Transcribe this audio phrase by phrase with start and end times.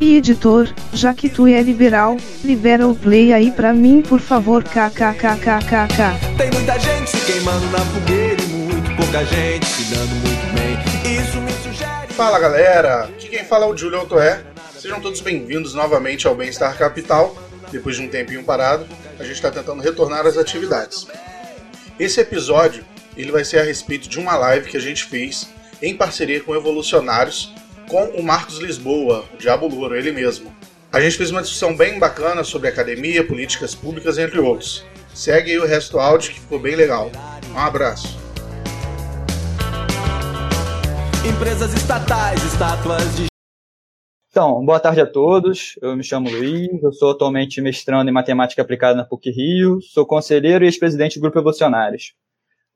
[0.00, 4.64] E editor, já que tu é liberal, libera o play aí pra mim por favor
[4.64, 6.38] kkkkkk.
[6.38, 11.20] Tem muita gente se queimando na fogueira e muito pouca gente se dando muito bem.
[11.20, 12.14] Isso me sugere.
[12.14, 14.42] Fala galera, aqui quem fala é o Júlio Altoé.
[14.78, 17.36] Sejam todos bem-vindos novamente ao Bem-Estar Capital.
[17.70, 18.86] Depois de um tempinho parado,
[19.18, 21.06] a gente está tentando retornar às atividades.
[21.98, 22.82] Esse episódio
[23.14, 25.50] ele vai ser a respeito de uma live que a gente fez
[25.82, 27.52] em parceria com Evolucionários
[27.90, 30.54] com o Marcos Lisboa, o Diabo Louro, ele mesmo.
[30.92, 34.86] A gente fez uma discussão bem bacana sobre academia, políticas públicas, entre outros.
[35.12, 37.10] Segue aí o resto do áudio que ficou bem legal.
[37.52, 38.16] Um abraço.
[41.28, 43.26] Empresas estatais, estátuas de
[44.30, 45.76] Então, boa tarde a todos.
[45.82, 50.06] Eu me chamo Luiz, eu sou atualmente mestrando em matemática aplicada na PUC Rio, sou
[50.06, 52.14] conselheiro e ex-presidente do Grupo Evolucionários.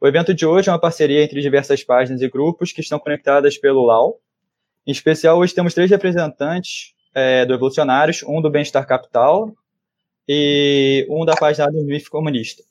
[0.01, 3.57] O evento de hoje é uma parceria entre diversas páginas e grupos que estão conectadas
[3.57, 4.21] pelo LAU.
[4.87, 9.51] Em especial, hoje temos três representantes é, do Evolucionários, um do Bem-Estar Capital
[10.29, 12.63] e um da página do MIF Comunista.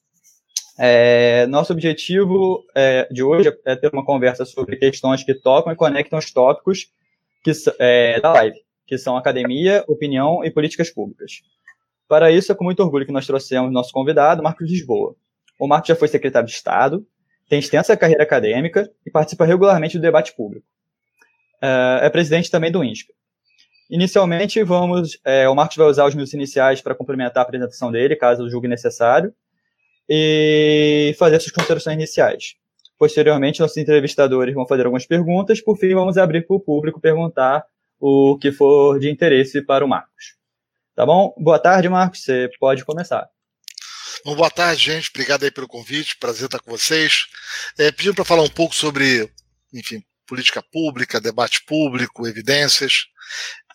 [0.78, 5.76] É, nosso objetivo é, de hoje é ter uma conversa sobre questões que tocam e
[5.76, 6.92] conectam os tópicos
[7.44, 11.42] que, é, da live, que são academia, opinião e políticas públicas.
[12.08, 15.16] Para isso, é com muito orgulho que nós trouxemos nosso convidado, Marcos Lisboa.
[15.58, 17.04] O Marcos já foi secretário de Estado,
[17.50, 20.73] tem extensa carreira acadêmica e participa regularmente do debate público.
[21.66, 23.14] É, presidente também do INSPE.
[23.90, 28.16] Inicialmente, vamos, é, o Marcos vai usar os minutos iniciais para complementar a apresentação dele,
[28.16, 29.34] caso julgue necessário,
[30.10, 32.56] e fazer suas considerações iniciais.
[32.98, 35.62] Posteriormente, nossos entrevistadores vão fazer algumas perguntas.
[35.62, 37.64] Por fim, vamos abrir para o público perguntar
[38.00, 40.36] o que for de interesse para o Marcos.
[40.96, 41.34] Tá bom?
[41.38, 42.24] Boa tarde, Marcos.
[42.24, 43.28] Você pode começar.
[44.26, 45.10] Bom, boa tarde, gente.
[45.10, 46.18] Obrigado aí pelo convite.
[46.18, 47.26] Prazer estar com vocês.
[47.78, 49.30] É, pedindo para falar um pouco sobre,
[49.74, 50.04] enfim,
[50.34, 53.06] política pública, debate público, evidências.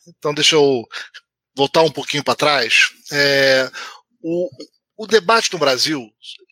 [0.08, 0.84] Então, deixa eu
[1.56, 2.90] voltar um pouquinho para trás.
[3.12, 3.70] É,
[4.20, 4.48] o,
[4.96, 6.00] o debate no Brasil,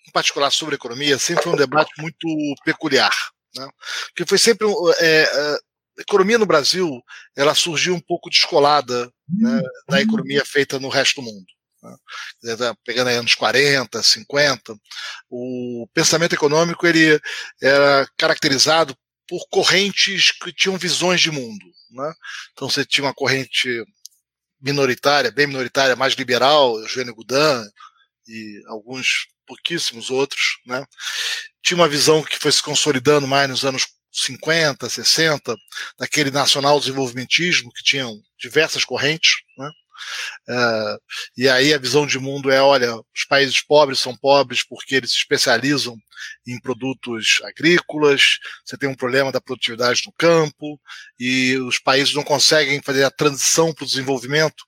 [0.06, 2.28] em particular sobre economia, sempre foi um debate muito
[2.64, 3.12] peculiar.
[3.56, 3.68] Né?
[4.08, 4.68] Porque foi sempre.
[5.00, 5.24] É,
[5.98, 7.02] a economia no Brasil
[7.34, 11.46] ela surgiu um pouco descolada né, da economia feita no resto do mundo.
[11.82, 11.96] Né?
[12.84, 14.76] Pegando aí anos 40, 50,
[15.30, 17.20] o pensamento econômico ele
[17.60, 18.96] era caracterizado
[19.28, 21.64] por correntes que tinham visões de mundo.
[21.90, 22.12] Né?
[22.52, 23.68] Então você tinha uma corrente
[24.60, 27.64] minoritária, bem minoritária, mais liberal, Eugênio Goudin
[28.28, 30.84] e alguns pouquíssimos outros, né?
[31.62, 35.56] Tinha uma visão que foi se consolidando mais nos anos 50, 60,
[35.98, 39.70] daquele nacional desenvolvimentismo que tinham diversas correntes, né?
[40.48, 40.98] Uh,
[41.36, 45.10] e aí a visão de mundo é, olha, os países pobres são pobres porque eles
[45.10, 45.96] se especializam
[46.46, 50.80] em produtos agrícolas, você tem um problema da produtividade no campo,
[51.18, 54.64] e os países não conseguem fazer a transição para o desenvolvimento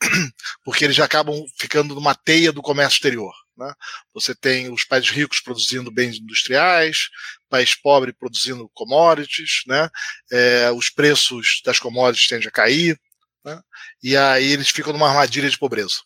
[0.64, 3.32] porque eles já acabam ficando numa teia do comércio exterior.
[3.56, 3.72] Né?
[4.14, 7.08] Você tem os países ricos produzindo bens industriais,
[7.48, 9.90] país pobre produzindo commodities, né?
[10.30, 12.98] É, os preços das commodities tendem a cair,
[13.44, 13.60] né?
[14.02, 15.96] e aí eles ficam numa armadilha de pobreza.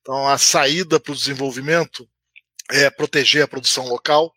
[0.00, 2.08] Então, a saída para o desenvolvimento
[2.70, 4.32] é proteger a produção local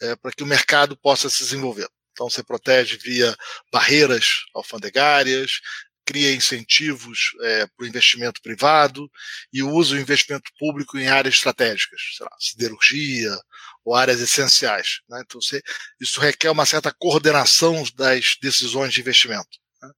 [0.00, 1.88] é, para que o mercado possa se desenvolver.
[2.12, 3.34] Então, você protege via
[3.72, 5.60] barreiras alfandegárias,
[6.04, 9.08] cria incentivos é, para o investimento privado
[9.52, 13.38] e usa o investimento público em áreas estratégicas, sei lá, siderurgia
[13.84, 15.00] ou áreas essenciais.
[15.08, 15.22] Né?
[15.24, 15.62] Então, você,
[16.00, 19.61] isso requer uma certa coordenação das decisões de investimento.
[19.82, 19.90] Né?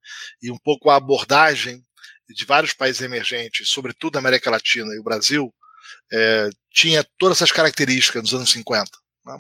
[0.43, 1.85] E um pouco a abordagem
[2.29, 5.55] de vários países emergentes, sobretudo a América Latina e o Brasil,
[6.13, 8.91] é, tinha todas essas características nos anos 50.
[9.25, 9.39] Né?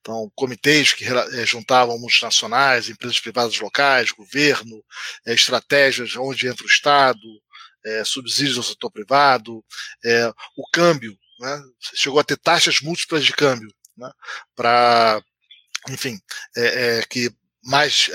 [0.00, 4.84] Então, comitês que eh, juntavam multinacionais, empresas privadas locais, governo,
[5.26, 7.20] é, estratégias onde entra o Estado,
[7.84, 9.64] é, subsídios ao setor privado,
[10.04, 11.62] é, o câmbio, né?
[11.94, 14.10] chegou a ter taxas múltiplas de câmbio, né?
[14.54, 15.22] para,
[15.88, 16.20] enfim,
[17.08, 18.10] que mais,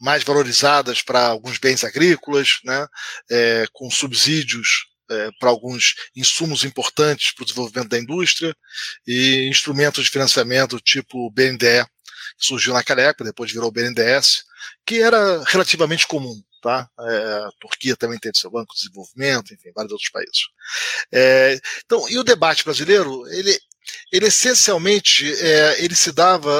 [0.00, 2.86] mais valorizadas para alguns bens agrícolas, né?
[3.72, 8.56] com subsídios é, para alguns insumos importantes para o desenvolvimento da indústria
[9.06, 11.84] e instrumentos de financiamento tipo BNDE,
[12.38, 14.44] que surgiu naquela época, depois virou BNDES,
[14.86, 16.40] que era relativamente comum.
[16.62, 16.88] tá?
[17.00, 20.42] É, a Turquia também teve seu banco de desenvolvimento, enfim, vários outros países.
[21.12, 23.58] É, então, e o debate brasileiro, ele,
[24.12, 26.50] ele essencialmente é, ele se dava,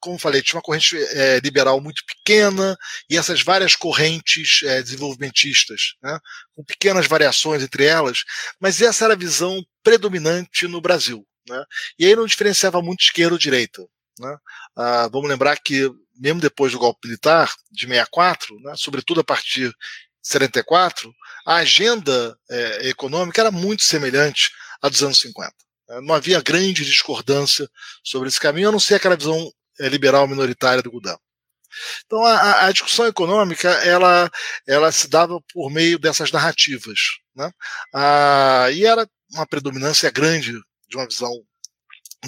[0.00, 2.76] como falei, tinha uma corrente é, liberal muito pequena
[3.08, 6.18] e essas várias correntes é, desenvolvimentistas, né,
[6.54, 8.18] com pequenas variações entre elas,
[8.60, 11.26] mas essa era a visão predominante no Brasil.
[11.48, 11.64] Né,
[11.98, 13.82] e aí não diferenciava muito esquerda ou direita.
[14.18, 14.36] Né.
[14.76, 19.68] Ah, vamos lembrar que, mesmo depois do golpe militar de 64, né, sobretudo a partir
[19.68, 19.74] de
[20.22, 21.12] 74,
[21.46, 24.50] a agenda é, econômica era muito semelhante
[24.82, 25.54] à dos anos 50.
[25.88, 27.68] É, não havia grande discordância
[28.02, 31.18] sobre esse caminho, a não ser aquela visão é, liberal minoritária do Gudam.
[32.06, 34.30] Então a, a, discussão econômica ela,
[34.66, 36.98] ela se dava por meio dessas narrativas,
[37.34, 37.50] né?
[37.94, 40.52] Ah, e era uma predominância grande
[40.88, 41.30] de uma visão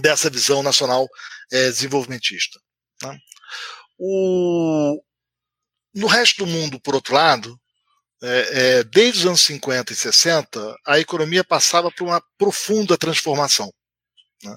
[0.00, 1.08] dessa visão nacional
[1.50, 2.58] é, desenvolvimentista.
[3.02, 3.18] Né?
[3.98, 5.02] O,
[5.94, 7.58] no resto do mundo, por outro lado,
[8.22, 13.72] é, é, desde os anos 50 e 60, a economia passava por uma profunda transformação.
[14.42, 14.56] Né?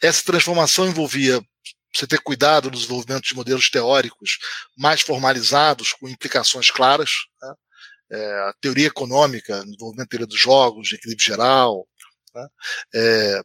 [0.00, 1.40] Essa transformação envolvia
[1.92, 4.38] você ter cuidado no desenvolvimento de modelos teóricos
[4.78, 7.10] mais formalizados, com implicações claras.
[7.42, 7.54] Né?
[8.12, 11.86] É, a teoria econômica, desenvolvimento da teoria dos jogos, de equilíbrio geral,
[12.34, 12.48] né?
[12.94, 13.42] É,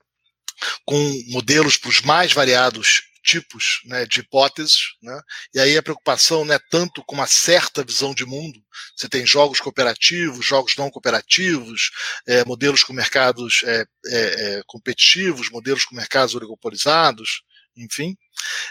[0.85, 5.19] com modelos para os mais variados tipos né, de hipóteses, né?
[5.54, 8.63] e aí a preocupação não é tanto com uma certa visão de mundo.
[8.95, 11.89] Você tem jogos cooperativos, jogos não cooperativos,
[12.27, 14.18] é, modelos com mercados é, é,
[14.57, 17.42] é competitivos, modelos com mercados oligopolizados,
[17.77, 18.16] enfim.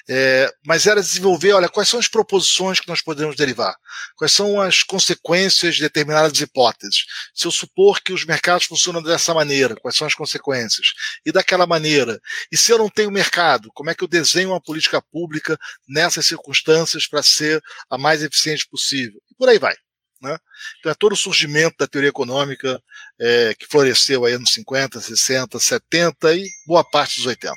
[0.08, 3.74] É, mas era desenvolver, olha, quais são as proposições que nós podemos derivar?
[4.16, 7.04] Quais são as consequências de determinadas hipóteses?
[7.34, 10.88] Se eu supor que os mercados funcionam dessa maneira, quais são as consequências?
[11.24, 12.20] E daquela maneira.
[12.52, 15.58] E se eu não tenho mercado, como é que eu desenho uma política pública
[15.88, 19.20] nessas circunstâncias para ser a mais eficiente possível?
[19.30, 19.74] E por aí vai.
[20.22, 20.38] Né?
[20.78, 22.80] Então é todo o surgimento da teoria econômica
[23.20, 27.54] é, que floresceu aí nos 50, 60, 70 e boa parte dos 80.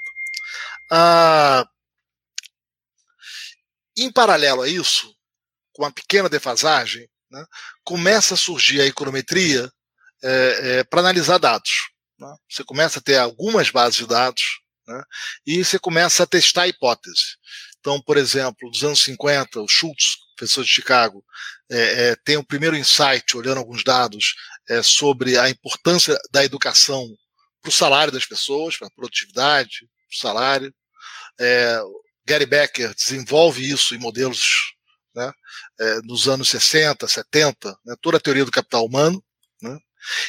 [0.92, 1.68] Ah,
[3.98, 5.14] em paralelo a isso,
[5.74, 7.46] com uma pequena defasagem, né,
[7.84, 9.72] começa a surgir a econometria
[10.24, 11.90] é, é, para analisar dados.
[12.20, 12.34] Né?
[12.50, 14.44] Você começa a ter algumas bases de dados
[14.88, 15.04] né,
[15.46, 17.38] e você começa a testar hipóteses.
[17.80, 21.24] Então, por exemplo, nos anos 50, o Schultz, professor de Chicago,
[21.70, 24.36] é, é, tem o primeiro insight, olhando alguns dados,
[24.70, 27.08] é, sobre a importância da educação
[27.62, 30.74] para o salário das pessoas, para a produtividade, salário.
[31.40, 31.80] É,
[32.26, 34.74] Gary Becker desenvolve isso em modelos
[35.16, 35.32] né,
[35.80, 39.24] é, nos anos 60, 70, né, toda a teoria do capital humano.
[39.62, 39.78] Né,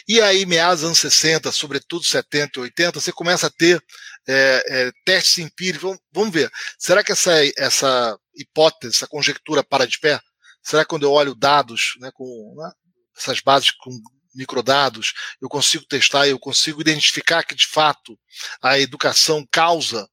[0.08, 3.82] e aí, meados dos anos 60, sobretudo 70 e 80, você começa a ter
[4.26, 5.82] é, é, testes empíricos.
[5.82, 10.20] Vamos, vamos, ver, será que essa, essa hipótese, essa conjectura para de pé?
[10.62, 12.70] Será que quando eu olho dados, né, com né,
[13.16, 13.90] essas bases com
[14.38, 18.18] microdados, eu consigo testar, eu consigo identificar que de fato
[18.62, 20.08] a educação causa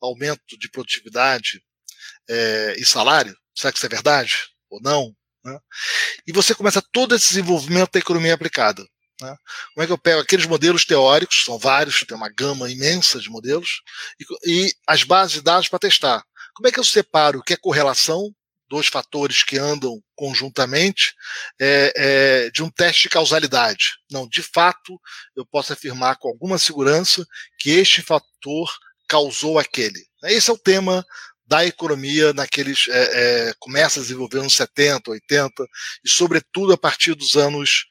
[0.00, 1.62] aumento de produtividade
[2.28, 3.36] é, e salário?
[3.54, 5.14] Será que isso é verdade ou não?
[5.44, 5.58] Né?
[6.26, 8.82] E você começa todo esse desenvolvimento da economia aplicada.
[9.20, 9.34] Né?
[9.74, 13.30] Como é que eu pego aqueles modelos teóricos, são vários, tem uma gama imensa de
[13.30, 13.82] modelos,
[14.44, 16.24] e, e as bases de dados para testar.
[16.54, 18.34] Como é que eu separo o que é correlação
[18.68, 21.14] dois fatores que andam conjuntamente
[21.60, 23.94] é, é, de um teste de causalidade.
[24.10, 25.00] Não, de fato,
[25.36, 27.24] eu posso afirmar com alguma segurança
[27.58, 28.70] que este fator
[29.08, 30.04] causou aquele.
[30.24, 31.04] Esse é o tema
[31.46, 35.64] da economia naqueles é, é começa a desenvolver nos 70, 80
[36.04, 37.86] e sobretudo a partir dos anos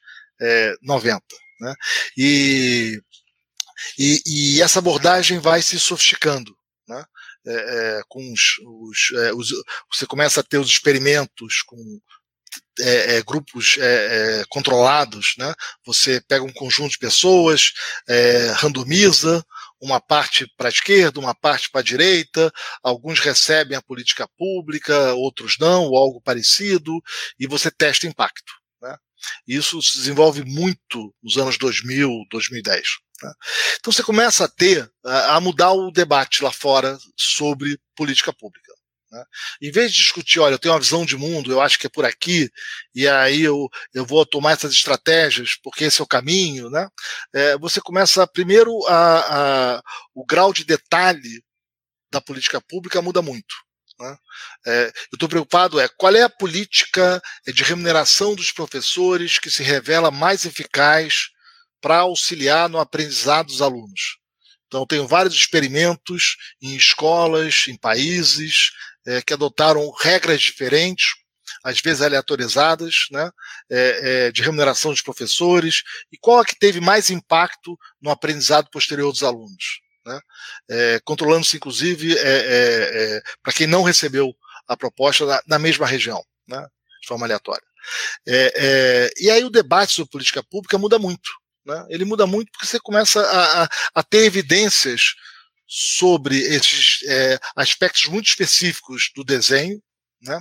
[0.82, 1.16] 90.
[1.16, 1.74] É, né?
[2.16, 3.00] E,
[3.98, 6.54] e, e essa abordagem vai se sofisticando.
[7.46, 7.52] É,
[7.98, 9.50] é, com os, os, é, os,
[9.92, 12.00] você começa a ter os experimentos com
[12.80, 13.76] é, é, grupos
[14.48, 15.54] controlados, né?
[15.84, 17.72] Você pega um conjunto de pessoas,
[18.56, 19.44] randomiza
[19.80, 22.50] uma parte para a esquerda, uma parte para a direita,
[22.82, 26.92] alguns recebem a política pública, outros não, ou algo parecido,
[27.38, 28.52] e você testa impacto.
[29.46, 29.56] Né?
[29.56, 32.82] Isso se desenvolve muito nos anos 2000, 2010.
[33.22, 33.32] Né?
[33.78, 38.72] Então você começa a ter, a mudar o debate lá fora sobre política pública.
[39.10, 39.24] Né?
[39.62, 41.90] Em vez de discutir, olha, eu tenho uma visão de mundo, eu acho que é
[41.90, 42.50] por aqui,
[42.94, 46.88] e aí eu, eu vou tomar essas estratégias porque esse é o caminho, né?
[47.34, 49.82] É, você começa primeiro a, a,
[50.14, 51.42] o grau de detalhe
[52.10, 53.54] da política pública muda muito.
[53.98, 54.16] Né?
[54.66, 59.62] É, eu estou preocupado é qual é a política de remuneração dos professores que se
[59.62, 61.30] revela mais eficaz
[61.80, 64.18] para auxiliar no aprendizado dos alunos.
[64.66, 68.72] Então, tenho vários experimentos em escolas, em países,
[69.06, 71.06] é, que adotaram regras diferentes.
[71.64, 73.30] às vezes aleatorizadas, né,
[73.70, 78.70] é, é, de remuneração dos professores, e qual a que teve mais impacto no aprendizado
[78.70, 79.80] posterior dos alunos.
[80.06, 80.20] Né,
[80.70, 84.32] é, Controlando-se, inclusive, é, é, para quem não recebeu
[84.68, 86.64] a proposta na, mesma região, né,
[87.02, 87.66] de forma aleatória.
[89.18, 91.28] e aí o debate sobre política pública muda muito.
[91.64, 95.14] Né, ele muda muito porque você começa a, a, a ter evidências
[95.66, 99.82] sobre esses é, aspectos muito específicos do desenho,
[100.22, 100.40] né?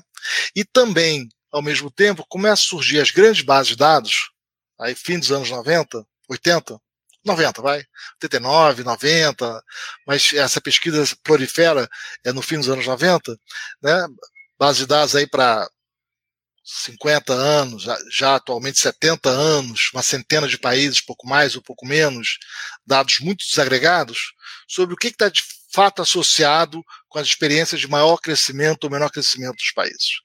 [0.55, 4.29] e também, ao mesmo tempo, começam a surgir as grandes bases de dados,
[4.79, 6.79] aí fim dos anos 90, 80,
[7.25, 7.83] 90, vai,
[8.21, 9.63] 89, 90,
[10.05, 11.89] mas essa pesquisa prolifera
[12.23, 13.37] é no fim dos anos 90,
[13.81, 14.07] né?
[14.57, 15.67] base de dados aí para
[16.63, 21.85] 50 anos, já, já, atualmente 70 anos, uma centena de países, pouco mais ou pouco
[21.85, 22.39] menos,
[22.85, 24.33] dados muito desagregados,
[24.67, 29.11] sobre o que está de fato associado com as experiências de maior crescimento ou menor
[29.11, 30.21] crescimento dos países.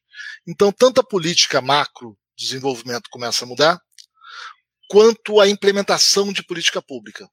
[0.47, 3.79] Então, tanto a política macro desenvolvimento começa a mudar,
[4.91, 7.29] quanto a implementação de política pública.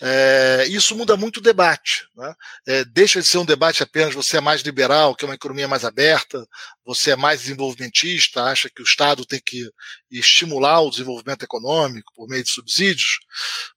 [0.00, 2.06] É, isso muda muito o debate.
[2.16, 2.34] Né?
[2.66, 5.68] É, deixa de ser um debate apenas você é mais liberal, que é uma economia
[5.68, 6.44] mais aberta,
[6.84, 9.70] você é mais desenvolvimentista, acha que o Estado tem que
[10.10, 13.18] estimular o desenvolvimento econômico por meio de subsídios.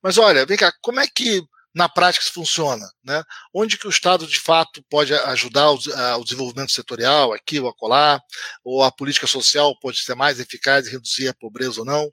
[0.01, 1.41] Mas olha, vem cá, como é que
[1.73, 2.89] na prática isso funciona?
[3.03, 3.23] Né?
[3.53, 8.19] Onde que o Estado de fato pode ajudar o, desenvolvimento setorial, aqui ou acolá,
[8.63, 12.11] ou a política social pode ser mais eficaz e reduzir a pobreza ou não?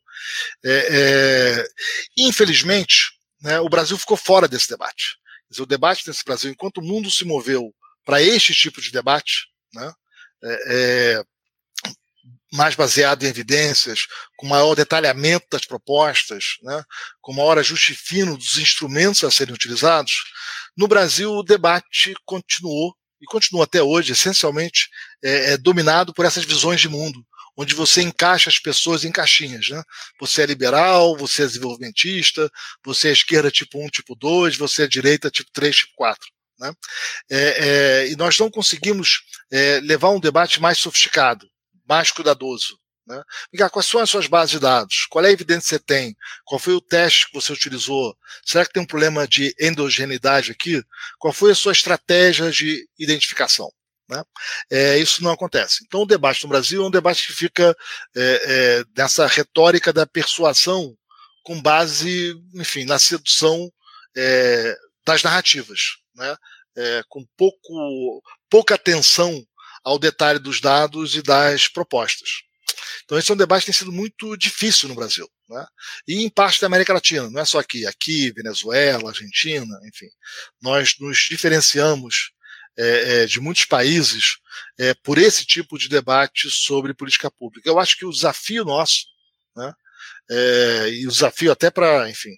[0.65, 1.69] É, é
[2.17, 5.17] infelizmente, né, o Brasil ficou fora desse debate.
[5.59, 7.73] O debate desse Brasil, enquanto o mundo se moveu
[8.05, 9.93] para este tipo de debate, né,
[10.43, 11.25] é, é,
[12.53, 16.85] mais baseado em evidências, com maior detalhamento das propostas, né,
[17.21, 20.12] com maior ajuste fino dos instrumentos a serem utilizados,
[20.76, 24.88] no Brasil o debate continuou e continua até hoje, essencialmente
[25.25, 27.25] é, é dominado por essas visões de mundo,
[27.57, 29.71] onde você encaixa as pessoas em caixinhas.
[29.71, 29.83] Né?
[30.21, 32.50] Você é liberal, você é desenvolvimentista,
[32.85, 36.29] você é esquerda tipo 1, tipo 2, você é direita tipo 3, tipo 4.
[36.59, 36.73] Né?
[37.31, 41.49] É, é, e nós não conseguimos é, levar um debate mais sofisticado,
[41.87, 42.78] mais cuidadoso.
[43.07, 43.23] Né?
[43.71, 45.07] quais são as suas bases de dados?
[45.09, 46.16] Qual é a evidência que você tem?
[46.45, 48.16] Qual foi o teste que você utilizou?
[48.45, 50.83] Será que tem um problema de endogeneidade aqui?
[51.19, 53.71] Qual foi a sua estratégia de identificação?
[54.09, 54.23] Né?
[54.71, 55.85] É, isso não acontece.
[55.87, 57.76] Então, o debate no Brasil é um debate que fica
[58.14, 60.97] é, é, nessa retórica da persuasão
[61.45, 63.71] com base, enfim, na sedução
[64.16, 66.37] é, das narrativas, né?
[66.78, 69.43] É, com pouco, pouca atenção
[69.87, 72.43] ao detalhe dos dados e das propostas.
[73.05, 75.31] Então, esse é um debate que tem sido muito difícil no Brasil.
[75.49, 75.64] Né?
[76.09, 80.09] E em parte da América Latina, não é só aqui, aqui, Venezuela, Argentina, enfim.
[80.61, 82.33] Nós nos diferenciamos
[82.76, 84.38] é, é, de muitos países
[84.76, 87.69] é, por esse tipo de debate sobre política pública.
[87.69, 89.07] Eu acho que o desafio nosso,
[89.55, 89.73] né,
[90.28, 92.35] é, e o desafio até para, enfim,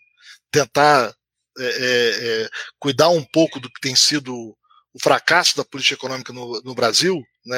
[0.50, 1.14] tentar
[1.58, 4.54] é, é, cuidar um pouco do que tem sido
[4.98, 7.56] o fracasso da política econômica no, no Brasil, né,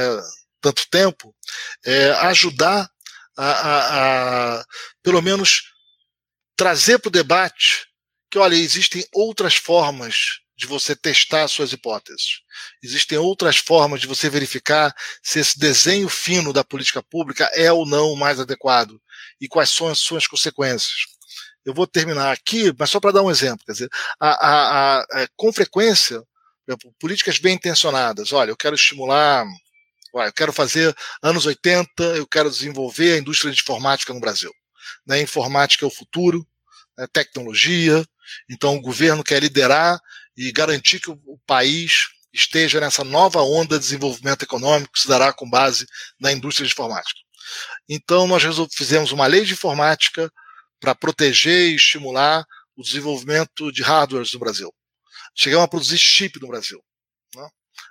[0.61, 1.35] tanto tempo,
[1.85, 2.89] é ajudar
[3.37, 4.65] a, a, a,
[5.03, 5.73] pelo menos,
[6.55, 7.87] trazer para o debate
[8.31, 12.43] que, olha, existem outras formas de você testar suas hipóteses.
[12.83, 17.87] Existem outras formas de você verificar se esse desenho fino da política pública é ou
[17.87, 19.01] não o mais adequado
[19.41, 21.07] e quais são as suas consequências.
[21.65, 23.65] Eu vou terminar aqui, mas só para dar um exemplo.
[23.65, 23.89] Quer dizer,
[24.21, 26.23] a, a, a, com frequência,
[26.99, 28.33] políticas bem intencionadas.
[28.33, 29.45] Olha, eu quero estimular,
[30.13, 34.53] olha, eu quero fazer anos 80, eu quero desenvolver a indústria de informática no Brasil.
[35.07, 35.21] Né?
[35.21, 36.47] Informática é o futuro,
[36.97, 37.07] né?
[37.13, 38.05] tecnologia.
[38.49, 39.99] Então, o governo quer liderar
[40.37, 45.33] e garantir que o país esteja nessa nova onda de desenvolvimento econômico que se dará
[45.33, 45.87] com base
[46.19, 47.21] na indústria de informática.
[47.89, 50.31] Então, nós fizemos uma lei de informática
[50.79, 52.45] para proteger e estimular
[52.77, 54.73] o desenvolvimento de hardwares no Brasil.
[55.35, 56.83] Chegamos a produzir chip no Brasil,
[57.35, 57.49] né?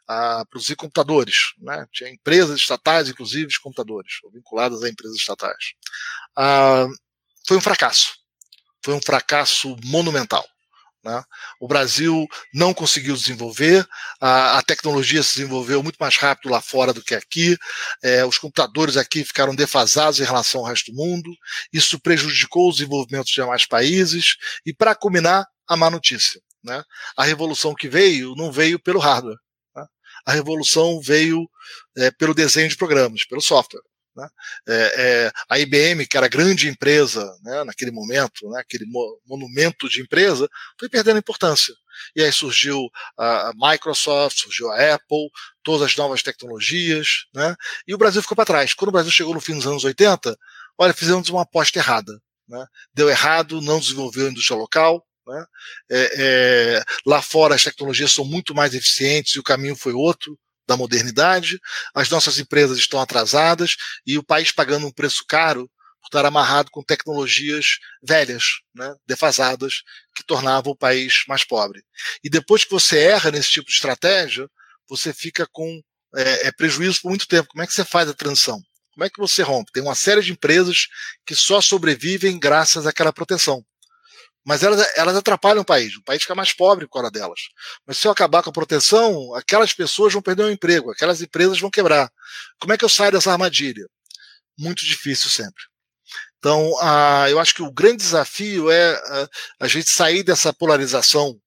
[0.08, 1.54] a produzir computadores.
[1.60, 1.86] Né?
[1.92, 5.74] Tinha empresas estatais, inclusive, de computadores, vinculadas a empresas estatais.
[6.36, 6.88] Ah,
[7.48, 8.14] foi um fracasso.
[8.84, 10.46] Foi um fracasso monumental.
[11.04, 11.24] Né?
[11.60, 13.88] O Brasil não conseguiu desenvolver,
[14.20, 17.58] a, a, tecnologia se desenvolveu muito mais rápido lá fora do que aqui,
[18.04, 21.32] é, os computadores aqui ficaram defasados em relação ao resto do mundo,
[21.72, 26.42] isso prejudicou o desenvolvimento de demais países, e para combinar, a má notícia.
[26.64, 26.84] Né?
[27.16, 29.38] A revolução que veio não veio pelo hardware,
[29.76, 29.86] né?
[30.26, 31.50] a revolução veio
[31.98, 33.82] é, pelo desenho de programas, pelo software.
[34.16, 34.28] Né?
[34.68, 39.88] É, é, a IBM, que era grande empresa né, naquele momento, né, aquele mo monumento
[39.88, 41.74] de empresa, foi perdendo importância.
[42.16, 45.30] E aí surgiu a Microsoft, surgiu a Apple,
[45.64, 47.56] todas as novas tecnologias, né,
[47.88, 48.74] e o Brasil ficou para trás.
[48.74, 50.36] Quando o Brasil chegou no fim dos anos 80,
[50.78, 52.12] olha, fizemos uma aposta errada.
[52.48, 52.66] Né?
[52.94, 55.46] Deu errado, não desenvolveu a indústria local, né?
[55.90, 60.38] É, é, lá fora as tecnologias são muito mais eficientes e o caminho foi outro
[60.68, 61.60] da modernidade.
[61.94, 65.70] As nossas empresas estão atrasadas e o país pagando um preço caro
[66.02, 68.44] por estar amarrado com tecnologias velhas,
[68.74, 69.82] né, defasadas,
[70.16, 71.84] que tornavam o país mais pobre.
[72.24, 74.48] E depois que você erra nesse tipo de estratégia,
[74.88, 75.82] você fica com
[76.16, 77.50] é, é prejuízo por muito tempo.
[77.50, 78.62] Como é que você faz a transição?
[78.94, 79.72] Como é que você rompe?
[79.72, 80.88] Tem uma série de empresas
[81.26, 83.64] que só sobrevivem graças àquela proteção.
[84.46, 85.96] Mas elas, elas atrapalham o país.
[85.96, 87.40] O país fica mais pobre por causa delas.
[87.86, 91.60] Mas se eu acabar com a proteção, aquelas pessoas vão perder o emprego, aquelas empresas
[91.60, 92.10] vão quebrar.
[92.60, 93.86] Como é que eu saio dessa armadilha?
[94.58, 95.64] Muito difícil sempre.
[96.38, 99.30] Então, ah, eu acho que o grande desafio é ah,
[99.60, 101.38] a gente sair dessa polarização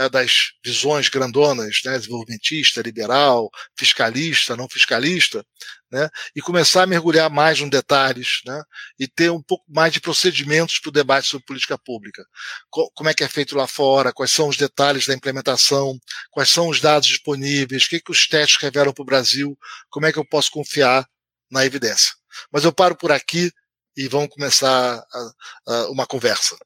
[0.00, 5.44] né, das visões grandonas, né, desenvolvimentista, liberal, fiscalista, não fiscalista,
[5.92, 8.62] né, e começar a mergulhar mais nos detalhes, né,
[8.98, 12.24] e ter um pouco mais de procedimentos para o debate sobre política pública.
[12.70, 15.98] Co como é que é feito lá fora, quais são os detalhes da implementação,
[16.30, 19.58] quais são os dados disponíveis, o que, que os testes revelam para o Brasil,
[19.90, 21.06] como é que eu posso confiar
[21.50, 22.14] na evidência.
[22.50, 23.50] Mas eu paro por aqui
[23.96, 25.32] e vamos começar a,
[25.66, 26.56] a uma conversa.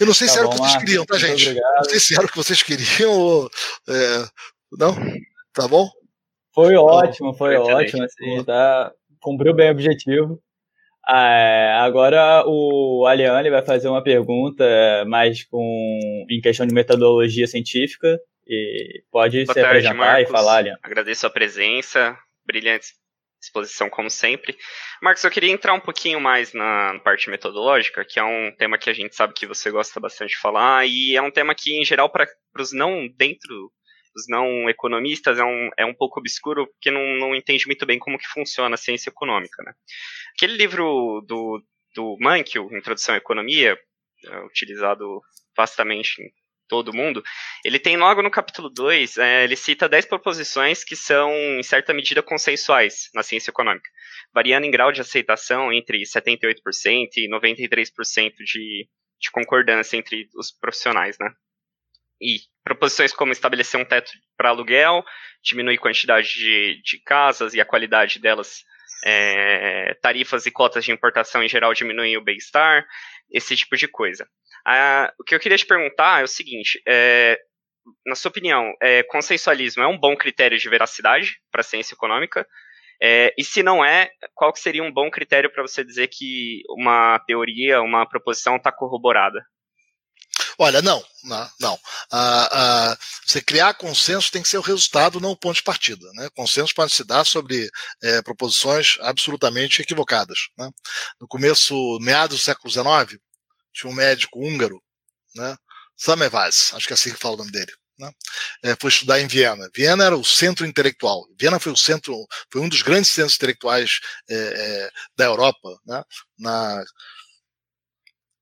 [0.00, 1.48] Eu não sei tá se era o que vocês queriam, tá, gente?
[1.48, 1.76] Obrigado.
[1.76, 3.50] Não sei se era o que vocês queriam ou.
[3.88, 4.24] É,
[4.78, 4.94] não?
[5.52, 5.88] Tá bom?
[6.54, 8.04] Foi ótimo, foi ótimo.
[8.04, 10.40] Assim, tá, cumpriu bem o objetivo.
[11.08, 14.64] É, agora o Aliane vai fazer uma pergunta
[15.06, 18.18] mais com, em questão de metodologia científica.
[18.46, 20.28] E pode Boa se tarde, apresentar Marcos.
[20.28, 20.78] e falar, Aliane.
[20.82, 22.16] Agradeço a presença.
[22.46, 22.88] Brilhante
[23.44, 24.56] exposição como sempre.
[25.02, 28.90] Marcos, eu queria entrar um pouquinho mais na parte metodológica, que é um tema que
[28.90, 31.84] a gente sabe que você gosta bastante de falar, e é um tema que, em
[31.84, 32.26] geral, para
[32.58, 33.70] os não dentro,
[34.16, 37.98] os não economistas, é um, é um pouco obscuro, porque não, não entende muito bem
[37.98, 39.62] como que funciona a ciência econômica.
[39.62, 39.72] Né?
[40.36, 41.62] Aquele livro do,
[41.94, 43.78] do Mankiw, Introdução à Economia,
[44.26, 45.20] é utilizado
[45.56, 46.32] vastamente
[46.68, 47.22] todo mundo,
[47.64, 51.92] ele tem logo no capítulo 2, é, ele cita 10 proposições que são, em certa
[51.92, 53.88] medida, consensuais na ciência econômica,
[54.32, 56.56] variando em grau de aceitação entre 78%
[57.16, 58.88] e 93% de,
[59.20, 61.30] de concordância entre os profissionais, né?
[62.20, 65.04] E proposições como estabelecer um teto para aluguel,
[65.42, 68.64] diminuir a quantidade de, de casas e a qualidade delas,
[69.04, 72.86] é, tarifas e cotas de importação em geral diminuem o bem-estar,
[73.30, 74.26] esse tipo de coisa.
[74.66, 77.38] Ah, o que eu queria te perguntar é o seguinte: é,
[78.06, 82.46] na sua opinião, é, consensualismo é um bom critério de veracidade para a ciência econômica?
[83.02, 87.18] É, e se não é, qual seria um bom critério para você dizer que uma
[87.26, 89.44] teoria, uma proposição está corroborada?
[90.58, 91.50] Olha, não, não.
[91.60, 91.80] não.
[92.10, 96.06] Ah, ah, você criar consenso tem que ser o resultado, não o ponto de partida.
[96.14, 96.28] Né?
[96.34, 97.68] Consenso pode se dar sobre
[98.02, 100.38] é, proposições absolutamente equivocadas.
[100.56, 100.70] Né?
[101.20, 103.20] No começo, meados do século XIX,
[103.72, 104.80] tinha um médico húngaro,
[105.34, 105.56] né?
[105.96, 107.72] Samevaz, acho que é assim que fala o nome dele.
[107.98, 108.10] Né?
[108.62, 109.68] É, foi estudar em Viena.
[109.74, 111.26] Viena era o centro intelectual.
[111.38, 112.14] Viena foi o centro,
[112.50, 116.02] foi um dos grandes centros intelectuais é, é, da Europa, né?
[116.38, 116.84] na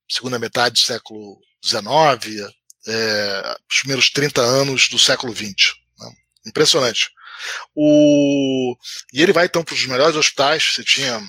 [0.09, 2.53] segunda metade do século XIX,
[2.87, 5.75] é, os primeiros 30 anos do século XX.
[5.98, 6.12] Né?
[6.46, 7.11] Impressionante.
[7.75, 8.77] O...
[9.12, 10.75] E ele vai então para os melhores hospitais.
[10.75, 11.20] Você tinha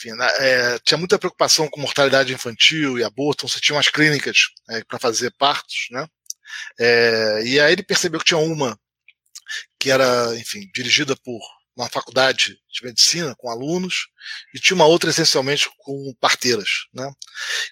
[0.00, 3.88] enfim, né, é, tinha muita preocupação com mortalidade infantil e aborto, então você tinha umas
[3.88, 4.38] clínicas
[4.70, 6.06] é, para fazer partos, né?
[6.78, 8.78] É, e aí ele percebeu que tinha uma
[9.78, 11.40] que era, enfim, dirigida por
[11.76, 14.08] uma faculdade de medicina com alunos
[14.54, 17.10] e tinha uma outra essencialmente com parteiras, né?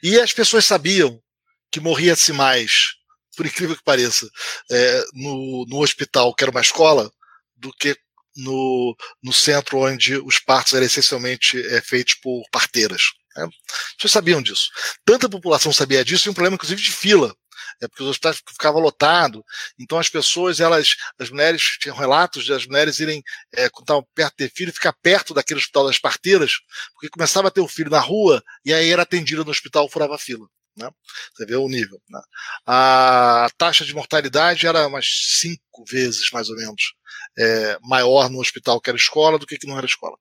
[0.02, 1.22] E as pessoas sabiam
[1.70, 2.94] que morria-se mais,
[3.36, 4.28] por incrível que pareça,
[4.70, 7.10] é, no, no hospital que era uma escola
[7.56, 7.96] do que
[8.36, 13.02] no, no centro onde os partos eram essencialmente é, feitos por parteiras.
[13.36, 13.48] Né?
[13.96, 14.70] Pessoas sabiam disso.
[15.04, 17.34] Tanta população sabia disso e um problema, inclusive, de fila.
[17.80, 19.40] É porque os hospitais ficavam lotados,
[19.78, 24.06] então as pessoas, elas, as mulheres, tinham relatos de as mulheres irem, é, quando estavam
[24.14, 26.54] perto de ter filho, ficar perto daquele hospital das parteiras,
[26.92, 30.16] porque começava a ter o filho na rua e aí era atendida no hospital, furava
[30.16, 30.48] a fila.
[30.78, 30.90] Né?
[31.34, 32.00] Você vê o nível.
[32.08, 32.20] Né?
[32.66, 35.06] A taxa de mortalidade era umas
[35.40, 36.94] cinco vezes, mais ou menos,
[37.36, 40.16] é, maior no hospital que era escola do que que não era escola.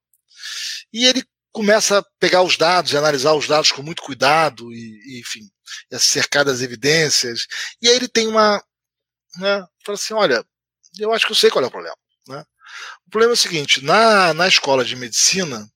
[0.92, 5.02] E ele começa a pegar os dados e analisar os dados com muito cuidado e,
[5.06, 5.50] e enfim,
[5.92, 7.48] e cercar das evidências.
[7.82, 8.64] E aí ele tem uma,
[9.38, 10.46] né, fala assim, olha,
[11.00, 12.44] eu acho que eu sei qual é o problema, né?
[13.06, 15.70] O problema é o seguinte: na, na escola de medicina,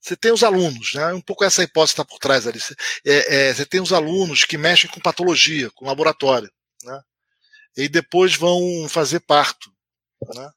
[0.00, 1.12] você tem os alunos, né?
[1.12, 2.60] Um pouco essa hipótese está por trás ali.
[3.04, 6.50] É, é, você tem os alunos que mexem com patologia, com laboratório,
[6.84, 7.00] né?
[7.76, 9.70] E depois vão fazer parto,
[10.34, 10.50] né?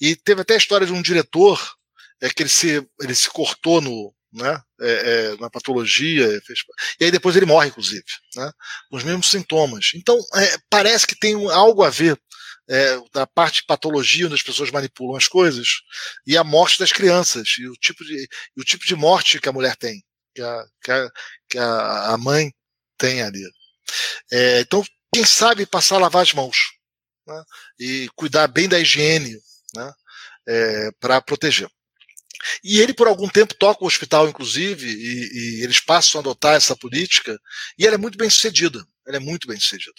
[0.00, 1.60] E teve até a história de um diretor
[2.20, 6.60] é que ele se, ele se cortou no, né, é, é, na patologia, fez,
[7.00, 8.04] e aí depois ele morre, inclusive,
[8.36, 8.50] né,
[8.88, 9.90] com os mesmos sintomas.
[9.94, 12.18] Então, é, parece que tem algo a ver
[12.68, 15.68] é, da parte de patologia, onde as pessoas manipulam as coisas,
[16.26, 19.52] e a morte das crianças, e o tipo de, o tipo de morte que a
[19.52, 20.02] mulher tem,
[20.34, 21.10] que a, que a,
[21.48, 22.52] que a mãe
[22.96, 23.42] tem ali.
[24.30, 26.56] É, então, quem sabe passar a lavar as mãos
[27.26, 27.42] né,
[27.78, 29.36] e cuidar bem da higiene
[29.74, 29.92] né,
[30.48, 31.68] é, para proteger.
[32.64, 36.54] E ele, por algum tempo, toca o hospital, inclusive, e, e eles passam a adotar
[36.54, 37.38] essa política,
[37.78, 38.84] e ela é muito bem sucedida.
[39.06, 39.94] Ela é muito bem sucedida.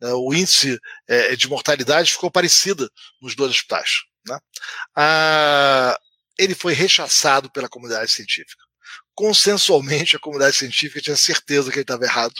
[0.00, 0.12] Né?
[0.12, 0.78] O índice
[1.08, 2.88] é, de mortalidade ficou parecida
[3.20, 3.90] nos dois hospitais.
[4.26, 4.38] Né?
[4.96, 5.98] Ah,
[6.38, 8.62] ele foi rechaçado pela comunidade científica.
[9.14, 12.34] Consensualmente, a comunidade científica tinha certeza que ele estava errado.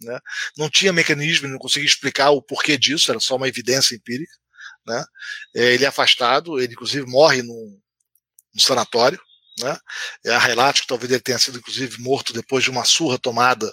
[0.00, 0.18] Né?
[0.56, 4.32] Não tinha mecanismo, não conseguia explicar o porquê disso, era só uma evidência empírica.
[4.86, 5.04] Né?
[5.56, 7.80] É, ele é afastado, ele inclusive morre num,
[8.54, 9.20] no sanatório.
[9.58, 9.78] Né?
[10.28, 13.70] Há relatos que talvez ele tenha sido, inclusive, morto depois de uma surra tomada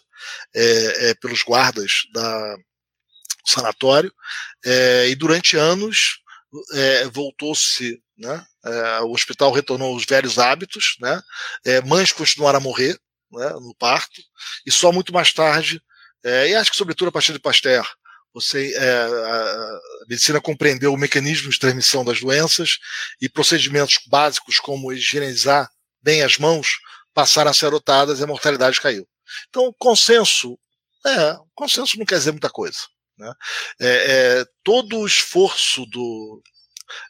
[0.53, 2.57] é, é, pelos guardas da,
[3.47, 4.13] sanatório.
[4.65, 6.19] É, e durante anos
[6.73, 8.45] é, voltou-se, né?
[8.65, 11.21] É, o hospital retornou aos velhos hábitos, né?
[11.85, 12.99] Mães continuaram a morrer
[13.31, 14.21] né, no parto,
[14.65, 15.81] e só muito mais tarde,
[16.23, 17.87] e acho que sobretudo a partir de Pasteur,
[18.33, 19.79] você, a
[20.09, 22.77] medicina compreendeu o mecanismo de transmissão das doenças
[23.21, 25.69] e procedimentos básicos como higienizar
[26.01, 26.67] bem as mãos
[27.13, 29.07] passaram a ser adotadas e a mortalidade caiu.
[29.49, 30.57] Então, consenso,
[31.05, 32.79] é, consenso não quer dizer muita coisa.
[33.17, 33.33] Né?
[33.79, 33.87] É,
[34.39, 36.41] é, todo o esforço do,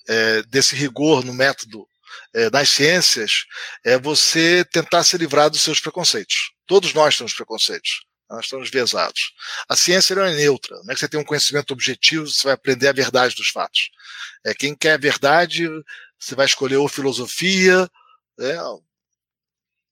[0.08, 1.88] é, desse rigor no método
[2.34, 3.46] é, das ciências
[3.86, 6.52] é você tentar se livrar dos seus preconceitos.
[6.66, 8.06] Todos nós temos preconceitos.
[8.30, 9.34] Nós estamos vesados.
[9.70, 10.76] A ciência não é neutra.
[10.84, 13.90] Não é que você tem um conhecimento objetivo, você vai aprender a verdade dos fatos.
[14.46, 15.70] É, quem quer a verdade,
[16.20, 17.90] você vai escolher ou filosofia,
[18.40, 18.58] é,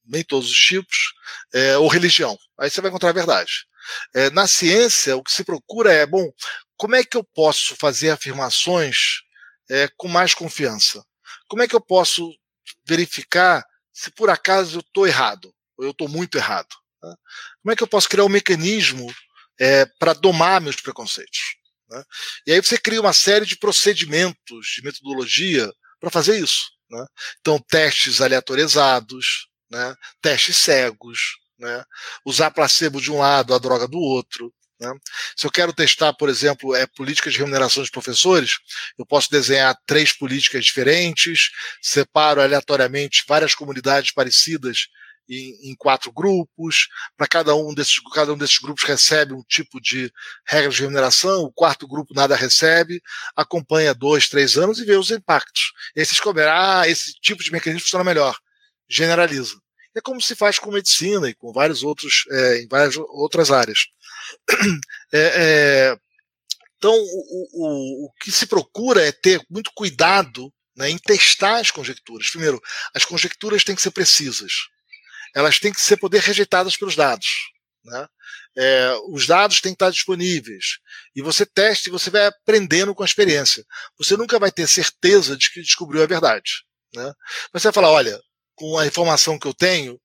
[0.06, 1.14] nem todos os tipos,
[1.54, 2.38] é, ou religião.
[2.60, 3.66] Aí você vai encontrar a verdade.
[4.14, 6.32] É, na ciência, o que se procura é, bom,
[6.78, 9.22] como é que eu posso fazer afirmações
[9.70, 11.04] é, com mais confiança?
[11.48, 12.32] Como é que eu posso
[12.86, 16.76] verificar se por acaso eu estou errado, ou eu estou muito errado?
[17.04, 17.14] Né?
[17.62, 19.14] Como é que eu posso criar um mecanismo
[19.60, 21.40] é, para domar meus preconceitos?
[21.90, 22.04] Né?
[22.48, 26.72] E aí você cria uma série de procedimentos, de metodologia para fazer isso.
[26.90, 27.06] Né?
[27.40, 29.96] Então, testes aleatorizados, né?
[30.22, 31.84] testes cegos, né?
[32.26, 34.54] usar placebo de um lado, a droga do outro.
[34.80, 34.92] Né?
[35.36, 38.58] Se eu quero testar, por exemplo, é, políticas de remuneração dos professores,
[38.98, 41.50] eu posso desenhar três políticas diferentes,
[41.82, 44.88] separo aleatoriamente várias comunidades parecidas
[45.30, 46.88] em, em quatro grupos,
[47.18, 50.12] para cada um desses, cada um desses grupos recebe um tipo de
[50.46, 53.02] regra de remuneração, o quarto grupo nada recebe,
[53.36, 55.74] acompanha dois, três anos e vê os impactos.
[55.96, 58.38] Esses comeram, ah, esse tipo de mecanismo funciona melhor,
[58.88, 59.56] generaliza.
[59.96, 63.80] É como se faz com medicina e com vários outros, é, em várias outras áreas.
[65.14, 65.98] É, é,
[66.78, 71.72] então, o, o, o que se procura é ter muito cuidado né, em testar as
[71.72, 72.30] conjecturas.
[72.30, 72.60] Primeiro,
[72.94, 74.52] as conjecturas têm que ser precisas
[75.36, 77.28] elas têm que ser poder rejeitadas pelos dados.
[77.84, 78.08] Né?
[78.58, 80.80] É, os dados têm que estar disponíveis.
[81.14, 83.66] E você testa e você vai aprendendo com a experiência.
[83.98, 86.64] Você nunca vai ter certeza de que descobriu a verdade.
[86.96, 87.14] Né?
[87.54, 88.20] Mas você vai falar: olha,
[88.56, 90.00] com a informação que eu tenho,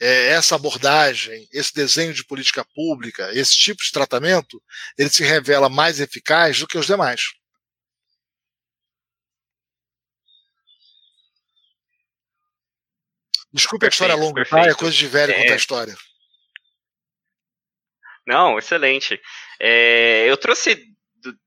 [0.00, 4.62] é, essa abordagem, esse desenho de política pública, esse tipo de tratamento,
[4.98, 7.22] ele se revela mais eficaz do que os demais.
[13.52, 14.66] Desculpe a história longa, tá?
[14.66, 15.40] É coisa de velho é...
[15.40, 15.96] contar a história.
[18.26, 19.20] Não, excelente.
[19.60, 20.82] É, eu trouxe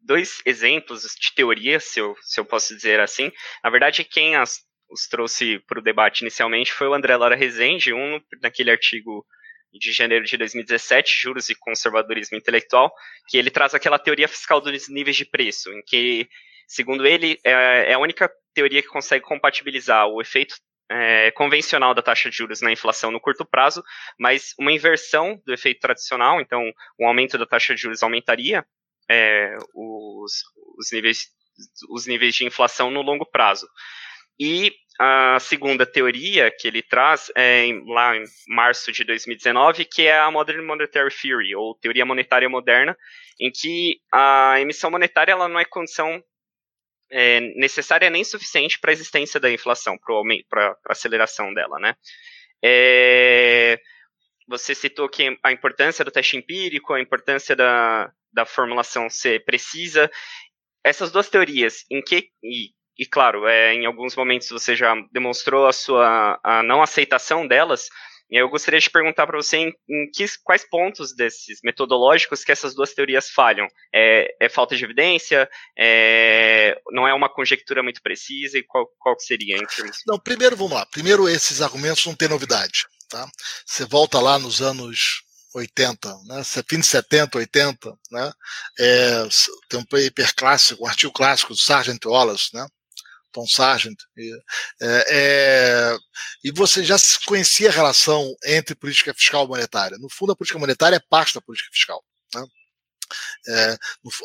[0.02, 3.32] dois exemplos de teoria, se eu, se eu posso dizer assim.
[3.64, 7.94] Na verdade, quem as, os trouxe para o debate inicialmente foi o André Lara Rezende,
[7.94, 9.26] um naquele artigo
[9.74, 12.92] de janeiro de 2017, Juros e Conservadorismo Intelectual,
[13.28, 16.28] que ele traz aquela teoria fiscal dos níveis de preço, em que,
[16.68, 20.56] segundo ele, é, é a única teoria que consegue compatibilizar o efeito
[20.90, 23.84] é, convencional da taxa de juros na inflação no curto prazo,
[24.18, 26.64] mas uma inversão do efeito tradicional, então
[27.00, 28.66] um aumento da taxa de juros aumentaria
[29.10, 30.44] é, os,
[30.78, 31.28] os, níveis,
[31.90, 33.68] os níveis de inflação no longo prazo.
[34.40, 40.18] E a segunda teoria que ele traz é lá em março de 2019, que é
[40.18, 42.98] a Modern Monetary Theory, ou teoria monetária moderna,
[43.40, 46.24] em que a emissão monetária ela não é condição
[47.10, 49.98] é, necessária nem suficiente para a existência da inflação,
[50.50, 51.96] para a aceleração dela, né?
[52.64, 53.80] É,
[54.48, 60.10] você citou que a importância do teste empírico, a importância da, da formulação ser precisa.
[60.84, 65.68] Essas duas teorias, em que e, e claro, é, em alguns momentos você já demonstrou
[65.68, 67.90] a sua a não aceitação delas,
[68.30, 72.52] e eu gostaria de perguntar para você em, em que, quais pontos desses metodológicos que
[72.52, 73.68] essas duas teorias falham.
[73.94, 75.50] É, é falta de evidência?
[75.78, 78.58] É, não é uma conjectura muito precisa?
[78.58, 80.00] E qual, qual seria em termos?
[80.06, 80.86] Não, primeiro, vamos lá.
[80.86, 82.86] Primeiro, esses argumentos não têm novidade.
[83.10, 83.26] Tá?
[83.66, 85.24] Você volta lá nos anos
[85.56, 86.44] 80, né?
[86.68, 88.32] fim de 70, 80, né?
[88.78, 89.28] É,
[89.70, 92.68] tem um paper clássico, um artigo clássico do Sargent Wallace, né?
[93.32, 93.98] Tom Sargent.
[94.16, 94.32] E,
[94.82, 95.98] é, é,
[96.44, 99.98] e você já conhecia a relação entre política fiscal e monetária.
[100.00, 102.04] No fundo, a política monetária é parte da política fiscal.
[102.34, 102.46] Né?
[103.48, 103.78] É,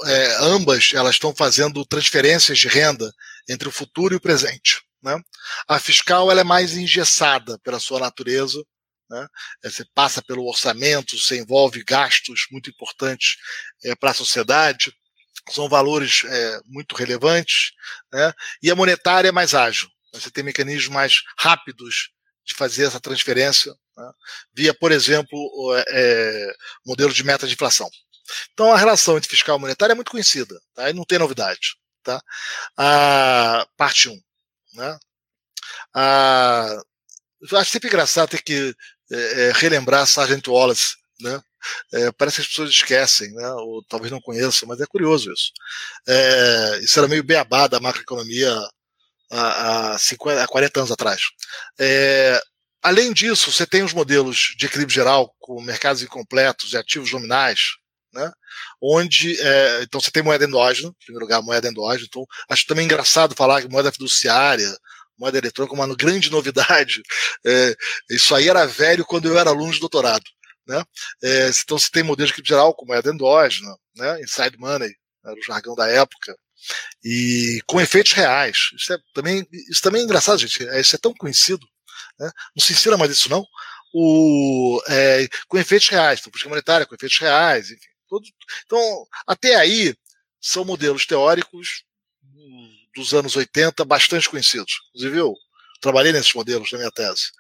[0.06, 3.12] é, ambas elas estão fazendo transferências de renda
[3.48, 4.82] entre o futuro e o presente.
[5.02, 5.20] Né?
[5.68, 8.62] A fiscal ela é mais engessada pela sua natureza.
[9.10, 9.26] Né?
[9.64, 13.36] É, você passa pelo orçamento, você envolve gastos muito importantes
[13.84, 14.92] é, para a sociedade
[15.50, 17.72] são valores é, muito relevantes,
[18.12, 18.32] né?
[18.62, 19.88] e a monetária é mais ágil.
[20.12, 22.10] Você tem mecanismos mais rápidos
[22.44, 24.10] de fazer essa transferência, né?
[24.54, 27.88] via, por exemplo, o é, modelo de meta de inflação.
[28.52, 30.90] Então, a relação entre fiscal e monetária é muito conhecida, tá?
[30.90, 31.76] e não tem novidade.
[32.02, 32.20] Tá?
[32.76, 34.20] A parte 1.
[34.74, 34.98] Né?
[35.94, 36.82] A,
[37.54, 38.74] acho sempre engraçado ter que
[39.10, 41.40] é, é relembrar Sargent Wallace, né?
[41.92, 43.48] É, parece que as pessoas esquecem, né?
[43.52, 45.52] ou talvez não conheçam, mas é curioso isso.
[46.08, 48.52] É, isso era meio beabá da macroeconomia
[49.30, 51.22] há, há, 50, há 40 anos atrás.
[51.78, 52.40] É,
[52.82, 57.60] além disso, você tem os modelos de equilíbrio geral com mercados incompletos e ativos nominais,
[58.12, 58.30] né?
[58.80, 62.06] onde é, então você tem moeda endógena, em primeiro lugar, moeda endógena.
[62.08, 64.76] Então, acho também engraçado falar que moeda fiduciária,
[65.18, 67.02] moeda eletrônica, uma grande novidade.
[67.46, 67.74] É,
[68.10, 70.24] isso aí era velho quando eu era aluno de doutorado.
[70.66, 70.84] Né?
[71.22, 74.20] É, então, se tem modelo de equipe geral com moeda endógena, né?
[74.22, 74.94] inside money,
[75.24, 76.36] era o jargão da época,
[77.04, 78.70] e com efeitos reais.
[78.76, 80.66] Isso, é também, isso também é engraçado, gente.
[80.68, 81.66] É, isso é tão conhecido.
[82.18, 82.30] Né?
[82.56, 83.44] Não se ensina mais isso, não.
[83.94, 87.88] O, é, com efeitos reais, então, política monetária com efeitos reais, enfim.
[88.08, 88.24] Todo,
[88.64, 89.94] então, até aí,
[90.40, 91.84] são modelos teóricos
[92.94, 94.72] dos anos 80 bastante conhecidos.
[94.90, 95.34] Inclusive, eu
[95.80, 97.30] trabalhei nesses modelos na minha tese.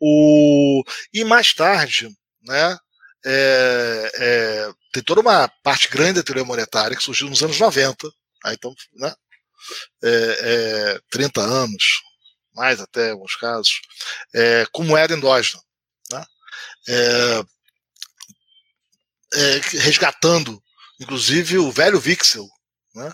[0.00, 2.08] O, e mais tarde,
[2.46, 2.78] né?
[3.24, 8.08] É, é, tem toda uma parte grande da teoria monetária que surgiu nos anos 90,
[8.44, 9.14] aí então, né?
[10.02, 11.84] É, 30 é, anos,
[12.54, 13.80] mais até em alguns casos,
[14.34, 15.60] é, com moeda endógena.
[16.12, 16.24] Né?
[16.88, 17.40] É,
[19.80, 20.62] resgatando,
[21.00, 22.48] inclusive, o velho Wixel,
[22.94, 23.12] né?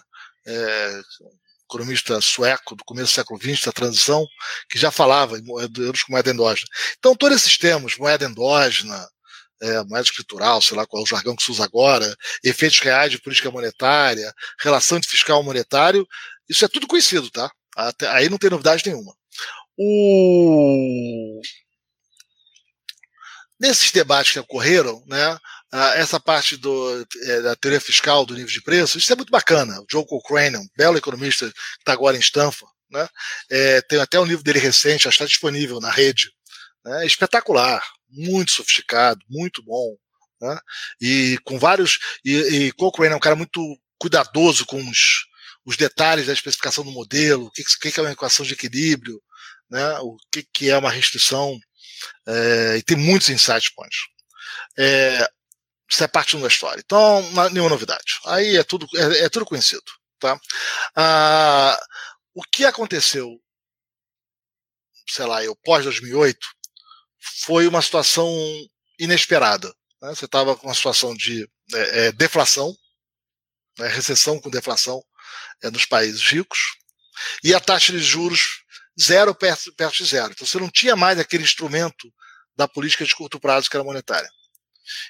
[1.72, 4.26] economista sueco do começo do século XX, da transição,
[4.68, 5.44] que já falava em
[5.78, 6.68] euros com moeda endógena.
[6.98, 9.08] Então, todos esses termos, moeda endógena,
[9.62, 13.12] é, moeda escritural, sei lá qual é o jargão que se usa agora, efeitos reais
[13.12, 16.06] de política monetária, relação entre fiscal monetário,
[16.48, 17.50] isso é tudo conhecido, tá?
[17.76, 19.14] Até, aí não tem novidade nenhuma.
[19.78, 21.40] O...
[23.58, 25.38] Nesses debates que ocorreram, né,
[25.94, 29.80] essa parte do, é, da teoria fiscal do nível de preço, isso é muito bacana.
[29.80, 33.08] O Joe Cochrane, um belo economista que está agora em Stanford, né,
[33.50, 36.30] é, tem até um livro dele recente, já está disponível na rede.
[36.84, 39.96] Né, espetacular muito sofisticado, muito bom,
[40.40, 40.58] né?
[41.00, 41.98] e com vários.
[42.24, 43.60] E, e Cochrane é um cara muito
[43.98, 45.26] cuidadoso com os,
[45.64, 49.22] os detalhes da especificação do modelo, o que, que é uma equação de equilíbrio,
[49.70, 49.98] né?
[50.00, 51.58] o que, que é uma restrição,
[52.26, 54.00] é, e tem muitos insight points.
[54.78, 55.28] É,
[55.88, 56.82] isso é parte da história.
[56.84, 58.18] Então, nenhuma novidade.
[58.26, 59.84] Aí é tudo, é, é tudo conhecido.
[60.18, 60.40] Tá?
[60.96, 61.78] Ah,
[62.34, 63.38] o que aconteceu,
[65.08, 66.38] sei lá, eu pós 2008,
[67.44, 68.28] foi uma situação
[68.98, 69.72] inesperada.
[70.00, 70.14] Né?
[70.14, 72.74] Você estava com uma situação de é, é, deflação,
[73.78, 73.88] né?
[73.88, 75.02] recessão com deflação
[75.62, 76.58] é, nos países ricos,
[77.44, 78.62] e a taxa de juros
[79.00, 80.32] zero perto, perto de zero.
[80.32, 82.12] Então você não tinha mais aquele instrumento
[82.56, 84.28] da política de curto prazo que era monetária.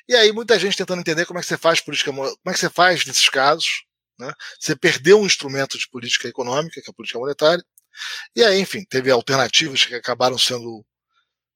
[0.08, 2.58] E aí muita gente tentando entender como é que você faz política, como é que
[2.58, 3.84] você faz nesses casos.
[4.18, 4.32] Né?
[4.60, 7.64] Você perdeu um instrumento de política econômica, que é a política monetária.
[8.36, 10.84] E aí, enfim, teve alternativas que acabaram sendo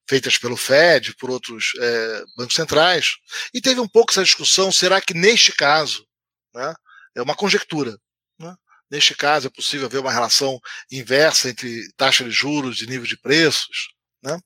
[0.09, 3.16] feitas pelo Fed, por outros é, bancos centrais,
[3.53, 6.07] e teve um pouco essa discussão: será que neste caso,
[6.55, 6.75] né,
[7.14, 7.99] é uma conjectura,
[8.38, 8.55] né,
[8.90, 13.19] neste caso é possível haver uma relação inversa entre taxa de juros e nível de
[13.19, 13.88] preços?
[14.23, 14.38] Né?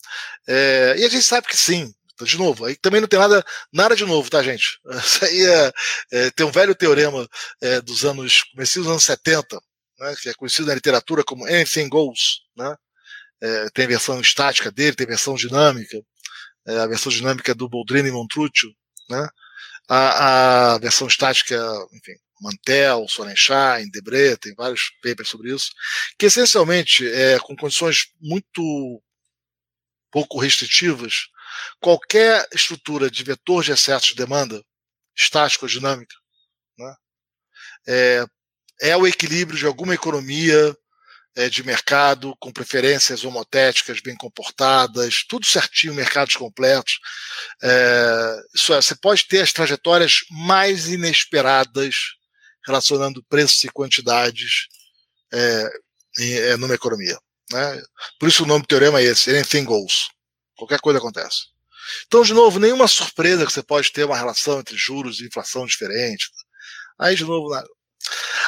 [0.48, 1.92] É, e a gente sabe que sim.
[2.14, 3.42] Então, de novo, aí também não tem nada,
[3.72, 4.78] nada de novo, tá, gente?
[4.92, 5.72] Isso aí é,
[6.12, 7.26] é tem um velho teorema
[7.62, 9.58] é, dos anos, comecinho dos anos 70,
[9.98, 12.76] né, que é conhecido na literatura como Anything Goes, né,
[13.42, 16.00] é, tem versão estática dele, tem versão dinâmica,
[16.66, 18.70] é, a versão dinâmica do Boldrini e Montruccio,
[19.08, 19.28] né,
[19.88, 21.56] a, a versão estática,
[21.92, 25.70] enfim, Mantel, Sonnenschein, Debré, tem vários papers sobre isso,
[26.18, 29.02] que essencialmente, é, com condições muito
[30.10, 31.28] pouco restritivas,
[31.80, 34.62] qualquer estrutura de vetor de excesso de demanda,
[35.16, 36.14] estático ou dinâmica,
[36.78, 36.94] né,
[37.88, 38.24] é,
[38.82, 40.76] é o equilíbrio de alguma economia
[41.48, 46.98] de mercado, com preferências homotéticas bem comportadas, tudo certinho, mercados completos.
[47.62, 51.94] É, isso é, você pode ter as trajetórias mais inesperadas
[52.66, 54.66] relacionando preços e quantidades
[55.32, 55.70] é,
[56.18, 57.18] em, é, numa economia.
[57.52, 57.82] Né?
[58.18, 60.08] Por isso o nome do teorema é esse, anything goes.
[60.56, 61.50] Qualquer coisa acontece.
[62.06, 65.66] Então, de novo, nenhuma surpresa que você pode ter uma relação entre juros e inflação
[65.66, 66.28] diferente.
[66.98, 67.48] Aí, de novo,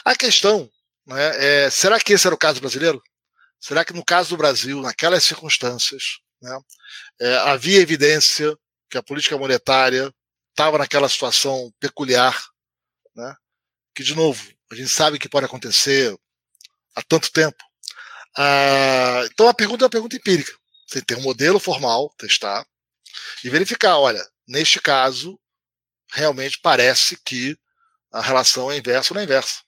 [0.04, 0.70] a questão
[1.12, 3.02] né, é, será que esse era o caso brasileiro?
[3.60, 6.58] Será que no caso do Brasil, naquelas circunstâncias, né,
[7.20, 8.56] é, havia evidência
[8.90, 10.12] que a política monetária
[10.50, 12.40] estava naquela situação peculiar,
[13.14, 13.34] né,
[13.94, 16.16] que, de novo, a gente sabe que pode acontecer
[16.94, 17.62] há tanto tempo.
[18.36, 20.52] Ah, então a pergunta é uma pergunta empírica.
[20.86, 22.66] Você tem um modelo formal, testar,
[23.44, 25.38] e verificar, olha, neste caso,
[26.12, 27.56] realmente parece que
[28.12, 29.62] a relação é inversa ou não é inversa.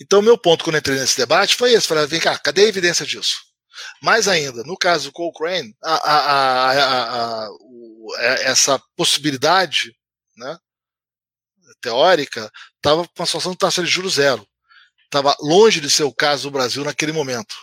[0.00, 3.04] Então, meu ponto quando entrei nesse debate foi esse: falei, vem cá, cadê a evidência
[3.04, 3.36] disso?
[4.02, 7.48] Mais ainda, no caso do Cochrane, a, a, a,
[8.18, 9.94] é, essa possibilidade
[10.36, 10.58] né,
[11.80, 14.46] teórica estava com uma situação de taxa de juros zero.
[15.04, 17.54] Estava longe de ser o caso do Brasil naquele momento.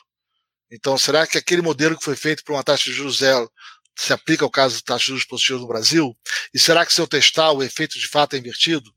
[0.71, 3.52] Então, será que aquele modelo que foi feito para uma taxa de juros zero
[3.98, 6.17] se aplica ao caso de taxa de juros positiva no Brasil?
[6.54, 8.91] E será que se eu testar o efeito de fato é invertido?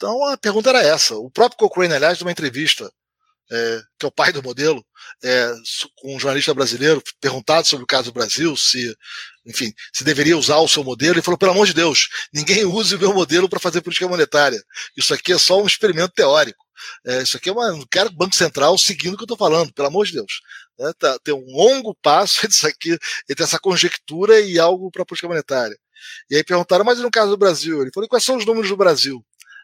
[0.00, 1.14] Então a pergunta era essa.
[1.14, 2.90] O próprio Cochrane, aliás, numa entrevista,
[3.52, 4.82] é, que é o pai do modelo,
[5.22, 5.52] é,
[6.00, 8.96] com um jornalista brasileiro, perguntado sobre o caso do Brasil, se,
[9.44, 12.96] enfim, se deveria usar o seu modelo, ele falou: pelo amor de Deus, ninguém use
[12.96, 14.62] o meu modelo para fazer política monetária.
[14.96, 16.64] Isso aqui é só um experimento teórico.
[17.04, 17.70] É, isso aqui é uma.
[17.70, 20.40] Não quero Banco Central seguindo o que eu estou falando, pelo amor de Deus.
[20.80, 25.04] É, tá, tem um longo passo entre, aqui, entre essa conjectura e algo para a
[25.04, 25.76] política monetária.
[26.30, 27.82] E aí perguntaram, mas no caso do Brasil?
[27.82, 29.22] Ele falou: quais são os números do Brasil?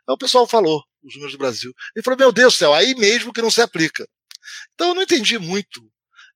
[0.09, 1.73] Aí o pessoal falou, os números do Brasil.
[1.95, 4.07] Ele falou, meu Deus do céu, aí mesmo que não se aplica.
[4.75, 5.83] Então eu não entendi muito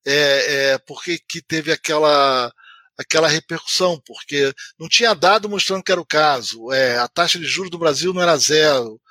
[0.05, 2.51] é, é, porque que teve aquela
[2.97, 7.45] aquela repercussão, porque não tinha dado mostrando que era o caso, é, a taxa de
[7.45, 9.01] juros do Brasil não era zero,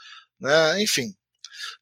[0.41, 0.81] né?
[0.81, 1.13] enfim.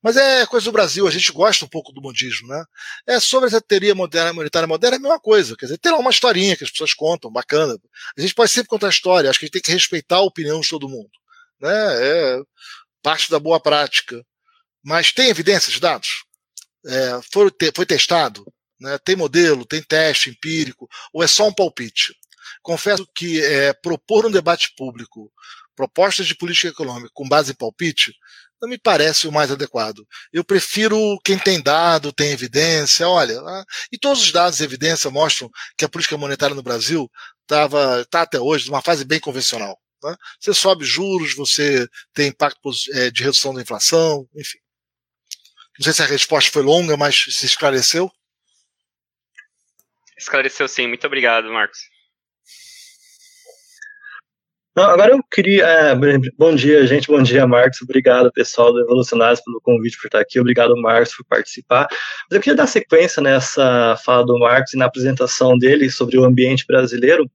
[0.03, 2.64] Mas é coisa do Brasil, a gente gosta um pouco do modismo, né?
[3.07, 5.57] É sobre essa teoria moderna, monetária moderna, é a mesma coisa.
[5.57, 7.77] Quer dizer, tem lá uma historinha que as pessoas contam, bacana.
[8.17, 10.61] A gente pode sempre contar história, acho que a gente tem que respeitar a opinião
[10.61, 11.11] de todo mundo
[11.61, 11.71] né?
[11.71, 12.38] É
[13.03, 14.25] parte da boa prática.
[14.83, 16.25] Mas tem evidências, dados?
[16.87, 18.44] É, foi, foi testado?
[18.81, 18.99] Né?
[18.99, 22.14] Tem modelo, tem teste empírico, ou é só um palpite?
[22.62, 25.33] Confesso que é, propor um debate público
[25.75, 28.12] propostas de política econômica com base em palpite
[28.61, 30.07] não me parece o mais adequado.
[30.33, 33.09] Eu prefiro quem tem dado, tem evidência.
[33.09, 33.40] Olha,
[33.92, 37.09] e todos os dados e evidência mostram que a política monetária no Brasil
[37.42, 39.79] estava está até hoje numa fase bem convencional.
[40.03, 40.17] Né?
[40.41, 44.59] Você sobe juros, você tem impacto é, de redução da inflação, enfim.
[45.79, 48.11] Não sei se a resposta foi longa, mas se esclareceu.
[50.17, 51.79] Esclareceu sim, muito obrigado, Marcos.
[54.79, 55.67] Não, agora eu queria.
[55.67, 55.97] É,
[56.37, 57.09] bom dia, gente.
[57.09, 57.83] Bom dia, Marcos.
[57.83, 60.39] Obrigado, pessoal do Evolucionários, pelo convite por estar aqui.
[60.39, 61.89] Obrigado, Marcos, por participar.
[61.91, 66.25] Mas eu queria dar sequência nessa fala do Marcos e na apresentação dele sobre o
[66.25, 67.29] ambiente brasileiro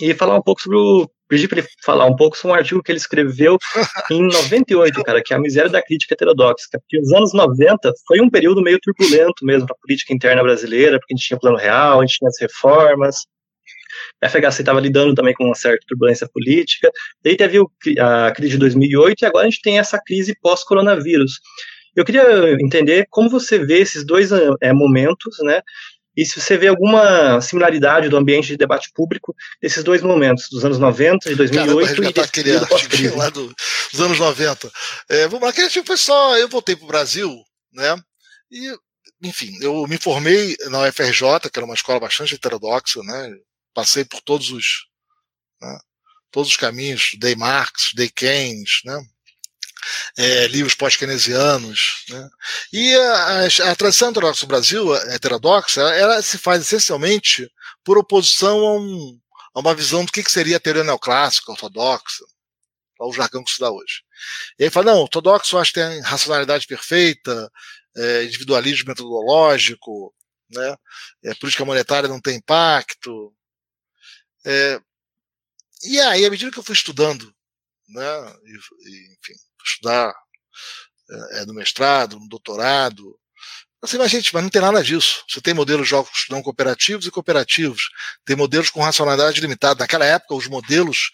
[0.00, 2.82] e falar um pouco sobre o pedir para ele falar um pouco sobre um artigo
[2.82, 3.56] que ele escreveu
[4.10, 6.66] em 98, cara, que é a miséria da crítica heterodoxa.
[6.72, 10.98] Porque os anos 90 foi um período meio turbulento mesmo para a política interna brasileira,
[10.98, 13.16] porque a gente tinha plano real, a gente tinha as reformas,
[14.22, 16.90] a FHC estava lidando também com uma certa turbulência política,
[17.24, 17.58] daí teve
[17.98, 21.40] a crise de 2008 e agora a gente tem essa crise pós-coronavírus.
[21.96, 25.62] Eu queria entender como você vê esses dois é, momentos, né,
[26.16, 30.64] e se você vê alguma similaridade do ambiente de debate público desses dois momentos, dos
[30.64, 33.54] anos 90 e 2008 Caramba, e desse aquele artigo lá do,
[33.90, 34.70] dos anos 90.
[35.08, 37.34] É, vamos lá, aquele artigo foi só, eu voltei para o Brasil,
[37.72, 37.96] né,
[38.50, 38.76] e,
[39.22, 43.34] enfim, eu me formei na UFRJ, que era uma escola bastante heterodoxa, né,
[43.72, 44.86] passei por todos os,
[45.62, 45.78] né,
[46.30, 49.02] todos os caminhos, dei Marx, dei Keynes, né,
[50.16, 52.04] é, livros pós-keynesianos.
[52.08, 52.30] Né?
[52.72, 57.50] E a, a, tradição heterodoxa do Brasil, heterodoxa, ela, ela, se faz essencialmente
[57.84, 59.20] por oposição a, um,
[59.54, 62.24] a uma visão do que, que seria a teoria neoclássica, ortodoxa.
[63.00, 64.02] o jargão que se dá hoje.
[64.58, 67.50] E aí fala, não, ortodoxo acho que tem racionalidade perfeita,
[67.96, 70.14] é, individualismo metodológico,
[70.50, 70.76] né?
[71.24, 73.34] É, política monetária não tem impacto.
[74.44, 74.80] É,
[75.84, 77.34] e aí, à medida que eu fui estudando,
[77.88, 79.34] né, e, e, enfim,
[79.64, 80.14] estudar
[81.10, 83.18] é, é, no mestrado, no doutorado,
[83.82, 85.24] assim, mas gente, mas não tem nada disso.
[85.28, 87.90] Você tem modelos de jogos não cooperativos e cooperativos,
[88.24, 89.80] tem modelos com racionalidade limitada.
[89.80, 91.10] Naquela época, os modelos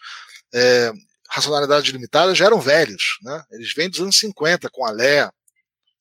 [0.55, 0.92] é,
[1.30, 3.44] racionalidade limitada já eram velhos, né?
[3.53, 5.24] Eles vêm dos anos 50 com a Lé,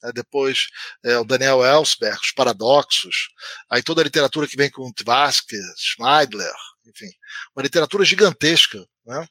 [0.03, 0.11] né?
[0.13, 0.67] depois
[1.03, 3.29] é, o Daniel Ellsberg, os paradoxos,
[3.69, 6.53] aí toda a literatura que vem com Tversky, Schneidler,
[6.85, 7.09] enfim,
[7.55, 9.27] uma literatura gigantesca, né?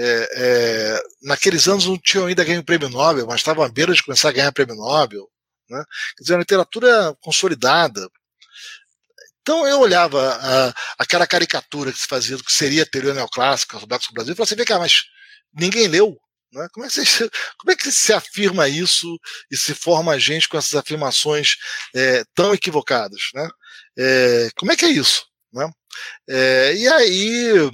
[0.00, 3.92] É, é, naqueles anos não tinham ainda ganho o prêmio Nobel, mas estavam à beira
[3.92, 5.28] de começar a ganhar prêmio Nobel.
[5.68, 5.82] Né?
[6.16, 8.08] Quer dizer, uma literatura consolidada.
[9.42, 13.76] Então eu olhava a, aquela caricatura que se fazia do que seria a teoria neoclássica,
[13.76, 15.02] ortodoxa do Brasil, e falava assim, vem cá, mas
[15.52, 16.16] ninguém leu.
[16.52, 16.68] Né?
[16.72, 19.18] Como, é que você, como é que se afirma isso
[19.50, 21.56] e se forma a gente com essas afirmações
[21.92, 23.20] é, tão equivocadas?
[23.34, 23.48] Né?
[23.98, 25.26] É, como é que é isso?
[25.52, 25.68] Né?
[26.28, 27.70] É, e aí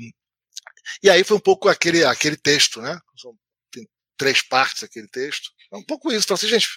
[1.02, 2.98] e aí foi um pouco aquele, aquele texto, né?
[3.70, 5.50] Tem três partes aquele texto.
[5.72, 6.24] É um pouco isso.
[6.24, 6.68] Então, assim, gente,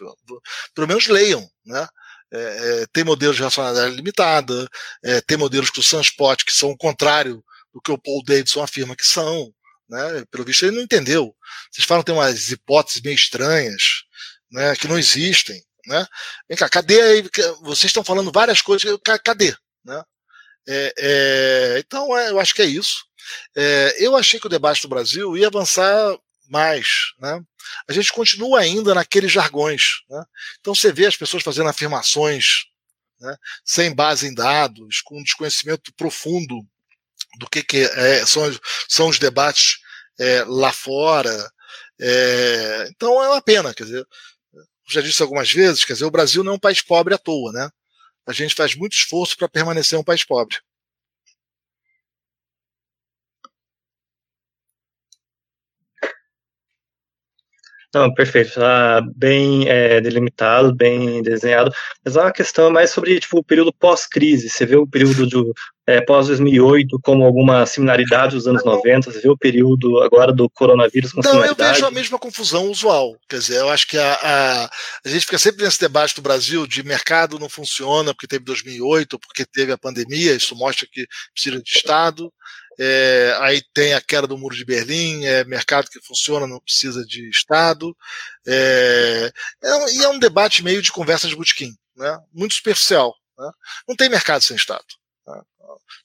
[0.73, 1.87] pelo menos leiam, né?
[2.31, 2.37] É,
[2.81, 4.67] é, tem modelos de racionalidade limitada,
[5.03, 7.41] é, tem modelos que o Sunspot que são o contrário
[7.73, 9.53] do que o Paul Davidson afirma que são.
[9.89, 10.25] Né?
[10.29, 11.33] Pelo visto, ele não entendeu.
[11.71, 14.03] Vocês falam que tem umas hipóteses meio estranhas,
[14.51, 15.63] né, que não existem.
[15.85, 16.05] Né?
[16.49, 17.29] Vem cá, cadê aí?
[17.61, 19.55] Vocês estão falando várias coisas, cadê?
[19.85, 20.03] Né?
[20.67, 23.06] É, é, então, é, eu acho que é isso.
[23.55, 26.17] É, eu achei que o debate do Brasil ia avançar
[26.49, 26.87] mais.
[27.19, 27.41] Né?
[27.89, 30.01] A gente continua ainda naqueles jargões.
[30.09, 30.23] Né?
[30.59, 32.65] Então você vê as pessoas fazendo afirmações
[33.19, 36.65] né, sem base em dados, com um desconhecimento profundo
[37.39, 38.43] do que, que é, são,
[38.87, 39.79] são os debates
[40.19, 41.51] é, lá fora.
[41.99, 44.07] É, então é uma pena, quer dizer,
[44.89, 47.51] já disse algumas vezes, quer dizer, o Brasil não é um país pobre à toa,
[47.51, 47.69] né?
[48.25, 50.57] A gente faz muito esforço para permanecer um país pobre.
[57.93, 61.71] Não, perfeito, está bem é, delimitado, bem desenhado,
[62.03, 65.53] mas é uma questão mais sobre tipo, o período pós-crise, você vê o período do
[65.87, 71.13] é, pós-2008 como alguma similaridade dos anos 90, você vê o período agora do coronavírus
[71.13, 71.69] com Não, similaridade?
[71.69, 74.65] eu vejo a mesma confusão usual, quer dizer, eu acho que a, a,
[75.05, 79.17] a gente fica sempre nesse debate do Brasil de mercado não funciona porque teve 2008,
[79.17, 82.29] porque teve a pandemia, isso mostra que precisa de Estado,
[82.79, 87.05] é, aí tem a queda do muro de Berlim, é mercado que funciona, não precisa
[87.05, 87.95] de Estado.
[88.45, 89.31] É,
[89.63, 92.19] é, e é um debate meio de conversa de botequim, né?
[92.33, 93.15] muito superficial.
[93.37, 93.49] Né?
[93.87, 94.85] Não tem mercado sem Estado.
[95.25, 95.41] Né?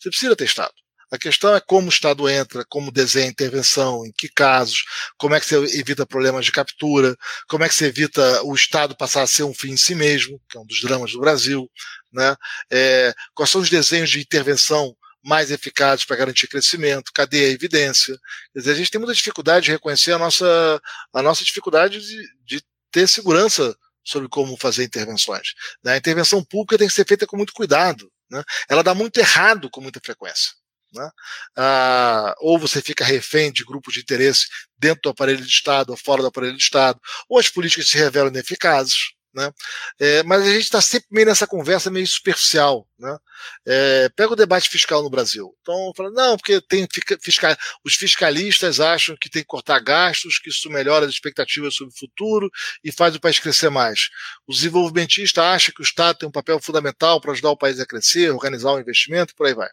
[0.01, 0.73] Você precisa ter Estado.
[1.11, 4.83] A questão é como o Estado entra, como desenha intervenção, em que casos,
[5.19, 7.15] como é que você evita problemas de captura,
[7.47, 10.41] como é que você evita o Estado passar a ser um fim em si mesmo,
[10.49, 11.71] que é um dos dramas do Brasil,
[12.11, 12.35] né?
[12.71, 18.19] É, quais são os desenhos de intervenção mais eficazes para garantir crescimento, cadê a evidência?
[18.53, 20.81] Quer dizer, a gente tem muita dificuldade de reconhecer a nossa,
[21.13, 25.55] a nossa dificuldade de, de ter segurança sobre como fazer intervenções.
[25.83, 25.95] Né?
[25.95, 28.11] A intervenção pública tem que ser feita com muito cuidado.
[28.31, 28.43] Né?
[28.69, 30.53] Ela dá muito errado com muita frequência.
[30.93, 31.11] Né?
[31.57, 34.47] Ah, ou você fica refém de grupos de interesse
[34.77, 37.97] dentro do aparelho de Estado ou fora do aparelho de Estado, ou as políticas se
[37.97, 39.13] revelam ineficazes.
[39.35, 39.51] Né?
[39.99, 42.87] É, mas a gente está sempre meio nessa conversa meio superficial.
[42.99, 43.19] Né?
[43.67, 45.57] É, pega o debate fiscal no Brasil.
[45.63, 46.87] Então, fala, não, porque tem
[47.21, 51.95] fiscal, os fiscalistas acham que tem que cortar gastos, que isso melhora as expectativas sobre
[51.95, 52.51] o futuro
[52.85, 54.11] e faz o país crescer mais.
[54.47, 57.87] Os desenvolvimentistas acham que o Estado tem um papel fundamental para ajudar o país a
[57.87, 59.71] crescer, organizar o investimento, por aí vai.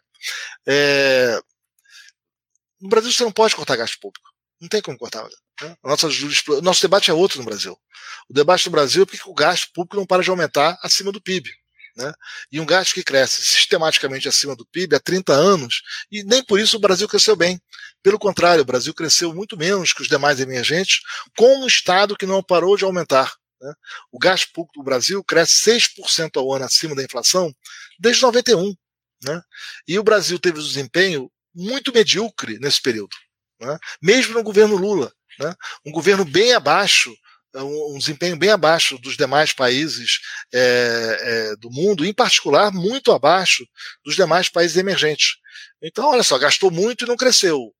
[0.66, 1.38] É,
[2.80, 4.28] no Brasil você não pode cortar gasto público.
[4.60, 5.26] Não tem como cortar.
[5.82, 7.76] Nossa, o nosso debate é outro no Brasil.
[8.28, 11.20] O debate no Brasil é porque o gasto público não para de aumentar acima do
[11.20, 11.50] PIB.
[11.96, 12.12] Né?
[12.50, 16.58] E um gasto que cresce sistematicamente acima do PIB há 30 anos, e nem por
[16.58, 17.60] isso o Brasil cresceu bem.
[18.02, 21.00] Pelo contrário, o Brasil cresceu muito menos que os demais emergentes,
[21.36, 23.32] com um Estado que não parou de aumentar.
[23.60, 23.72] Né?
[24.10, 27.52] O gasto público do Brasil cresce 6% ao ano acima da inflação
[27.98, 28.74] desde 91.
[29.22, 29.42] Né?
[29.86, 33.14] E o Brasil teve um desempenho muito medíocre nesse período,
[33.60, 33.78] né?
[34.00, 35.12] mesmo no governo Lula.
[35.40, 35.54] Né?
[35.84, 37.12] Um governo bem abaixo
[37.56, 40.20] um, desempenho bem abaixo dos demais países
[40.54, 43.66] é, é, do mundo, em particular muito abaixo
[44.04, 45.36] dos demais países emergentes.
[45.82, 47.72] Então, olha só, gastou muito e não cresceu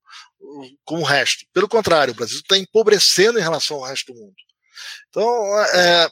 [0.85, 1.45] como o resto.
[1.53, 4.35] Pelo contrário, o Brasil está empobrecendo em relação ao resto do mundo.
[5.09, 6.09] Então, é,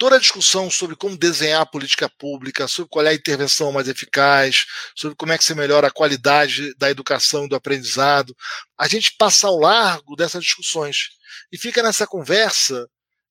[0.00, 3.86] toda a discussão sobre como desenhar a política pública, sobre qual é a intervenção mais
[3.86, 4.64] eficaz,
[4.96, 8.34] sobre como é que se melhora a qualidade da educação e do aprendizado,
[8.78, 11.10] a gente passa ao largo dessas discussões
[11.52, 12.88] e fica nessa conversa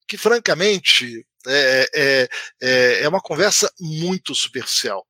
[0.07, 2.29] que, francamente, é, é,
[2.61, 5.03] é, é uma conversa muito superficial.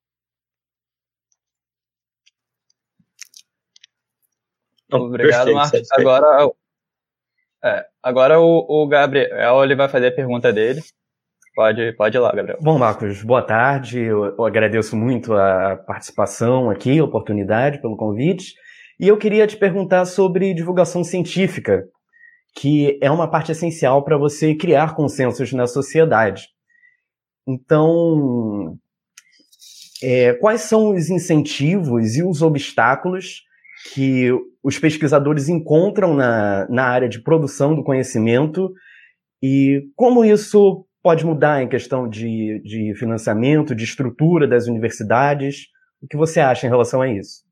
[4.89, 5.91] Obrigado, Marcos.
[5.91, 6.49] Agora,
[7.61, 10.81] é, agora o, o Gabriel ele vai fazer a pergunta dele.
[11.59, 12.57] Pode, pode ir lá, Gabriel.
[12.61, 13.99] Bom, Marcos, boa tarde.
[13.99, 18.53] Eu, eu agradeço muito a participação aqui, a oportunidade pelo convite.
[18.97, 21.83] E eu queria te perguntar sobre divulgação científica,
[22.55, 26.47] que é uma parte essencial para você criar consensos na sociedade.
[27.45, 28.77] Então,
[30.01, 33.41] é, quais são os incentivos e os obstáculos
[33.93, 34.31] que
[34.63, 38.71] os pesquisadores encontram na, na área de produção do conhecimento
[39.43, 45.67] e como isso pode mudar em questão de, de financiamento, de estrutura das universidades?
[46.01, 47.43] O que você acha em relação a isso?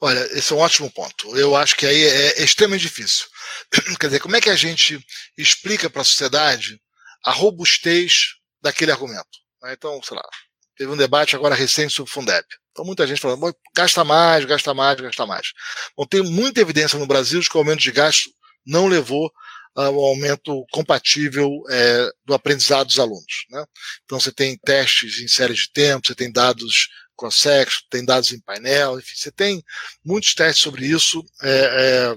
[0.00, 1.36] Olha, esse é um ótimo ponto.
[1.36, 3.26] Eu acho que aí é, é extremamente difícil.
[3.98, 5.04] Quer dizer, como é que a gente
[5.36, 6.80] explica para a sociedade
[7.24, 9.42] a robustez daquele argumento?
[9.66, 10.28] Então, sei lá,
[10.76, 12.44] teve um debate agora recente sobre o Fundeb.
[12.72, 15.52] Então, muita gente falando, gasta mais, gasta mais, gasta mais.
[15.96, 18.30] Bom, tem muita evidência no Brasil de que o aumento de gasto
[18.66, 19.30] não levou
[19.74, 23.46] ao aumento compatível é, do aprendizado dos alunos.
[23.50, 23.64] Né?
[24.04, 28.40] Então, você tem testes em séries de tempo, você tem dados cross-section, tem dados em
[28.40, 29.62] painel, enfim, você tem
[30.04, 32.16] muitos testes sobre isso, é, é,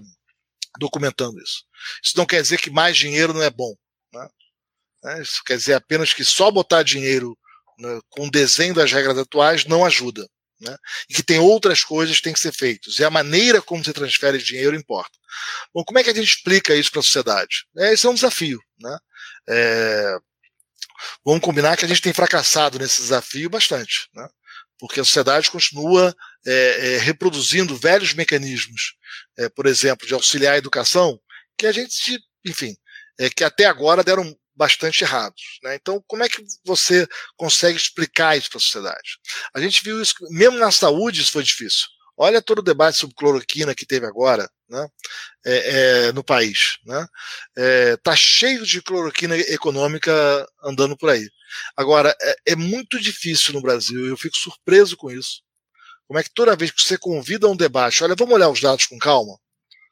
[0.80, 1.64] documentando isso.
[2.04, 3.74] Isso não quer dizer que mais dinheiro não é bom.
[4.14, 5.22] Né?
[5.22, 7.38] Isso quer dizer apenas que só botar dinheiro
[7.78, 10.28] né, com o desenho das regras atuais não ajuda.
[10.60, 10.76] Né?
[11.10, 12.98] E que tem outras coisas que têm que ser feitas.
[13.00, 15.12] E a maneira como se transfere dinheiro importa.
[15.74, 17.66] Bom, como é que a gente explica isso para a sociedade?
[17.78, 18.60] É, esse é um desafio.
[18.80, 18.98] Né?
[19.50, 20.18] É,
[21.26, 24.10] vamos combinar que a gente tem fracassado nesse desafio bastante.
[24.14, 24.28] Né?
[24.80, 28.96] Porque a sociedade continua é, é, reproduzindo velhos mecanismos,
[29.38, 31.20] é, por exemplo, de auxiliar a educação,
[31.58, 32.76] que a gente, enfim,
[33.20, 35.60] é, que até agora deram bastante errados.
[35.64, 35.76] Né?
[35.76, 39.20] Então, como é que você consegue explicar isso para a sociedade?
[39.54, 41.88] A gente viu isso, mesmo na saúde, isso foi difícil.
[42.18, 44.88] Olha todo o debate sobre cloroquina que teve agora né?
[45.46, 46.78] É, é, no país.
[46.86, 47.08] Né?
[47.58, 50.12] É, tá cheio de cloroquina econômica
[50.64, 51.28] andando por aí.
[51.76, 55.42] Agora, é, é muito difícil no Brasil, eu fico surpreso com isso.
[56.08, 58.62] Como é que toda vez que você convida a um debate, olha, vamos olhar os
[58.62, 59.38] dados com calma,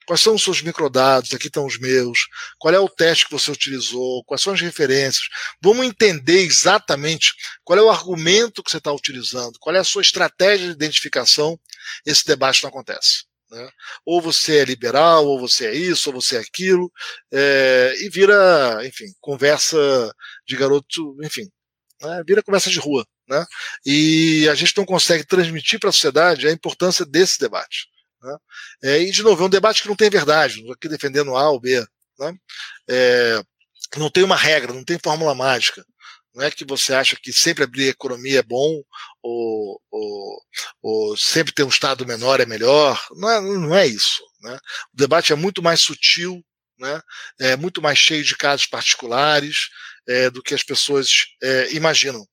[0.06, 1.34] Quais são os seus microdados?
[1.34, 2.28] Aqui estão os meus.
[2.58, 4.24] Qual é o teste que você utilizou?
[4.26, 5.28] Quais são as referências?
[5.62, 7.34] Vamos entender exatamente
[7.64, 11.60] qual é o argumento que você está utilizando, qual é a sua estratégia de identificação.
[12.06, 13.26] Esse debate não acontece.
[13.54, 13.70] Né?
[14.06, 16.91] Ou você é liberal, ou você é isso, ou você é aquilo,
[17.32, 19.78] é, e vira, enfim, conversa
[20.47, 21.47] de garoto, enfim,
[22.01, 22.24] né?
[22.26, 23.06] vira conversa de rua.
[23.30, 23.45] Né?
[23.86, 27.88] E a gente não consegue transmitir para a sociedade a importância desse debate.
[28.24, 28.38] Né?
[28.84, 31.36] É, e, de novo, é um debate que não tem verdade, não estou aqui defendendo
[31.36, 31.86] A ou B.
[32.19, 32.36] Né?
[32.89, 33.41] É,
[33.97, 35.86] não tem uma regra, não tem fórmula mágica.
[36.34, 38.82] Não é que você acha que sempre abrir economia é bom
[39.21, 40.41] ou, ou,
[40.82, 42.99] ou, sempre ter um Estado menor é melhor.
[43.11, 44.24] Não é, não é isso.
[44.41, 44.57] Né?
[44.91, 46.43] O debate é muito mais sutil,
[46.80, 46.99] né?
[47.39, 49.69] é muito mais cheio de casos particulares
[50.07, 52.26] é, do que as pessoas é, imaginam.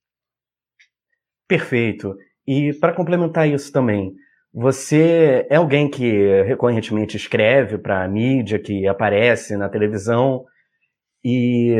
[1.47, 2.17] Perfeito.
[2.47, 4.15] E para complementar isso também,
[4.53, 10.45] você é alguém que recorrentemente escreve para a mídia, que aparece na televisão,
[11.25, 11.77] e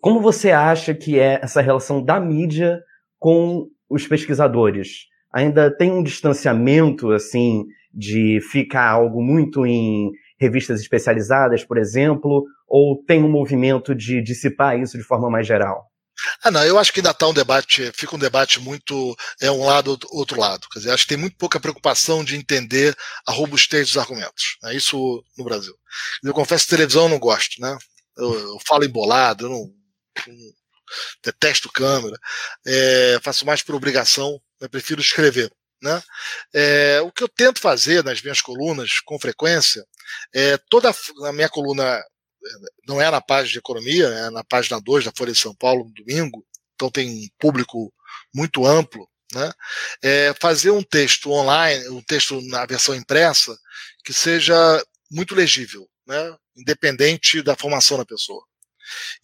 [0.00, 2.80] como você acha que é essa relação da mídia
[3.18, 5.06] com os pesquisadores?
[5.32, 13.02] Ainda tem um distanciamento, assim, de ficar algo muito em revistas especializadas, por exemplo, ou
[13.04, 15.86] tem um movimento de dissipar isso de forma mais geral?
[16.42, 19.64] Ah, não, eu acho que ainda está um debate, fica um debate muito, é um
[19.64, 20.68] lado, outro lado.
[20.68, 22.96] Quer dizer, acho que tem muito pouca preocupação de entender
[23.26, 24.56] a robustez dos argumentos.
[24.62, 24.74] Né?
[24.74, 25.74] Isso no Brasil.
[26.22, 27.76] Eu confesso que televisão eu não gosto, né?
[28.16, 29.72] Eu, eu falo embolado, eu não,
[30.26, 30.52] não
[31.22, 32.16] detesto câmera,
[32.66, 35.52] é, faço mais por obrigação, eu prefiro escrever.
[35.80, 36.02] Né?
[36.52, 39.84] É, o que eu tento fazer nas minhas colunas, com frequência,
[40.34, 40.92] é toda
[41.24, 42.02] a minha coluna
[42.86, 45.84] não é na página de economia, é na página 2 da Folha de São Paulo,
[45.84, 46.44] no domingo,
[46.74, 47.92] então tem um público
[48.34, 49.52] muito amplo, né?
[50.02, 53.56] É fazer um texto online, um texto na versão impressa,
[54.04, 54.54] que seja
[55.10, 56.36] muito legível, né?
[56.56, 58.42] independente da formação da pessoa.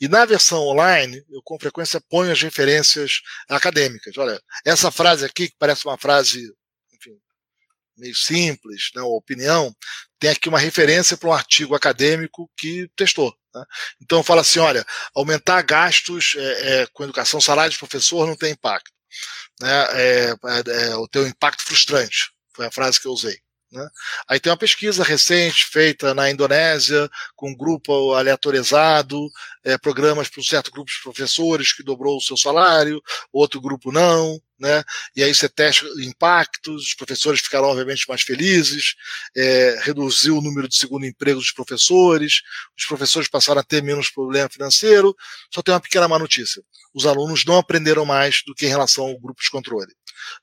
[0.00, 4.16] E na versão online, eu com frequência ponho as referências acadêmicas.
[4.18, 6.52] Olha, essa frase aqui, que parece uma frase
[7.96, 9.74] meio simples, né, opinião,
[10.18, 13.34] tem aqui uma referência para um artigo acadêmico que testou.
[13.54, 13.64] Né?
[14.02, 14.84] Então fala assim, olha,
[15.14, 18.90] aumentar gastos é, é, com educação, salário de professor não tem impacto.
[19.60, 19.86] Né?
[19.92, 20.34] É,
[20.90, 23.38] é o teu impacto frustrante, foi a frase que eu usei.
[23.74, 23.88] Né?
[24.28, 29.28] Aí tem uma pesquisa recente feita na Indonésia, com um grupo aleatorizado,
[29.64, 33.90] é, programas para um certo grupo de professores que dobrou o seu salário, outro grupo
[33.90, 34.40] não.
[34.64, 34.82] Né?
[35.14, 38.94] E aí você testa impactos, os professores ficaram obviamente mais felizes,
[39.36, 42.40] é, reduziu o número de segundo emprego dos professores,
[42.74, 45.14] os professores passaram a ter menos problema financeiro.
[45.52, 46.62] Só tem uma pequena má notícia:
[46.94, 49.92] os alunos não aprenderam mais do que em relação ao grupo de controle.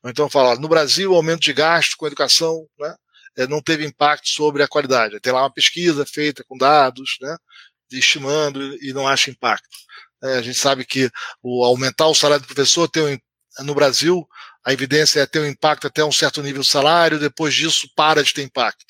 [0.05, 2.93] Então, fala, no Brasil, o aumento de gasto com educação, né?
[3.35, 5.19] é, não teve impacto sobre a qualidade.
[5.19, 7.35] Tem lá uma pesquisa feita com dados, né,
[7.91, 9.67] estimando e não acha impacto.
[10.23, 11.09] É, a gente sabe que
[11.41, 13.17] o aumentar o salário do professor tem um,
[13.59, 14.27] no Brasil
[14.63, 18.23] a evidência é ter um impacto até um certo nível de salário, depois disso para
[18.23, 18.85] de ter impacto.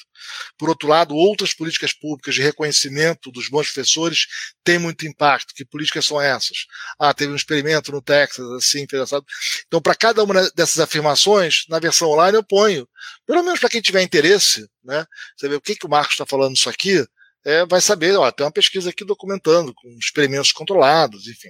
[0.57, 4.27] Por outro lado, outras políticas públicas de reconhecimento dos bons professores
[4.63, 5.53] têm muito impacto.
[5.55, 6.65] Que políticas são essas?
[6.99, 9.25] Ah, teve um experimento no Texas, assim, interessado.
[9.67, 12.87] Então, para cada uma dessas afirmações, na versão online eu ponho,
[13.25, 15.05] pelo menos para quem tiver interesse, né?
[15.41, 17.03] Vê o que, que o Marcos está falando isso aqui,
[17.43, 21.49] é, vai saber, ó, tem uma pesquisa aqui documentando, com experimentos controlados, enfim.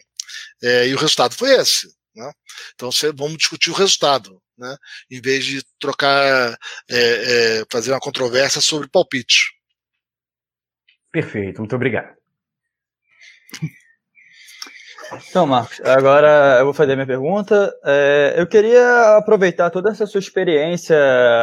[0.64, 1.88] É, e o resultado foi esse.
[2.16, 2.32] Né?
[2.74, 4.76] Então vamos discutir o resultado, né?
[5.10, 6.58] em vez de trocar,
[6.90, 9.52] é, é, fazer uma controvérsia sobre palpite.
[11.12, 12.16] Perfeito, muito obrigado.
[15.30, 17.74] Então, Marcos, agora eu vou fazer a minha pergunta.
[17.84, 20.98] É, eu queria aproveitar toda essa sua experiência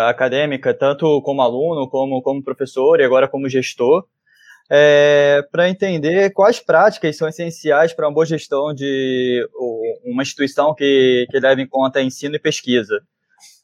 [0.08, 4.06] acadêmica, tanto como aluno, como, como professor e agora como gestor,
[4.70, 9.48] é, para entender quais práticas são essenciais para uma boa gestão de
[10.04, 13.00] uma instituição que, que leva em conta ensino e pesquisa.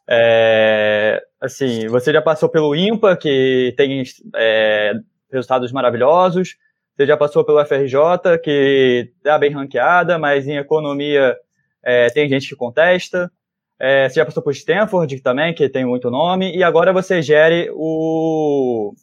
[0.08, 4.02] É, assim, você já passou pelo IMPA, que tem
[4.36, 4.92] é,
[5.30, 6.56] resultados maravilhosos,
[6.96, 11.36] você já passou pelo FRJ, que está bem ranqueada, mas em economia
[11.82, 13.30] é, tem gente que contesta.
[13.78, 17.68] É, você já passou por Stanford também, que tem muito nome, e agora você gere
[17.74, 18.94] o,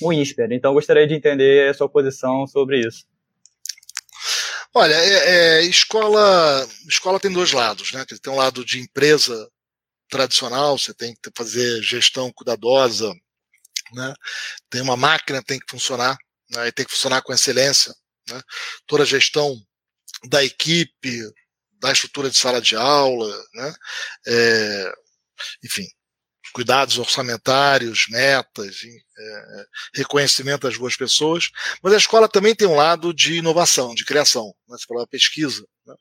[0.00, 0.52] o INSPER.
[0.52, 3.04] Então, gostaria de entender a sua posição sobre isso.
[4.76, 8.04] Olha, é, é, escola, escola tem dois lados, né?
[8.04, 9.48] Tem um lado de empresa
[10.08, 13.12] tradicional, você tem que fazer gestão cuidadosa,
[13.92, 14.14] né?
[14.68, 16.16] Tem uma máquina tem que funcionar,
[16.50, 16.68] né?
[16.68, 17.94] e tem que funcionar com excelência,
[18.28, 18.40] né?
[18.86, 19.56] Toda a gestão
[20.28, 21.20] da equipe,
[21.80, 23.74] da estrutura de sala de aula, né?
[24.26, 24.92] É,
[25.64, 25.86] enfim,
[26.54, 28.76] cuidados orçamentários, metas,
[29.18, 31.50] é, reconhecimento das boas pessoas,
[31.82, 34.76] mas a escola também tem um lado de inovação, de criação, né?
[34.78, 35.66] você falou pesquisa.
[35.84, 35.94] Né?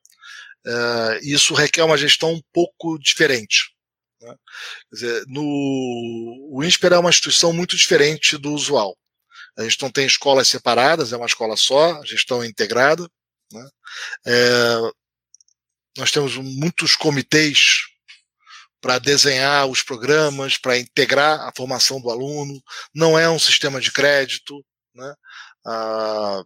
[0.66, 3.74] É, isso requer uma gestão um pouco diferente.
[4.22, 4.36] Né?
[4.92, 5.42] Dizer, no,
[6.52, 8.96] o INSPER é uma instituição muito diferente do usual.
[9.58, 13.10] A gente não tem escolas separadas, é uma escola só, gestão é integrada.
[13.52, 13.70] Né?
[14.28, 14.78] É,
[15.98, 17.88] nós temos muitos comitês
[18.84, 22.62] para desenhar os programas, para integrar a formação do aluno.
[22.94, 24.62] Não é um sistema de crédito,
[24.94, 25.16] né?
[25.66, 26.44] Ah,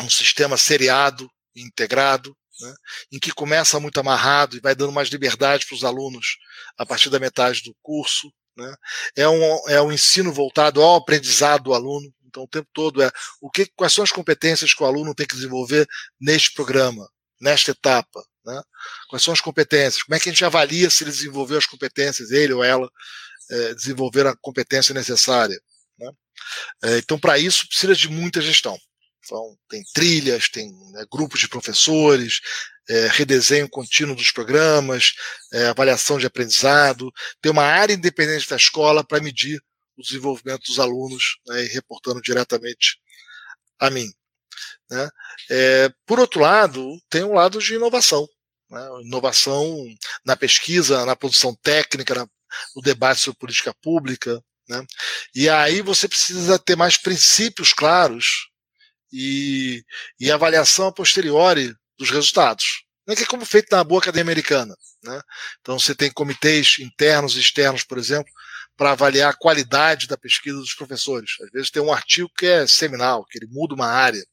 [0.00, 2.74] um sistema seriado, integrado, né?
[3.12, 6.38] em que começa muito amarrado e vai dando mais liberdade para os alunos
[6.78, 8.32] a partir da metade do curso.
[8.56, 8.74] Né?
[9.14, 12.10] É, um, é um ensino voltado ao aprendizado do aluno.
[12.24, 13.10] Então, o tempo todo é
[13.42, 15.86] o que, quais são as competências que o aluno tem que desenvolver
[16.18, 17.06] neste programa,
[17.38, 18.24] nesta etapa.
[18.48, 18.62] Né?
[19.10, 20.02] Quais são as competências?
[20.02, 22.90] Como é que a gente avalia se ele desenvolveu as competências, ele ou ela
[23.50, 25.60] é, desenvolveram a competência necessária?
[25.98, 26.10] Né?
[26.84, 28.78] É, então, para isso, precisa de muita gestão.
[29.22, 32.40] Então, tem trilhas, tem né, grupos de professores,
[32.88, 35.12] é, redesenho contínuo dos programas,
[35.52, 39.60] é, avaliação de aprendizado, tem uma área independente da escola para medir
[39.98, 42.98] o desenvolvimento dos alunos né, e reportando diretamente
[43.78, 44.10] a mim.
[44.90, 45.10] Né?
[45.50, 48.26] É, por outro lado, tem um lado de inovação.
[48.70, 48.80] Né?
[49.02, 49.86] Inovação
[50.24, 52.28] na pesquisa, na produção técnica, na,
[52.76, 54.42] no debate sobre política pública.
[54.68, 54.84] Né?
[55.34, 58.48] E aí você precisa ter mais princípios claros
[59.12, 59.82] e,
[60.20, 62.84] e avaliação a posteriori dos resultados.
[63.06, 63.16] Né?
[63.16, 64.76] Que é como feito na boa academia americana.
[65.02, 65.20] Né?
[65.60, 68.30] Então você tem comitês internos e externos, por exemplo,
[68.76, 71.32] para avaliar a qualidade da pesquisa dos professores.
[71.42, 74.24] Às vezes tem um artigo que é seminal, que ele muda uma área.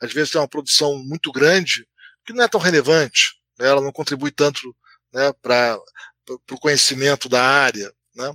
[0.00, 1.86] Às vezes tem uma produção muito grande
[2.26, 4.74] que não é tão relevante né, ela não contribui tanto
[5.12, 5.78] né, para
[6.50, 7.92] o conhecimento da área.
[8.14, 8.32] Né?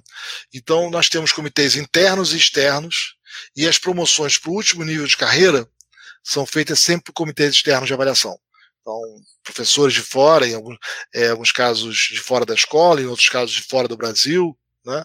[0.53, 3.15] Então, nós temos comitês internos e externos,
[3.55, 5.67] e as promoções para o último nível de carreira
[6.24, 8.38] são feitas sempre por comitês externos de avaliação.
[8.82, 8.99] Então,
[9.43, 10.78] professores de fora, em alguns,
[11.13, 15.03] é, alguns casos de fora da escola, em outros casos de fora do Brasil, né?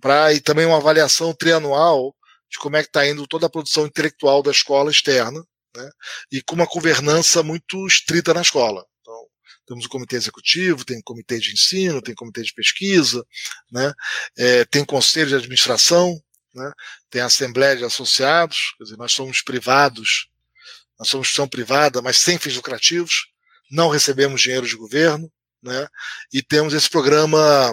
[0.00, 2.14] Pra, e também uma avaliação trianual
[2.50, 5.44] de como é que está indo toda a produção intelectual da escola externa,
[5.74, 5.90] né,
[6.30, 8.86] e com uma governança muito estrita na escola.
[9.66, 13.24] Temos o comitê executivo, tem comitê de ensino, tem comitê de pesquisa,
[13.72, 13.92] né,
[14.36, 16.20] é, tem conselho de administração,
[16.54, 16.72] né,
[17.10, 20.28] tem a assembleia de associados, quer dizer, nós somos privados,
[20.98, 23.28] nós somos instituição privada, mas sem fins lucrativos,
[23.70, 25.30] não recebemos dinheiro de governo,
[25.62, 25.88] né,
[26.32, 27.72] e temos esse programa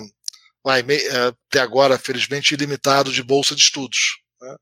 [0.64, 4.22] vai, é, até agora, felizmente, ilimitado de bolsa de estudos.
[4.42, 4.56] Né?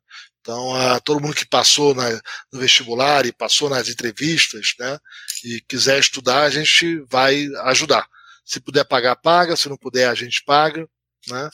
[0.50, 2.10] Então, a, todo mundo que passou na,
[2.52, 4.98] no vestibular e passou nas entrevistas, né,
[5.44, 8.08] e quiser estudar, a gente vai ajudar.
[8.44, 9.56] Se puder pagar, paga.
[9.56, 10.90] Se não puder, a gente paga,
[11.28, 11.50] né,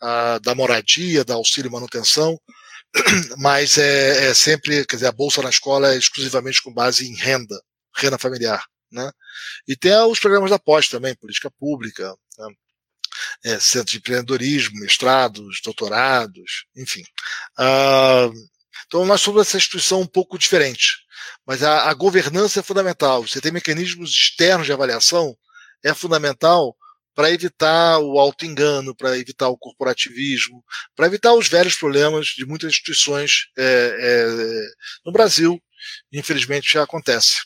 [0.00, 2.40] a, da moradia, da auxílio manutenção.
[3.38, 7.14] Mas é, é, sempre, quer dizer, a bolsa na escola é exclusivamente com base em
[7.14, 7.54] renda,
[7.96, 9.12] renda familiar, né.
[9.68, 12.48] E tem os programas da pós também, política pública, né?
[13.44, 17.02] É, centro de empreendedorismo, mestrados, doutorados, enfim.
[17.58, 18.32] Uh,
[18.86, 20.98] então nós somos essa instituição um pouco diferente,
[21.46, 23.26] mas a, a governança é fundamental.
[23.26, 25.36] Você tem mecanismos externos de avaliação,
[25.84, 26.76] é fundamental
[27.14, 30.64] para evitar o auto-engano, para evitar o corporativismo,
[30.96, 34.26] para evitar os velhos problemas de muitas instituições é, é,
[35.04, 35.60] no Brasil.
[36.12, 37.42] Infelizmente já acontece.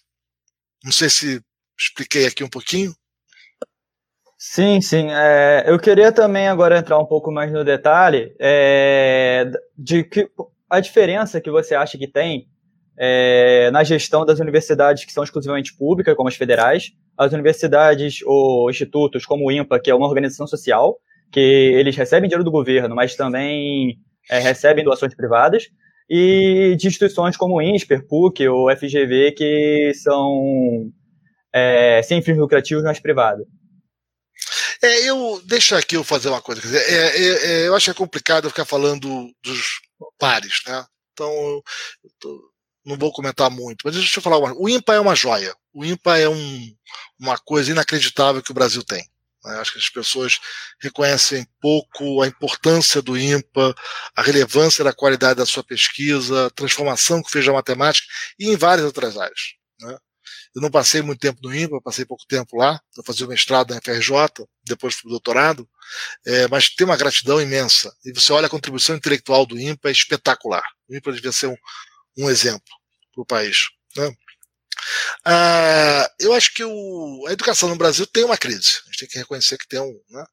[0.83, 1.43] Não sei se
[1.79, 2.95] expliquei aqui um pouquinho.
[4.47, 5.09] Sim, sim.
[5.11, 10.29] É, eu queria também agora entrar um pouco mais no detalhe é, de que
[10.69, 12.47] a diferença que você acha que tem
[12.97, 18.69] é, na gestão das universidades que são exclusivamente públicas, como as federais, as universidades ou
[18.71, 20.99] institutos como o INPA, que é uma organização social,
[21.33, 23.97] que eles recebem dinheiro do governo, mas também
[24.31, 25.71] é, recebem doações privadas,
[26.09, 30.93] e de instituições como o INSPER, PUC ou FGV, que são
[31.51, 33.47] é, sem fins lucrativos, mas privadas.
[34.85, 36.61] É, eu deixa aqui eu fazer uma coisa.
[36.61, 39.81] Quer dizer, é, é, é, eu acho que é complicado ficar falando dos
[40.19, 40.85] pares, né?
[41.13, 41.65] Então eu,
[42.05, 42.53] eu tô,
[42.85, 44.53] não vou comentar muito, mas deixa eu falar uma.
[44.55, 45.57] O IMPA é uma joia.
[45.73, 46.77] O IMPA é um,
[47.19, 49.09] uma coisa inacreditável que o Brasil tem.
[49.45, 49.59] Né?
[49.59, 50.39] Acho que as pessoas
[50.81, 53.75] reconhecem pouco a importância do IMPA,
[54.15, 58.07] a relevância da qualidade da sua pesquisa, a transformação que fez a matemática
[58.39, 59.55] e em várias outras áreas.
[59.81, 59.97] Né?
[60.55, 63.75] Eu não passei muito tempo no INPA, passei pouco tempo lá, eu fazia o mestrado
[63.75, 65.69] na FRJ, depois fui doutorado,
[66.25, 67.93] é, mas tem uma gratidão imensa.
[68.05, 70.65] E você olha a contribuição intelectual do INPA, é espetacular.
[70.89, 71.57] O INPA devia ser um,
[72.19, 72.73] um exemplo
[73.13, 73.69] para o país.
[73.97, 74.15] Né?
[75.25, 78.81] Ah, eu acho que o, a educação no Brasil tem uma crise.
[78.85, 80.25] A gente tem que reconhecer que tem um, né,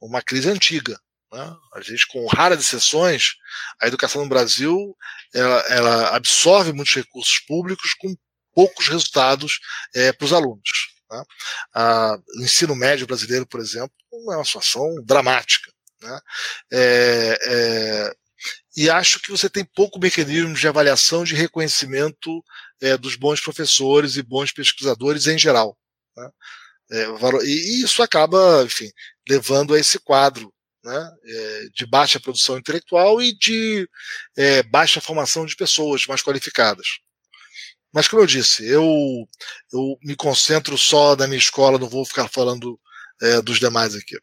[0.00, 0.98] uma crise antiga.
[1.32, 1.56] Né?
[1.74, 3.34] A gente, com raras exceções,
[3.80, 4.96] a educação no Brasil
[5.34, 8.14] ela, ela absorve muitos recursos públicos com
[8.56, 9.60] poucos resultados
[9.94, 10.96] é, para os alunos.
[11.74, 13.92] Ah, o ensino médio brasileiro, por exemplo,
[14.32, 15.70] é uma situação dramática.
[16.00, 16.20] Né?
[16.72, 18.16] É, é,
[18.76, 22.42] e acho que você tem pouco mecanismo de avaliação de reconhecimento
[22.80, 25.76] é, dos bons professores e bons pesquisadores em geral.
[26.16, 26.30] Né?
[26.92, 27.06] É,
[27.44, 28.90] e isso acaba, enfim,
[29.28, 30.52] levando a esse quadro
[30.84, 33.88] né, é, de baixa produção intelectual e de
[34.36, 36.86] é, baixa formação de pessoas mais qualificadas.
[37.96, 38.84] Mas, como eu disse, eu,
[39.72, 42.78] eu me concentro só na minha escola, não vou ficar falando
[43.22, 44.18] é, dos demais aqui.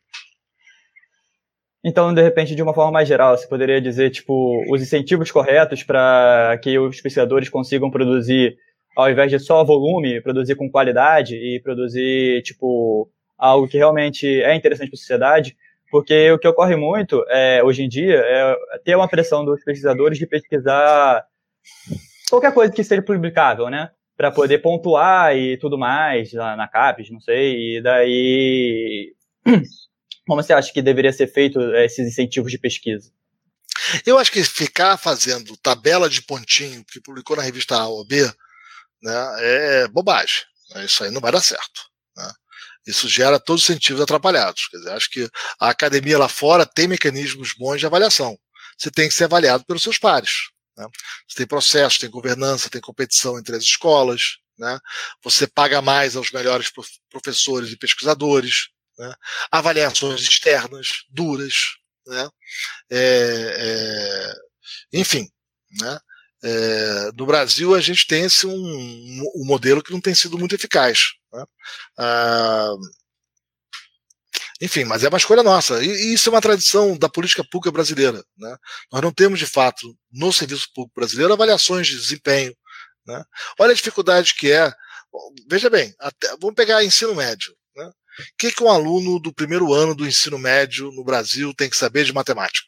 [1.83, 5.81] Então, de repente, de uma forma mais geral, você poderia dizer, tipo, os incentivos corretos
[5.81, 8.55] para que os pesquisadores consigam produzir,
[8.95, 14.53] ao invés de só volume, produzir com qualidade e produzir, tipo, algo que realmente é
[14.53, 15.57] interessante para a sociedade,
[15.89, 18.55] porque o que ocorre muito é, hoje em dia é
[18.85, 21.25] ter uma pressão dos pesquisadores de pesquisar
[22.33, 23.91] qualquer coisa que seja publicável, né?
[24.17, 27.77] Para poder pontuar e tudo mais na, na CAPES, não sei.
[27.77, 29.15] E daí.
[30.25, 33.11] Como você acha que deveria ser feito esses incentivos de pesquisa?
[34.05, 38.23] Eu acho que ficar fazendo tabela de pontinho que publicou na revista A ou B
[39.01, 40.43] né, é bobagem.
[40.77, 41.81] Isso aí não vai dar certo.
[42.15, 42.31] Né?
[42.87, 44.67] Isso gera todos os incentivos atrapalhados.
[44.69, 45.29] Quer dizer, acho que
[45.59, 48.37] a academia lá fora tem mecanismos bons de avaliação.
[48.77, 50.52] Você tem que ser avaliado pelos seus pares.
[50.77, 50.87] Né?
[51.27, 54.79] Você tem processo, tem governança, tem competição entre as escolas, né?
[55.23, 56.71] você paga mais aos melhores
[57.09, 59.13] professores e pesquisadores, né?
[59.51, 61.55] avaliações externas, duras,
[62.05, 62.29] né?
[62.91, 64.33] É,
[64.93, 65.29] é, enfim,
[65.79, 65.99] né?
[66.45, 70.53] É, no Brasil a gente tem esse um, um, modelo que não tem sido muito
[70.53, 71.13] eficaz.
[71.31, 71.45] Né?
[71.97, 72.73] Ah,
[74.63, 75.83] enfim, mas é uma escolha nossa.
[75.83, 78.23] E, e, isso é uma tradição da política pública brasileira.
[78.37, 78.57] Né?
[78.91, 82.55] Nós não temos, de fato, no serviço público brasileiro, avaliações de desempenho.
[83.05, 83.23] Né?
[83.59, 84.71] Olha a dificuldade que é.
[85.47, 87.55] Veja bem, até, vamos pegar ensino médio.
[87.75, 87.85] Né?
[87.85, 91.77] O que, que um aluno do primeiro ano do ensino médio no Brasil tem que
[91.77, 92.67] saber de matemática?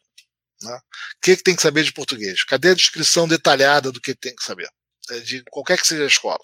[0.62, 0.76] Né?
[0.76, 0.82] O
[1.22, 2.44] que, que tem que saber de português?
[2.44, 4.70] Cadê a descrição detalhada do que tem que saber?
[5.12, 6.40] é, de qualquer que seja a escola.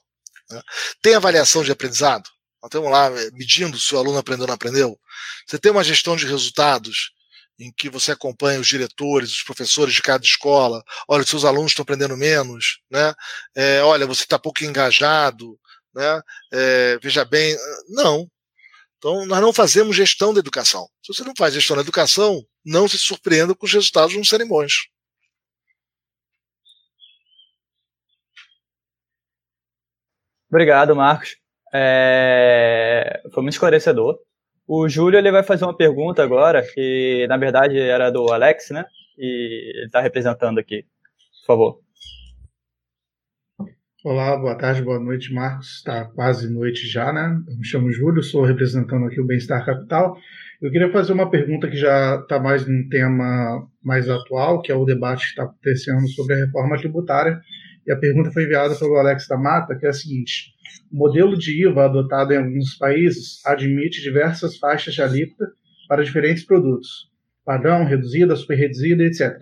[0.50, 0.62] Né?
[1.02, 2.30] Tem avaliação de aprendizado?
[2.62, 5.00] Nós estamos lá é, medindo se o aluno aprendeu ou não aprendeu.
[5.48, 7.12] Você tem uma gestão de resultados
[7.60, 10.84] em que você acompanha os diretores, os professores de cada escola.
[11.08, 13.14] Olha, os seus alunos estão aprendendo menos, né?
[13.56, 15.60] É, olha, você está pouco engajado,
[15.94, 16.22] né?
[16.52, 17.56] É, veja bem,
[17.90, 18.30] não.
[18.98, 20.88] Então, nós não fazemos gestão da educação.
[21.04, 24.48] Se você não faz gestão da educação, não se surpreenda com os resultados não serem
[24.48, 24.88] bons.
[30.50, 31.41] Obrigado, Marcos.
[31.74, 33.22] É...
[33.34, 34.20] Foi muito esclarecedor.
[34.68, 38.86] O Júlio ele vai fazer uma pergunta agora, que na verdade era do Alex, né?
[39.18, 40.86] E ele está representando aqui.
[41.42, 41.80] Por favor.
[44.04, 45.78] Olá, boa tarde, boa noite, Marcos.
[45.78, 47.38] Está quase noite já, né?
[47.48, 50.18] Eu me chamo Júlio, sou representando aqui o Bem-Estar Capital.
[50.62, 54.76] Eu queria fazer uma pergunta que já está mais num tema mais atual, que é
[54.76, 57.40] o debate que está acontecendo sobre a reforma tributária.
[57.86, 60.51] E a pergunta foi enviada pelo Alex da Mata, que é a seguinte:
[60.92, 65.52] o modelo de IVA adotado em alguns países admite diversas faixas de alíquota
[65.88, 67.10] para diferentes produtos,
[67.46, 69.38] padrão, reduzida, superreduzida, etc.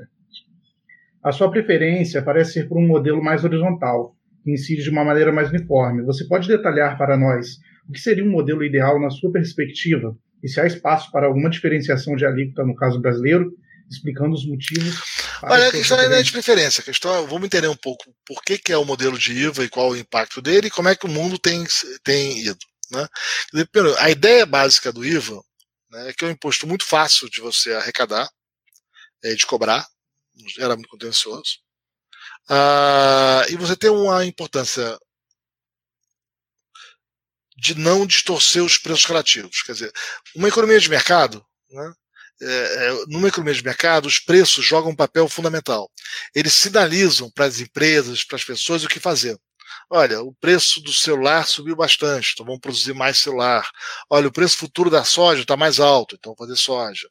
[1.23, 5.31] A sua preferência parece ser por um modelo mais horizontal, que incide de uma maneira
[5.31, 6.03] mais uniforme.
[6.03, 7.57] Você pode detalhar para nós
[7.87, 11.49] o que seria um modelo ideal na sua perspectiva e se há espaço para alguma
[11.49, 13.51] diferenciação de alíquota no caso brasileiro,
[13.89, 16.81] explicando os motivos Olha, a questão não é de preferência.
[16.81, 19.63] A questão é, vamos entender um pouco por que, que é o modelo de IVA
[19.63, 21.65] e qual o impacto dele e como é que o mundo tem,
[22.03, 22.59] tem ido.
[22.91, 23.07] Né?
[23.99, 25.41] A ideia básica do IVA
[25.89, 28.29] né, é que é um imposto muito fácil de você arrecadar,
[29.23, 29.87] é, de cobrar,
[30.57, 31.59] era muito contencioso.
[32.49, 34.97] Ah, e você tem uma importância
[37.55, 39.61] de não distorcer os preços relativos.
[39.61, 39.93] Quer dizer,
[40.35, 41.93] uma economia de mercado, né,
[42.41, 45.91] é, é, numa economia de mercado, os preços jogam um papel fundamental.
[46.33, 49.37] Eles sinalizam para as empresas, para as pessoas o que fazer.
[49.89, 53.69] Olha, o preço do celular subiu bastante, então vamos produzir mais celular.
[54.09, 57.09] Olha, o preço futuro da soja está mais alto, então vamos fazer soja.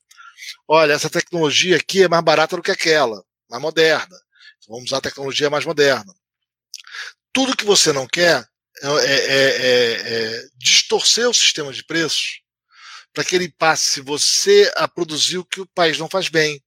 [0.66, 4.16] Olha, essa tecnologia aqui é mais barata do que aquela, mais moderna.
[4.59, 6.14] Então vamos usar a tecnologia mais moderna.
[7.33, 8.47] Tudo que você não quer
[8.81, 12.41] é, é, é, é distorcer o sistema de preços
[13.19, 16.62] para que ele passe você a produzir o que o país não faz bem,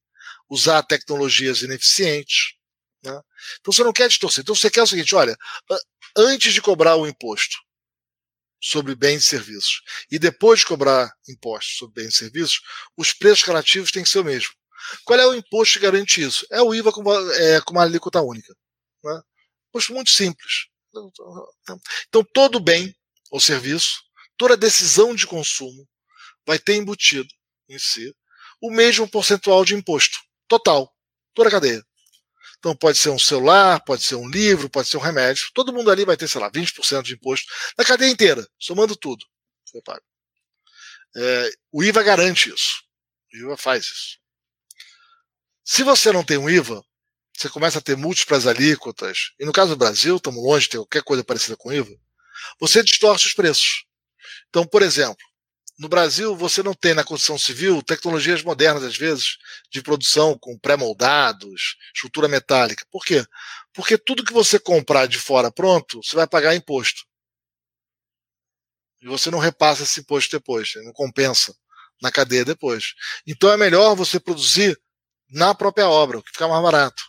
[0.50, 2.56] usar tecnologias ineficientes.
[3.02, 3.18] Né?
[3.62, 4.42] Então você não quer distorcer.
[4.42, 5.34] Então você quer o seguinte: olha,
[6.14, 7.56] antes de cobrar o imposto
[8.62, 9.82] sobre bens e serviços
[10.12, 12.60] e depois de cobrar impostos sobre bens e serviços,
[12.98, 14.52] os preços relativos têm que ser o mesmo.
[15.06, 16.46] Qual é o imposto que garante isso?
[16.52, 18.54] É o IVA com, é, com uma alíquota única.
[19.06, 19.22] Né?
[19.70, 20.68] Imposto muito simples.
[22.10, 22.94] Então, todo bem
[23.30, 24.02] ou serviço,
[24.36, 25.88] toda decisão de consumo
[26.46, 27.30] vai ter embutido
[27.70, 28.16] em si
[28.62, 30.94] o mesmo percentual de imposto total,
[31.34, 31.84] toda a cadeia.
[32.60, 35.50] Então pode ser um celular, pode ser um livro, pode ser um remédio.
[35.54, 39.26] Todo mundo ali vai ter, sei lá, 20% de imposto na cadeia inteira, somando tudo.
[39.66, 40.04] Você paga.
[41.16, 42.84] É, o IVA garante isso.
[43.34, 44.20] O IVA faz isso.
[45.66, 46.84] Se você não tem um IVA,
[47.36, 50.78] você começa a ter múltiplas alíquotas, e no caso do Brasil, estamos longe de ter
[50.78, 51.96] qualquer coisa parecida com IVA,
[52.60, 53.86] você distorce os preços.
[54.50, 55.26] Então, por exemplo,
[55.80, 59.38] no Brasil, você não tem na construção civil tecnologias modernas, às vezes,
[59.72, 62.86] de produção com pré-moldados, estrutura metálica.
[62.92, 63.26] Por quê?
[63.74, 67.04] Porque tudo que você comprar de fora pronto, você vai pagar imposto.
[69.02, 71.56] E você não repassa esse imposto depois, não compensa
[72.02, 72.94] na cadeia depois.
[73.26, 74.80] Então é melhor você produzir
[75.32, 77.02] na própria obra, o que fica mais barato.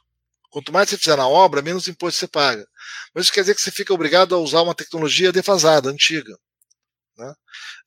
[0.48, 2.66] Quanto mais você fizer na obra, menos imposto você paga.
[3.14, 6.38] Mas isso quer dizer que você fica obrigado a usar uma tecnologia defasada, antiga.
[7.16, 7.34] Né?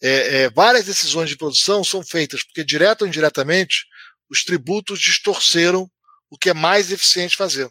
[0.01, 3.85] É, é, várias decisões de produção são feitas porque, direto ou indiretamente,
[4.29, 5.89] os tributos distorceram
[6.29, 7.69] o que é mais eficiente fazer.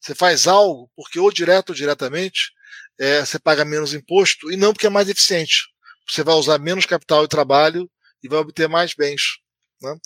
[0.00, 2.52] Você faz algo porque, ou direto ou diretamente,
[2.98, 5.68] é, você paga menos imposto e não porque é mais eficiente.
[6.08, 7.90] Você vai usar menos capital e trabalho
[8.22, 9.22] e vai obter mais bens.
[9.80, 9.96] Né?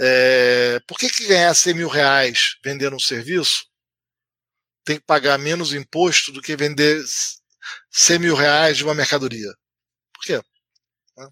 [0.00, 3.66] É, por que, que ganhar 100 mil reais vendendo um serviço
[4.84, 7.02] tem que pagar menos imposto do que vender
[7.90, 9.52] 100 mil reais de uma mercadoria?
[10.28, 10.42] Quê?
[11.16, 11.28] Né?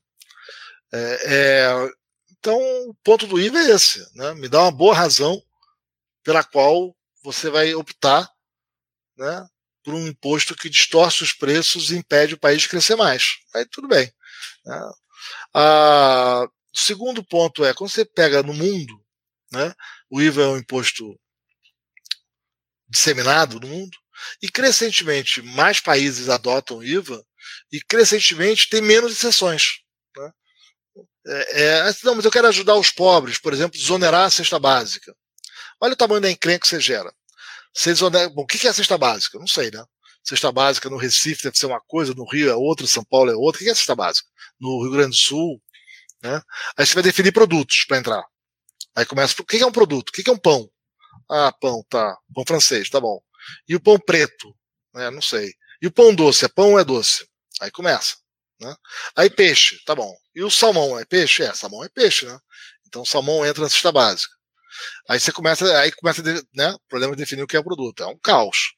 [0.94, 1.90] É, é,
[2.30, 4.00] então, o ponto do IVA é esse.
[4.16, 4.32] Né?
[4.34, 5.42] Me dá uma boa razão
[6.24, 8.26] pela qual você vai optar
[9.18, 9.46] né,
[9.84, 13.36] por um imposto que distorce os preços e impede o país de crescer mais.
[13.54, 14.10] Aí tudo bem.
[14.64, 14.80] Né?
[15.54, 19.04] O segundo ponto é, quando você pega no mundo,
[19.52, 19.74] né,
[20.08, 21.20] o IVA é um imposto
[22.88, 23.98] disseminado no mundo,
[24.42, 27.22] e crescentemente mais países adotam o IVA,
[27.72, 29.80] e crescentemente tem menos exceções.
[30.16, 30.32] Né?
[31.26, 35.14] É, é, não, mas eu quero ajudar os pobres, por exemplo, desonerar a cesta básica.
[35.80, 37.12] Olha o tamanho da encrenca que você gera.
[37.74, 39.38] Você desonera, bom, o que é a cesta básica?
[39.38, 39.84] Não sei, né?
[40.26, 43.36] cesta básica no Recife deve ser uma coisa, no Rio é outra, São Paulo é
[43.36, 43.60] outra.
[43.60, 44.28] O que é cesta básica?
[44.58, 45.62] No Rio Grande do Sul,
[46.22, 46.40] né?
[46.76, 48.24] Aí você vai definir produtos para entrar.
[48.94, 50.08] Aí começa, o que é um produto?
[50.08, 50.68] O que é um pão?
[51.30, 52.16] Ah, pão, tá.
[52.34, 53.20] Pão francês, tá bom.
[53.68, 54.54] E o pão preto?
[54.96, 55.52] É, não sei.
[55.80, 56.44] E o pão doce?
[56.44, 57.28] É pão ou é doce?
[57.60, 58.16] Aí começa.
[58.60, 58.74] Né?
[59.14, 60.14] Aí peixe, tá bom.
[60.34, 61.42] E o salmão é peixe?
[61.42, 62.38] É, salmão é peixe, né?
[62.86, 64.34] Então o salmão entra na cesta básica.
[65.08, 66.22] Aí você começa, aí começa,
[66.54, 66.72] né?
[66.72, 68.02] O problema é definir o que é o produto.
[68.02, 68.74] É um caos.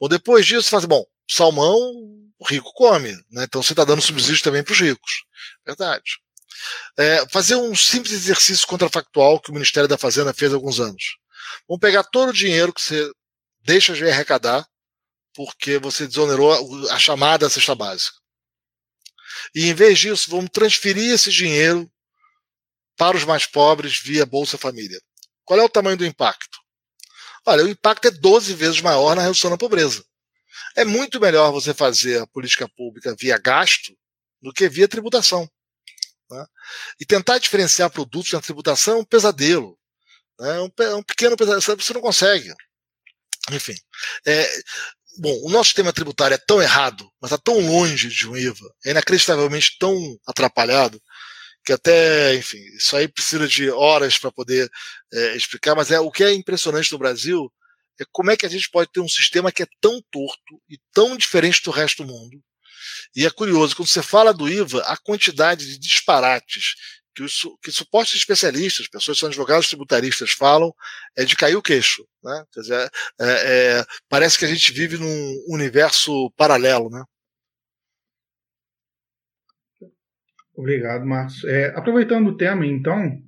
[0.00, 1.76] Bom, depois disso, você faz, bom, salmão
[2.38, 3.44] o rico come, né?
[3.44, 5.24] Então você está dando subsídio também para os ricos.
[5.66, 6.18] Verdade.
[6.96, 11.16] É, fazer um simples exercício contrafactual que o Ministério da Fazenda fez há alguns anos.
[11.68, 13.10] Vamos pegar todo o dinheiro que você
[13.60, 14.66] deixa de arrecadar
[15.34, 16.52] porque você desonerou
[16.90, 18.16] a chamada cesta básica.
[19.54, 21.90] E em vez disso, vamos transferir esse dinheiro
[22.96, 25.00] para os mais pobres via Bolsa Família.
[25.44, 26.58] Qual é o tamanho do impacto?
[27.46, 30.04] Olha, o impacto é 12 vezes maior na redução da pobreza.
[30.76, 33.96] É muito melhor você fazer a política pública via gasto
[34.42, 35.48] do que via tributação.
[36.30, 36.46] Né?
[37.00, 39.78] E tentar diferenciar produtos na tributação é um pesadelo.
[40.38, 40.56] Né?
[40.56, 42.52] É um, é um pequeno pesadelo, você não consegue.
[43.50, 43.74] Enfim.
[44.26, 44.46] É,
[45.18, 48.66] bom, o nosso sistema tributário é tão errado, mas está tão longe de um IVA,
[48.84, 49.96] é inacreditavelmente tão
[50.26, 51.00] atrapalhado,
[51.64, 54.70] que até, enfim, isso aí precisa de horas para poder
[55.12, 57.52] é, explicar, mas é o que é impressionante no Brasil
[58.00, 60.78] é como é que a gente pode ter um sistema que é tão torto e
[60.92, 62.42] tão diferente do resto do mundo.
[63.14, 66.74] E é curioso, quando você fala do IVA, a quantidade de disparates
[67.18, 70.72] que os que supostos especialistas, pessoas que são advogados tributaristas falam,
[71.16, 72.06] é de cair o queixo.
[72.22, 72.44] Né?
[72.52, 72.90] Quer dizer,
[73.20, 76.88] é, é, parece que a gente vive num universo paralelo.
[76.88, 77.02] Né?
[80.54, 81.42] Obrigado, Marcos.
[81.44, 83.20] É, aproveitando o tema, então,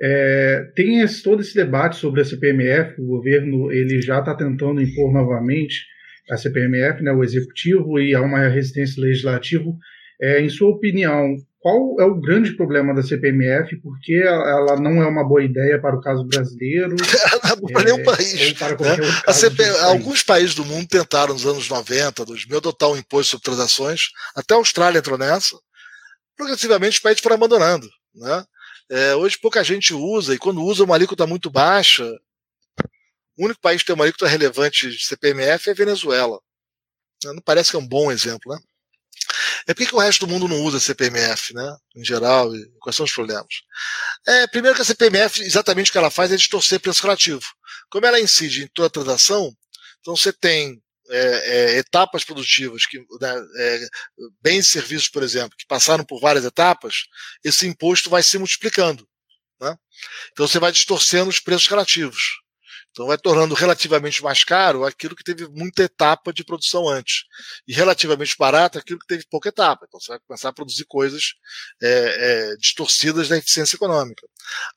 [0.00, 4.82] é, tem esse, todo esse debate sobre a CPMF, o governo ele já está tentando
[4.82, 5.86] impor novamente
[6.30, 9.72] a CPMF, né, o executivo, e há uma resistência legislativa.
[10.20, 13.76] É, em sua opinião, qual é o grande problema da CPMF?
[13.82, 16.94] Porque ela não é uma boa ideia para o caso brasileiro?
[17.72, 18.34] para nenhum é, país.
[18.34, 19.32] Né?
[19.32, 19.64] CP...
[19.80, 24.02] Alguns países do mundo tentaram nos anos 90, 2000, adotar um imposto sobre transações.
[24.36, 25.56] Até a Austrália entrou nessa.
[26.36, 27.88] Progressivamente os países foram abandonando.
[28.14, 28.44] Né?
[28.90, 32.04] É, hoje pouca gente usa, e quando usa uma alíquota muito baixa,
[33.36, 36.38] o único país que tem uma alíquota relevante de CPMF é a Venezuela.
[37.24, 38.60] Não parece que é um bom exemplo, né?
[39.66, 41.76] É por que o resto do mundo não usa CPMF, né?
[41.96, 43.46] Em geral, e quais são os problemas?
[44.26, 47.42] É, primeiro que a CPMF, exatamente o que ela faz é distorcer preço relativo.
[47.90, 49.52] Como ela incide em toda a transação,
[50.00, 50.80] então você tem
[51.10, 53.88] é, é, etapas produtivas, que, né, é,
[54.42, 57.04] bens e serviços, por exemplo, que passaram por várias etapas,
[57.42, 59.08] esse imposto vai se multiplicando.
[59.60, 59.74] Né?
[60.32, 62.40] Então você vai distorcendo os preços relativos.
[62.90, 67.24] Então vai tornando relativamente mais caro aquilo que teve muita etapa de produção antes.
[67.66, 69.86] E relativamente barato aquilo que teve pouca etapa.
[69.86, 71.34] Então você vai começar a produzir coisas
[71.82, 74.26] é, é, distorcidas da eficiência econômica.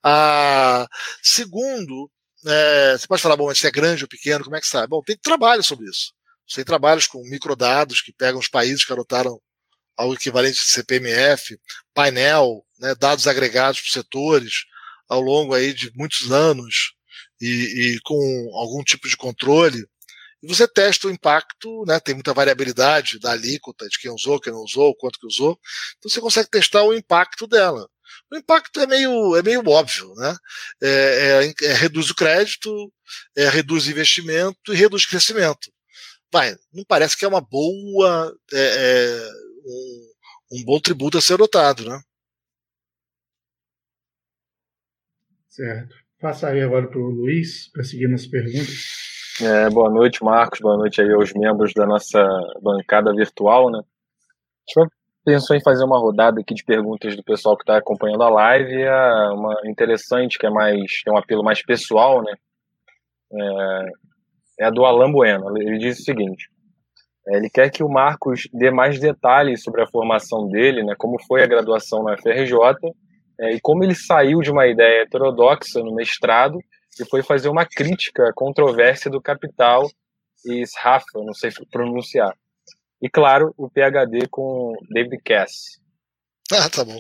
[0.04, 0.88] Ah,
[1.24, 2.12] segundo,
[2.46, 4.88] é, você pode falar, bom, se é grande ou pequeno, como é que sabe?
[4.88, 6.14] Bom, tem trabalho sobre isso.
[6.54, 9.40] Tem trabalhos com microdados que pegam os países que adotaram
[9.96, 11.60] ao equivalente de CPMF,
[11.94, 14.66] painel, né, dados agregados por setores
[15.08, 16.94] ao longo aí de muitos anos
[17.42, 19.86] e, e com algum tipo de controle,
[20.44, 22.00] e você testa o impacto, né?
[22.00, 25.60] Tem muita variabilidade da alíquota de quem usou, quem não usou, quanto que usou.
[25.98, 27.88] Então você consegue testar o impacto dela.
[28.32, 30.36] O impacto é meio, é meio óbvio, né?
[30.82, 32.92] É, é, é reduz o crédito,
[33.36, 35.72] é, reduz o investimento e reduz o crescimento.
[36.32, 39.30] Vai, não parece que é uma boa, é, é,
[39.66, 40.12] um,
[40.54, 42.02] um bom tributo a ser adotado, né?
[45.50, 46.01] Certo.
[46.22, 48.86] Passa aí agora para o Luiz, para seguir nas perguntas.
[49.42, 50.60] É, boa noite, Marcos.
[50.60, 52.24] Boa noite aí aos membros da nossa
[52.62, 53.80] bancada virtual, né?
[53.80, 54.94] A gente
[55.26, 58.84] pensou em fazer uma rodada aqui de perguntas do pessoal que está acompanhando a live.
[58.84, 62.34] É uma interessante, que é mais tem um apelo mais pessoal, né?
[63.34, 63.86] É,
[64.60, 65.58] é a do Alan Bueno.
[65.58, 66.52] Ele diz o seguinte:
[67.30, 70.94] é, ele quer que o Marcos dê mais detalhes sobre a formação dele, né?
[71.00, 72.54] Como foi a graduação na FRJ
[73.42, 76.60] é, e como ele saiu de uma ideia heterodoxa no mestrado
[77.00, 79.90] e foi fazer uma crítica à controvérsia do Capital
[80.46, 82.36] e Srafa, não sei pronunciar.
[83.02, 85.52] E claro, o PhD com David Cass.
[86.54, 87.00] Ah, tá bom.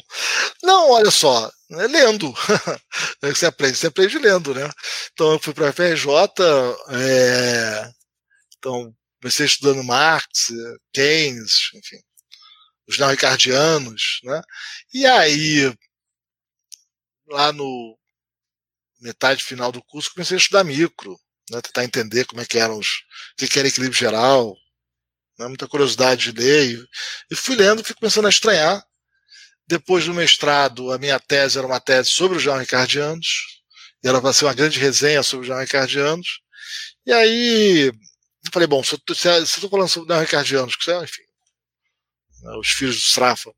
[0.64, 2.34] Não, olha só, é lendo.
[3.22, 4.70] você aprende, você aprende lendo, né?
[5.12, 6.08] Então eu fui para a FRJ,
[6.89, 7.92] é...
[8.58, 10.54] então comecei estudando Marx,
[10.94, 11.98] Keynes, enfim,
[12.88, 14.42] os neo-ricardianos, né?
[14.94, 15.76] E aí
[17.32, 17.98] lá no
[19.02, 21.20] metade final do curso, comecei a estudar micro,
[21.50, 22.88] né, tentar entender como é que eram os,
[23.42, 24.56] o que era equilíbrio geral,
[25.40, 26.88] né, muita curiosidade de ler,
[27.30, 28.84] e, fui lendo, fui começando a estranhar.
[29.68, 33.28] Depois do mestrado, a minha tese era uma tese sobre os Ricardianos,
[34.04, 36.42] e ela vai ser uma grande resenha sobre os Ricardianos.
[37.06, 41.24] E aí, eu falei, bom, se eu estou falando sobre os Ricardianos, que são, enfim,
[42.42, 43.52] né, os filhos do Srafa,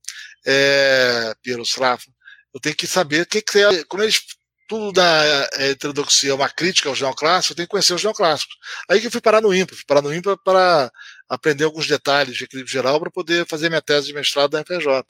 [0.45, 2.12] é, Piero Srafa,
[2.53, 4.21] eu tenho que saber que, que é, como eles
[4.67, 5.23] tudo da
[5.55, 8.55] é, heterodoxia é uma crítica aos neoclássicos, eu tenho que conhecer os neoclássicos.
[8.89, 10.91] Aí que eu fui parar no IMPA, fui parar no IMPA para
[11.29, 15.05] aprender alguns detalhes de equilíbrio geral para poder fazer minha tese de mestrado da FJ.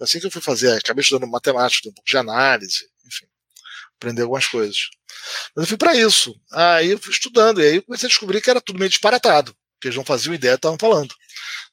[0.00, 3.26] Assim que eu fui fazer, acabei estudando matemática, um pouco de análise, enfim,
[3.96, 4.88] aprender algumas coisas.
[5.56, 6.40] Mas eu fui para isso.
[6.52, 9.54] Aí eu fui estudando, e aí eu comecei a descobrir que era tudo meio disparatado,
[9.80, 11.12] que eles não faziam ideia do que estavam falando.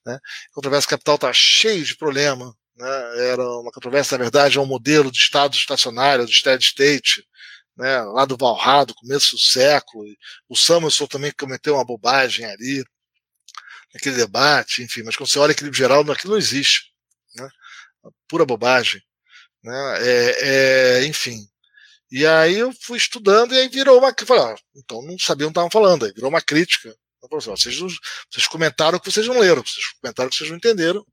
[0.05, 0.19] Né?
[0.51, 3.29] Controvérsia capital está cheio de problema, né?
[3.29, 7.27] Era uma controvérsia, na verdade, é um modelo de Estado estacionário, de steady state,
[7.77, 8.01] né?
[8.01, 10.05] lá do Valhalla, começo do século.
[10.49, 12.83] O Samuelson também cometeu uma bobagem ali,
[13.93, 16.91] naquele debate, enfim, mas quando você olha equilíbrio geral, aquilo não existe.
[17.35, 17.49] Né?
[18.27, 19.01] Pura bobagem.
[19.63, 19.97] Né?
[20.01, 21.47] É, é, enfim.
[22.11, 24.13] E aí eu fui estudando e aí virou uma.
[24.25, 26.93] Falei, ah, então não sabiam o que estavam falando, aí virou uma crítica.
[27.23, 27.77] Assim, vocês,
[28.29, 31.03] vocês comentaram o que vocês não leram, vocês comentaram o que vocês não entenderam,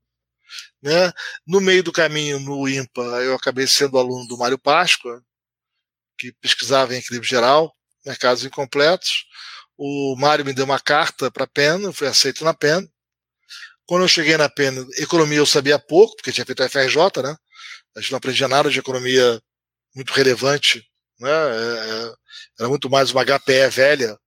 [0.83, 1.13] né?
[1.47, 5.23] No meio do caminho, no IMPA, eu acabei sendo aluno do Mário Páscoa,
[6.17, 7.73] que pesquisava em equilíbrio geral,
[8.05, 9.25] mercados incompletos.
[9.77, 12.87] O Mário me deu uma carta para a PEN, eu fui aceito na PEN.
[13.85, 17.35] Quando eu cheguei na PEN, economia eu sabia pouco, porque tinha feito a FRJ, né?
[17.95, 19.41] A gente não aprendia nada de economia
[19.95, 20.85] muito relevante,
[21.19, 21.29] né?
[21.29, 22.13] É, é,
[22.59, 24.17] era muito mais uma HPE velha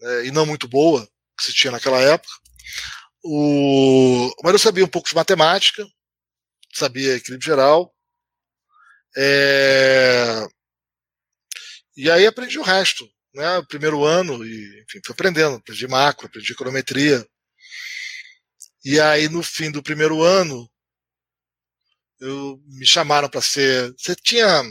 [0.00, 0.26] né?
[0.26, 2.32] e não muito boa que se tinha naquela época.
[3.22, 4.30] O...
[4.42, 5.86] Mas eu sabia um pouco de matemática,
[6.72, 7.94] sabia equilíbrio geral.
[9.16, 10.46] É...
[11.96, 13.08] E aí aprendi o resto.
[13.34, 13.58] Né?
[13.58, 17.26] O primeiro ano, e enfim, fui aprendendo, aprendi macro, aprendi econometria.
[18.84, 20.68] E aí, no fim do primeiro ano,
[22.18, 23.94] eu, me chamaram para ser.
[23.98, 24.62] Você tinha.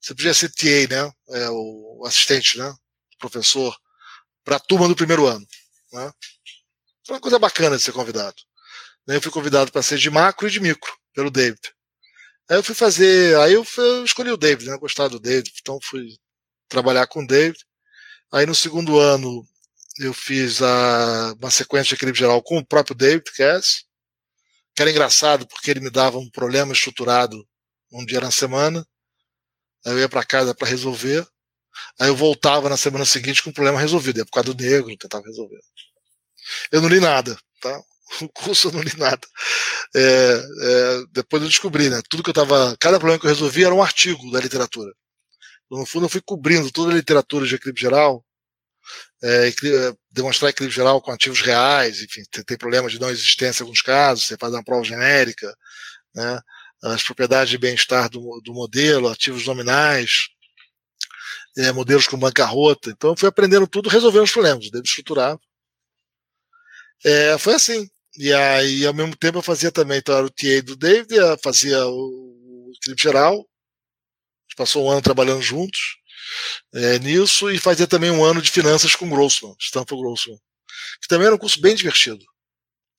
[0.00, 1.12] Você podia ser TA, né?
[1.30, 2.74] É, o assistente, né?
[3.18, 3.76] Professor,
[4.44, 5.46] para a turma do primeiro ano.
[5.92, 6.12] Né?
[7.06, 8.36] Foi uma coisa bacana de ser convidado.
[9.06, 11.60] Eu fui convidado para ser de macro e de micro, pelo David.
[12.48, 13.36] Aí eu fui fazer.
[13.38, 14.76] Aí eu, fui, eu escolhi o David, né?
[14.78, 16.16] Gostava do David, então fui
[16.68, 17.58] trabalhar com o David.
[18.32, 19.44] Aí no segundo ano
[19.98, 23.84] eu fiz a, uma sequência de equilíbrio geral com o próprio David Cass,
[24.74, 27.36] que era engraçado porque ele me dava um problema estruturado
[27.92, 28.86] um dia na semana.
[29.84, 31.26] Aí eu ia para casa para resolver.
[31.98, 34.18] Aí eu voltava na semana seguinte com o problema resolvido.
[34.18, 35.60] Ia por causa do negro, tentava resolver.
[36.70, 37.82] Eu não li nada, tá?
[38.20, 39.26] O curso eu não li nada.
[39.94, 40.00] É,
[40.62, 42.00] é, depois eu descobri, né?
[42.10, 42.76] Tudo que eu tava.
[42.78, 44.92] Cada problema que eu resolvi era um artigo da literatura.
[45.66, 48.24] Então, no fundo, eu fui cobrindo toda a literatura de equilíbrio geral,
[49.22, 53.62] é, é demonstrar equilíbrio geral com ativos reais, enfim, tem, tem problemas de não existência
[53.62, 55.54] em alguns casos, você faz uma prova genérica,
[56.14, 56.40] né?
[56.84, 60.28] As propriedades de bem-estar do, do modelo, ativos nominais,
[61.56, 62.90] é, modelos com bancarrota.
[62.90, 65.38] Então, eu fui aprendendo tudo, resolvendo os problemas, devo estruturar
[67.04, 67.88] é, foi assim.
[68.18, 71.86] E aí, ao mesmo tempo, eu fazia também, então era o TA do David, fazia
[71.86, 73.34] o, equilíbrio geral.
[73.34, 75.96] A gente passou um ano trabalhando juntos
[76.74, 80.38] é, nisso e fazia também um ano de finanças com Grossman, Stanford Grossman,
[81.00, 82.24] que também era um curso bem divertido.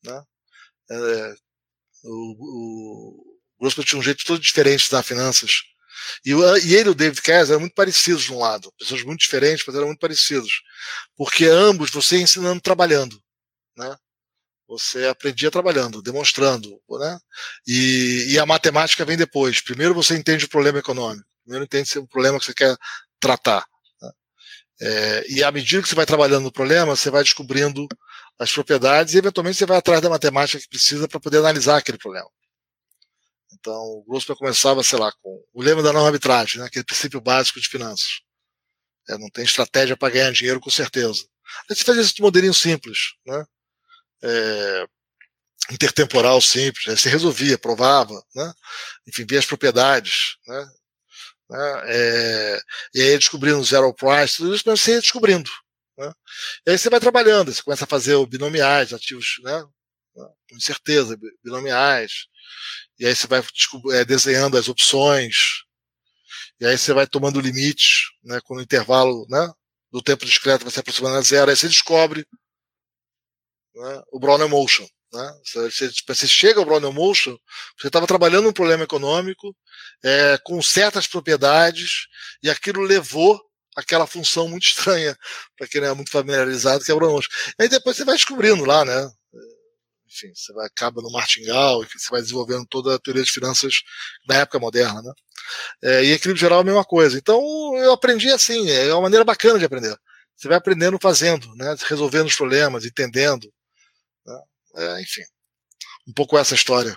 [0.04, 0.24] Né?
[0.91, 1.36] É,
[2.04, 5.62] o, o Grossman tinha um jeito todo diferente dar finanças.
[6.26, 9.22] E, e ele e o David Kess eram muito parecidos de um lado, pessoas muito
[9.22, 10.62] diferentes, mas eram muito parecidos,
[11.16, 13.22] porque ambos você ensinando trabalhando
[13.78, 13.95] né?
[14.67, 17.19] Você aprendia trabalhando, demonstrando, né?
[17.68, 19.61] E, e, a matemática vem depois.
[19.61, 22.76] Primeiro você entende o problema econômico, primeiro entende o problema que você quer
[23.19, 23.65] tratar.
[24.02, 24.11] Né?
[24.81, 27.88] É, e à medida que você vai trabalhando no problema, você vai descobrindo
[28.39, 31.98] as propriedades e eventualmente você vai atrás da matemática que precisa para poder analisar aquele
[31.98, 32.30] problema.
[33.53, 36.68] Então, o Grossman começava, sei lá, com o lema da não arbitragem, né?
[36.68, 38.22] aquele princípio básico de finanças.
[39.10, 41.26] É, não tem estratégia para ganhar dinheiro, com certeza.
[41.69, 43.45] Aí você fazia esse modelinho simples, né?
[44.24, 44.86] É,
[45.72, 46.95] intertemporal simples, né?
[46.95, 48.54] se resolvia, provava, né?
[49.08, 50.68] enfim, via as propriedades, né?
[51.50, 51.82] né?
[51.86, 52.60] É,
[52.95, 55.50] e aí descobrindo zero price, tudo isso, mas você ia descobrindo.
[55.98, 56.12] Né?
[56.66, 59.64] E aí você vai trabalhando, você começa a fazer o binomiais, ativos, né?
[60.50, 62.28] com certeza, binomiais,
[63.00, 63.44] e aí você vai
[63.94, 65.36] é, desenhando as opções,
[66.60, 69.52] e aí você vai tomando limites, né, quando o intervalo né,
[69.91, 72.26] do tempo discreto vai se aproximando a zero, aí você descobre
[73.76, 74.88] né, o Brown Emotion.
[75.12, 75.34] Né?
[76.08, 77.38] Você, chega ao Brown Emotion,
[77.80, 79.56] você estava trabalhando um problema econômico
[80.04, 82.08] é, com certas propriedades
[82.41, 83.40] e aquilo levou
[83.76, 85.18] aquela função muito estranha,
[85.58, 87.30] para quem não é muito familiarizado, que é o pronúncio.
[87.60, 89.10] Aí depois você vai descobrindo lá, né?
[90.08, 93.82] Enfim, você vai, acaba no martingale, você vai desenvolvendo toda a teoria de finanças
[94.28, 95.12] da época moderna, né?
[95.84, 97.18] É, e equilíbrio geral é a mesma coisa.
[97.18, 97.41] Então
[97.78, 99.95] eu aprendi assim, é uma maneira bacana de aprender.
[100.36, 101.76] Você vai aprendendo fazendo, né?
[101.88, 103.52] Resolvendo os problemas, entendendo.
[104.76, 105.22] É, enfim,
[106.08, 106.95] um pouco essa história.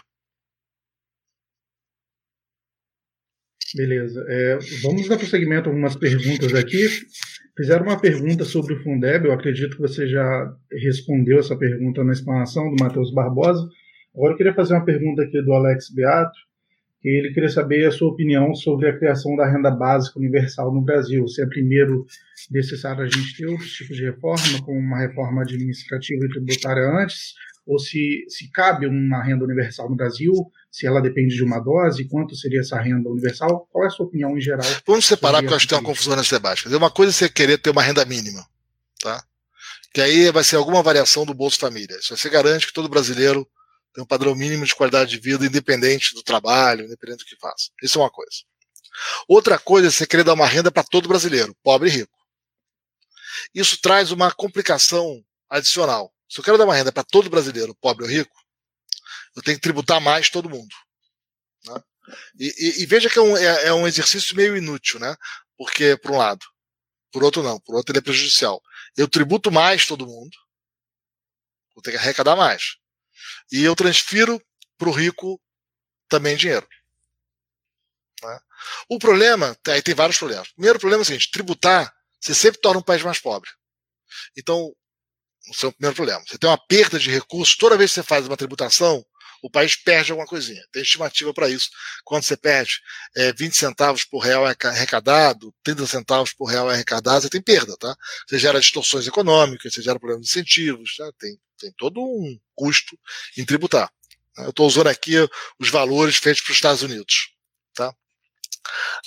[3.74, 4.24] Beleza.
[4.28, 6.86] É, vamos dar prosseguimento a algumas perguntas aqui.
[7.56, 12.12] Fizeram uma pergunta sobre o Fundeb, eu acredito que você já respondeu essa pergunta na
[12.12, 13.66] explanação do Matheus Barbosa.
[14.14, 16.38] Agora eu queria fazer uma pergunta aqui do Alex Beato,
[17.00, 20.82] que ele queria saber a sua opinião sobre a criação da renda básica universal no
[20.82, 21.26] Brasil.
[21.28, 22.06] Se é primeiro
[22.50, 27.32] necessário a gente ter outros tipos de reforma, como uma reforma administrativa e tributária antes,
[27.66, 30.32] ou se, se cabe uma renda universal no Brasil,
[30.70, 33.66] se ela depende de uma dose, quanto seria essa renda universal?
[33.72, 34.66] Qual é a sua opinião em geral?
[34.86, 36.68] Vamos separar, porque eu acho que tem uma confusão nesse debate.
[36.68, 38.46] Uma coisa é você querer ter uma renda mínima,
[39.00, 39.24] tá?
[39.92, 41.96] Que aí vai ser alguma variação do Bolsa Família.
[41.98, 43.48] Isso você garante que todo brasileiro
[43.92, 47.70] tem um padrão mínimo de qualidade de vida, independente do trabalho, independente do que faça.
[47.82, 48.42] Isso é uma coisa.
[49.26, 52.16] Outra coisa é você querer dar uma renda para todo brasileiro, pobre e rico.
[53.54, 56.12] Isso traz uma complicação adicional.
[56.28, 58.34] Se eu quero dar uma renda para todo brasileiro, pobre ou rico,
[59.34, 60.74] eu tenho que tributar mais todo mundo.
[61.66, 61.82] Né?
[62.38, 65.14] E, e, e, veja que é um, é, é um, exercício meio inútil, né?
[65.56, 66.44] Porque, por um lado,
[67.12, 68.62] por outro não, por outro ele é prejudicial.
[68.96, 70.36] Eu tributo mais todo mundo,
[71.74, 72.76] vou ter que arrecadar mais.
[73.50, 74.40] E eu transfiro
[74.78, 75.40] para o rico
[76.08, 76.66] também dinheiro.
[78.22, 78.40] Né?
[78.88, 80.48] O problema, aí tem vários problemas.
[80.48, 83.50] O primeiro problema é o seguinte: tributar, você sempre torna um país mais pobre.
[84.36, 84.72] Então,
[85.50, 86.22] esse é o primeiro problema.
[86.26, 89.04] Você tem uma perda de recursos, toda vez que você faz uma tributação,
[89.42, 90.62] o país perde alguma coisinha.
[90.72, 91.70] Tem estimativa para isso.
[92.04, 92.80] Quando você perde
[93.16, 97.94] é, 20 centavos por real arrecadado, 30 centavos por real arrecadado, você tem perda, tá?
[98.26, 101.10] Você gera distorções econômicas, você gera problemas de incentivos, tá?
[101.18, 102.98] tem, tem todo um custo
[103.36, 103.90] em tributar.
[104.38, 105.14] Eu estou usando aqui
[105.58, 107.30] os valores feitos para os Estados Unidos,
[107.74, 107.94] tá?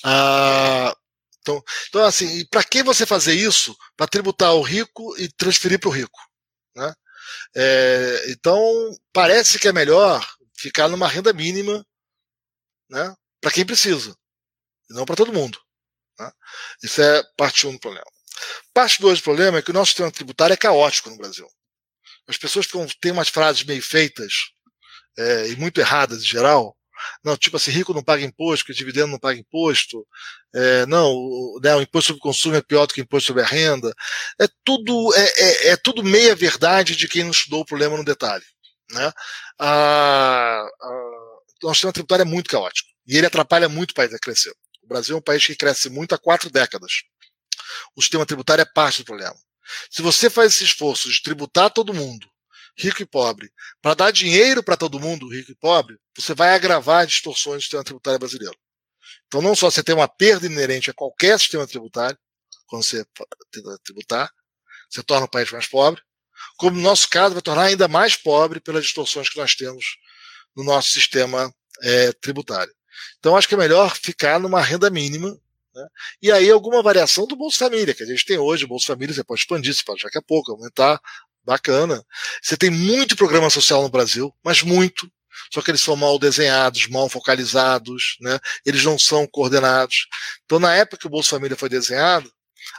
[0.04, 0.96] Ah,
[1.42, 3.76] então, então, assim, para que você fazer isso?
[3.96, 6.29] Para tributar o rico e transferir para o rico.
[6.76, 6.94] Né?
[7.56, 8.64] É, então,
[9.14, 10.26] parece que é melhor
[10.58, 11.86] ficar numa renda mínima
[12.90, 14.16] né, para quem precisa,
[14.90, 15.60] e não para todo mundo.
[16.20, 16.32] Né?
[16.84, 18.06] Isso é parte 1 um do problema.
[18.74, 21.48] Parte 2 do problema é que o nosso sistema tributário é caótico no Brasil.
[22.28, 22.68] As pessoas
[23.02, 24.34] têm umas frases meio feitas
[25.18, 26.78] é, e muito erradas em geral,
[27.24, 30.06] não, tipo assim, rico não paga imposto, que dividendo não paga imposto.
[30.54, 33.44] É, não, o, né, o imposto sobre consumo é pior do que o imposto sobre
[33.44, 33.94] a renda.
[34.40, 38.06] É tudo, é, é, é tudo meia verdade de quem não estudou o problema no
[38.06, 38.46] detalhe.
[38.92, 39.12] Né?
[41.64, 42.90] O sistema tributário é muito caótico.
[43.08, 44.52] E ele atrapalha muito o país a crescer.
[44.84, 47.04] O Brasil é um país que cresce muito há quatro décadas.
[47.96, 49.36] O sistema tributário é parte do problema.
[49.90, 52.28] Se você faz esse esforço de tributar todo mundo,
[52.80, 53.52] rico e pobre,
[53.82, 57.62] para dar dinheiro para todo mundo, rico e pobre, você vai agravar as distorções do
[57.62, 58.58] sistema tributário brasileiro.
[59.28, 62.18] Então, não só você tem uma perda inerente a qualquer sistema tributário,
[62.66, 63.06] quando você
[63.84, 64.32] tributar,
[64.90, 66.02] você torna o país mais pobre,
[66.58, 69.98] como no nosso caso, vai tornar ainda mais pobre pelas distorções que nós temos
[70.56, 72.74] no nosso sistema é, tributário.
[73.20, 75.30] Então, acho que é melhor ficar numa renda mínima,
[75.76, 75.88] né?
[76.22, 79.14] e aí alguma variação do Bolsa Família, que a gente tem hoje, o Bolsa Família,
[79.14, 81.00] você pode expandir, você pode daqui a pouco aumentar
[81.50, 82.06] Bacana.
[82.44, 85.12] Você tem muito programa social no Brasil, mas muito.
[85.52, 88.40] Só que eles são mal desenhados, mal focalizados, né?
[88.64, 90.06] Eles não são coordenados.
[90.46, 92.32] Então, na época que o Bolsa Família foi desenhado,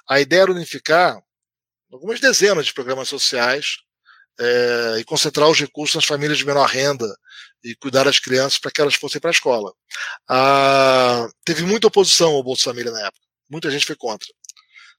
[0.09, 1.20] a ideia era unificar
[1.92, 3.78] algumas dezenas de programas sociais
[4.38, 7.09] é, e concentrar os recursos nas famílias de menor renda
[7.64, 9.72] e cuidar das crianças para que elas fossem para a escola.
[10.28, 13.26] Ah, teve muita oposição ao Bolsa Família na época.
[13.48, 14.28] Muita gente foi contra.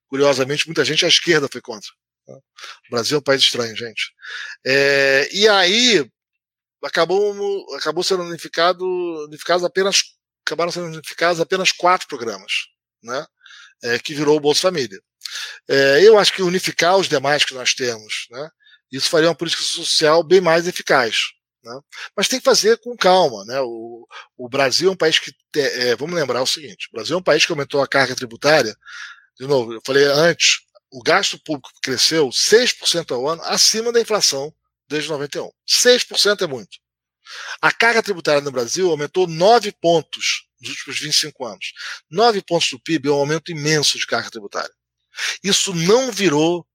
[0.08, 1.90] Curiosamente, muita gente à esquerda foi contra.
[2.28, 4.14] O Brasil é um país estranho, gente.
[4.66, 6.10] É, e aí
[6.84, 8.86] acabou, acabou sendo unificado,
[9.26, 10.04] unificados apenas
[10.46, 12.52] acabaram sendo unificados apenas quatro programas,
[13.04, 13.26] né?
[13.84, 15.00] É, que virou o Bolsa Família.
[15.68, 18.50] É, eu acho que unificar os demais que nós temos, né?
[18.92, 21.16] Isso faria uma política social bem mais eficaz.
[21.64, 21.80] Né?
[22.16, 23.46] Mas tem que fazer com calma.
[23.46, 23.60] Né?
[23.62, 24.06] O,
[24.38, 25.32] o Brasil é um país que.
[25.56, 28.76] É, vamos lembrar o seguinte: o Brasil é um país que aumentou a carga tributária.
[29.40, 30.60] De novo, eu falei antes,
[30.92, 34.54] o gasto público cresceu 6% ao ano, acima da inflação
[34.90, 35.50] desde 91.
[35.68, 36.78] 6% é muito.
[37.62, 41.74] A carga tributária no Brasil aumentou 9 pontos nos últimos 25 anos.
[42.10, 44.74] 9 pontos do PIB é um aumento imenso de carga tributária.
[45.44, 46.68] Isso não virou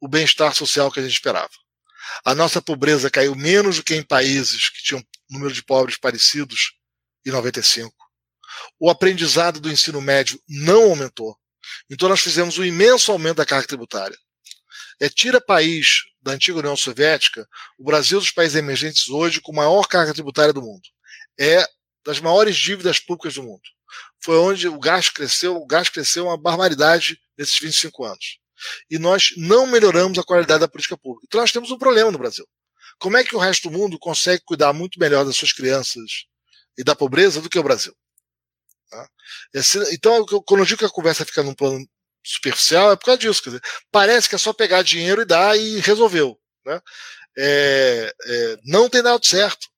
[0.00, 1.50] o bem-estar social que a gente esperava.
[2.24, 6.72] A nossa pobreza caiu menos do que em países que tinham número de pobres parecidos
[7.24, 7.94] em 95.
[8.78, 11.38] O aprendizado do ensino médio não aumentou.
[11.88, 14.16] Então nós fizemos um imenso aumento da carga tributária.
[15.00, 17.48] É, tira país da antiga União Soviética,
[17.78, 20.82] o Brasil é dos países emergentes hoje com maior carga tributária do mundo.
[21.38, 21.66] É
[22.04, 23.62] das maiores dívidas públicas do mundo.
[24.22, 28.38] Foi onde o gasto cresceu, o gasto cresceu uma barbaridade nesses 25 anos.
[28.90, 31.26] E nós não melhoramos a qualidade da política pública.
[31.26, 32.46] Então nós temos um problema no Brasil.
[32.98, 36.26] Como é que o resto do mundo consegue cuidar muito melhor das suas crianças
[36.76, 37.94] e da pobreza do que o Brasil?
[38.90, 39.08] Tá?
[39.92, 41.86] Então, quando eu digo que a conversa fica num plano
[42.24, 43.42] superficial, é por causa disso.
[43.44, 46.38] Dizer, parece que é só pegar dinheiro e dar e resolveu.
[46.66, 46.80] Né?
[47.38, 49.68] É, é, não tem dado certo.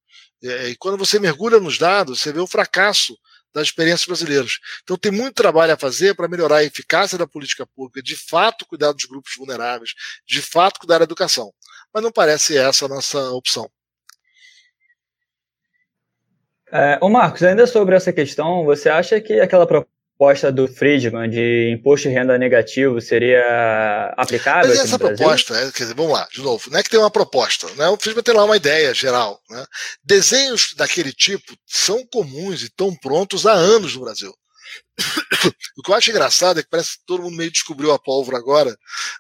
[0.43, 3.17] É, e quando você mergulha nos dados, você vê o fracasso
[3.55, 4.53] das experiências brasileiras.
[4.83, 8.67] Então tem muito trabalho a fazer para melhorar a eficácia da política pública, de fato
[8.67, 9.93] cuidar dos grupos vulneráveis,
[10.27, 11.53] de fato cuidar da educação.
[11.93, 13.71] Mas não parece essa a nossa opção.
[16.73, 21.71] É, ô Marcos, ainda sobre essa questão, você acha que aquela proposta do Friedman de
[21.71, 24.71] imposto de renda negativo seria aplicável?
[24.71, 27.11] Mas essa proposta, é, quer dizer, vamos lá, de novo, não é que tem uma
[27.11, 27.89] proposta, né?
[27.89, 29.39] o Friedman tem lá uma ideia geral.
[29.51, 29.67] Né?
[30.03, 34.33] Desenhos daquele tipo são comuns e estão prontos há anos no Brasil.
[35.77, 38.37] O que eu acho engraçado é que parece que todo mundo meio descobriu a pólvora
[38.37, 38.77] agora,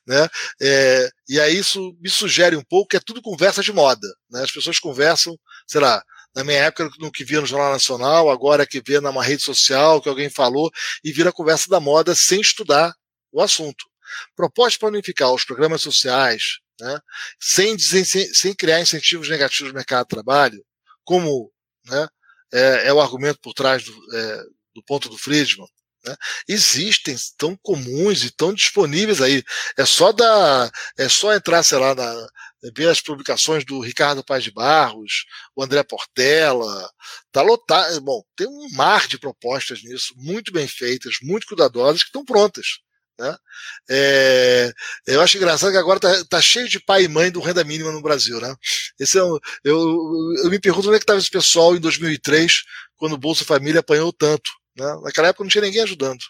[0.07, 0.29] né?
[0.61, 4.43] É, e aí isso me sugere um pouco que é tudo conversa de moda, né?
[4.43, 5.35] As pessoas conversam,
[5.67, 6.03] sei lá,
[6.35, 10.01] na minha época, no que via no Jornal Nacional, agora que vê numa rede social,
[10.01, 10.71] que alguém falou,
[11.05, 12.95] e vira conversa da moda sem estudar
[13.31, 13.85] o assunto.
[14.35, 16.99] Proposta para unificar os programas sociais, né,
[17.41, 20.65] sem, sem criar incentivos negativos no mercado de trabalho,
[21.05, 21.51] como
[21.87, 22.09] né,
[22.53, 24.43] é, é o argumento por trás do, é,
[24.75, 25.69] do ponto do Friedman,
[26.05, 26.17] né?
[26.49, 29.43] Existem, tão comuns e tão disponíveis aí.
[29.77, 32.29] É só dar, é só entrar, sei lá, na,
[32.75, 35.25] ver as publicações do Ricardo Paz de Barros,
[35.57, 36.91] o André Portela,
[37.33, 38.01] tá lotado.
[38.01, 42.79] Bom, tem um mar de propostas nisso, muito bem feitas, muito cuidadosas, que estão prontas.
[43.19, 43.37] Né?
[43.91, 44.73] É,
[45.07, 47.93] eu acho engraçado que agora tá, tá, cheio de pai e mãe do renda mínima
[47.93, 48.41] no Brasil.
[48.41, 48.55] Né?
[48.99, 49.79] Esse é um, eu,
[50.45, 52.63] eu me pergunto onde é que estava esse pessoal em 2003,
[52.97, 54.51] quando o Bolsa Família apanhou tanto.
[54.77, 54.87] Né?
[55.03, 56.23] Naquela época não tinha ninguém ajudando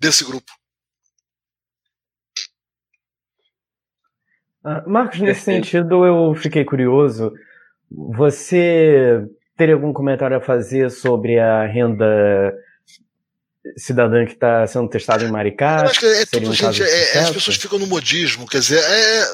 [0.00, 0.52] desse grupo.
[4.86, 7.32] Marcos, nesse sentido, eu fiquei curioso.
[7.90, 9.22] Você
[9.56, 12.54] teria algum comentário a fazer sobre a renda
[13.76, 15.80] cidadã que está sendo testada em Maricá?
[15.80, 18.78] Eu acho que é tudo, um gente, é, as pessoas ficam no modismo, quer dizer,
[18.78, 19.24] é,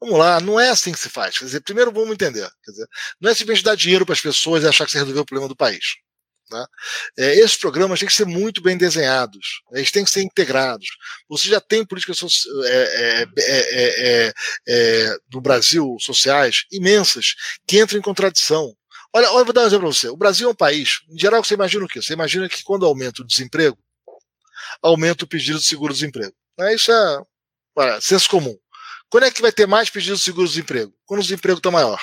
[0.00, 1.38] vamos lá, não é assim que se faz.
[1.38, 2.86] Quer dizer, primeiro vamos entender, quer dizer,
[3.20, 5.48] não é simplesmente dar dinheiro para as pessoas e achar que você resolveu o problema
[5.48, 5.96] do país.
[6.50, 6.64] Né?
[7.18, 9.80] É, esses programas têm que ser muito bem desenhados, né?
[9.80, 10.86] eles têm que ser integrados.
[11.28, 12.20] Você já tem políticas
[12.66, 14.34] é é, é,
[14.68, 17.34] é, no Brasil sociais imensas
[17.66, 18.72] que entram em contradição.
[19.12, 20.08] Olha, olha, vou dar um exemplo para você.
[20.08, 22.00] O Brasil é um país, em geral, você imagina o quê?
[22.00, 23.78] Você imagina que quando aumenta o desemprego,
[24.82, 26.34] aumenta o pedido de seguro-desemprego.
[26.72, 27.22] Isso é
[27.74, 28.56] olha, senso comum.
[29.08, 30.92] Quando é que vai ter mais pedidos de seguro-desemprego?
[31.04, 32.00] Quando o desemprego está maior.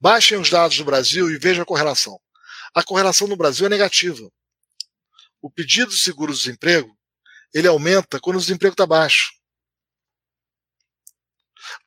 [0.00, 2.18] Baixem os dados do Brasil e vejam a correlação
[2.74, 4.28] a correlação no Brasil é negativa.
[5.40, 6.96] O pedido de seguro-desemprego
[7.54, 9.30] ele aumenta quando o desemprego está baixo.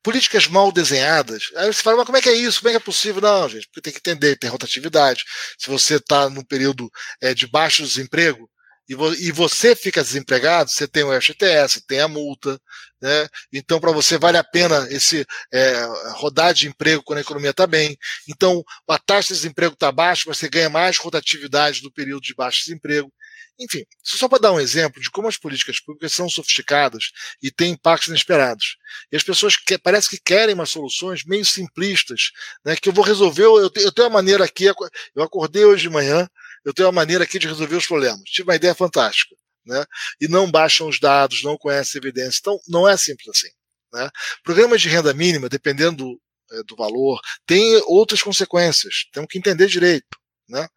[0.04, 1.46] Políticas mal desenhadas.
[1.56, 2.60] Aí você fala, mas como é que é isso?
[2.60, 3.22] Como é que é possível?
[3.22, 5.24] Não, gente, porque tem que entender, tem rotatividade.
[5.58, 6.90] Se você está num período
[7.22, 8.50] é, de baixo desemprego,
[8.92, 12.60] e, vo e você fica desempregado, você tem o FGTS, tem a multa,
[13.02, 13.30] né?
[13.54, 15.86] Então, para você vale a pena esse é,
[16.16, 17.98] rodar de emprego quando a economia está bem.
[18.28, 22.36] Então, a taxa de desemprego está baixa, mas você ganha mais rotatividade no período de
[22.36, 23.10] baixo desemprego.
[23.58, 27.12] Enfim, só para dar um exemplo de como as políticas públicas são sofisticadas
[27.42, 28.76] e têm impactos inesperados.
[29.10, 32.32] E as pessoas que, parece que querem umas soluções meio simplistas,
[32.66, 35.84] né, que eu vou resolver, eu tenho, eu tenho uma maneira aqui, eu acordei hoje
[35.84, 36.28] de manhã,
[36.66, 38.22] eu tenho uma maneira aqui de resolver os problemas.
[38.26, 39.36] Tive uma ideia fantástica.
[39.66, 39.86] Né?
[40.20, 42.40] E não baixam os dados, não conhecem evidência.
[42.40, 43.50] Então, não é simples assim.
[43.94, 44.10] Né?
[44.44, 46.22] Programas de renda mínima, dependendo do,
[46.52, 49.06] é, do valor, tem outras consequências.
[49.12, 50.18] Temos que entender direito.
[50.50, 50.68] Né?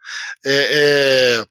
[0.44, 1.46] É, é,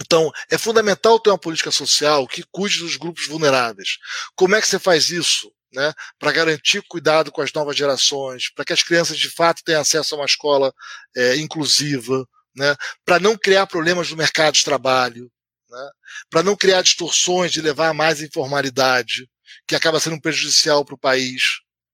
[0.00, 3.98] então, é fundamental ter uma política social que cuide dos grupos vulneráveis.
[4.34, 5.52] Como é que você faz isso?
[5.74, 9.80] Né, para garantir cuidado com as novas gerações, para que as crianças de fato tenham
[9.80, 10.70] acesso a uma escola
[11.16, 15.30] é, inclusiva, né, para não criar problemas no mercado de trabalho,
[15.70, 15.90] né,
[16.30, 19.28] para não criar distorções de levar a mais informalidade,
[19.66, 21.42] que acaba sendo prejudicial para o país.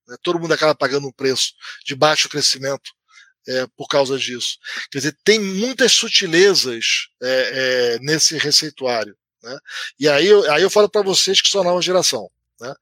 [0.07, 1.53] Né, todo mundo acaba pagando um preço
[1.85, 2.91] de baixo crescimento
[3.47, 4.59] é, por causa disso.
[4.91, 9.17] Quer dizer, tem muitas sutilezas é, é, nesse receituário.
[9.43, 9.59] Né?
[9.99, 12.31] E aí, aí eu falo para vocês que são a nova geração.
[12.61, 12.75] Né?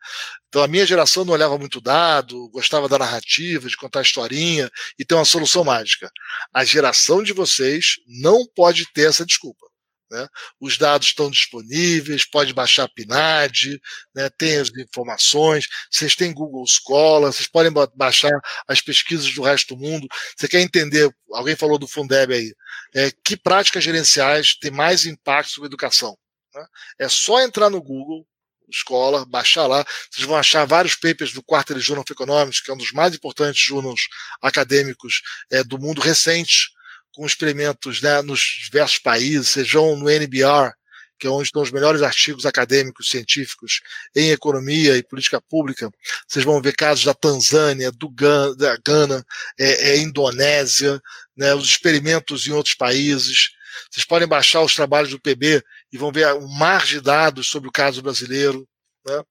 [0.57, 5.05] Então a minha geração não olhava muito dado, gostava da narrativa, de contar historinha e
[5.05, 6.11] ter uma solução mágica.
[6.51, 9.67] A geração de vocês não pode ter essa desculpa.
[10.11, 10.27] Né?
[10.59, 13.79] Os dados estão disponíveis, pode baixar a PNAD,
[14.15, 14.31] né?
[14.31, 18.33] tem as informações, vocês têm Google Scholar, vocês podem baixar
[18.67, 20.09] as pesquisas do resto do mundo.
[20.35, 22.55] Você quer entender, alguém falou do Fundeb aí,
[22.95, 26.17] é, que práticas gerenciais têm mais impacto sobre a educação?
[26.55, 26.67] Né?
[27.01, 28.27] É só entrar no Google,
[28.71, 32.75] Scholar, baixar lá, vocês vão achar vários papers do Quarterly Journal of Economics, que é
[32.75, 34.01] um dos mais importantes jornais
[34.43, 36.71] acadêmicos é, do mundo recente,
[37.13, 40.73] com experimentos né, nos diversos países, sejam no NBR,
[41.19, 43.81] que é onde estão os melhores artigos acadêmicos científicos
[44.15, 45.91] em economia e política pública.
[46.29, 49.25] Vocês vão ver casos da Tanzânia, do Gana, da Gana,
[49.59, 51.01] é, é, Indonésia,
[51.35, 53.51] né, os experimentos em outros países.
[53.91, 55.63] Vocês podem baixar os trabalhos do PB
[55.93, 58.67] e vão ver um mar de dados sobre o caso brasileiro.
[59.07, 59.23] Né?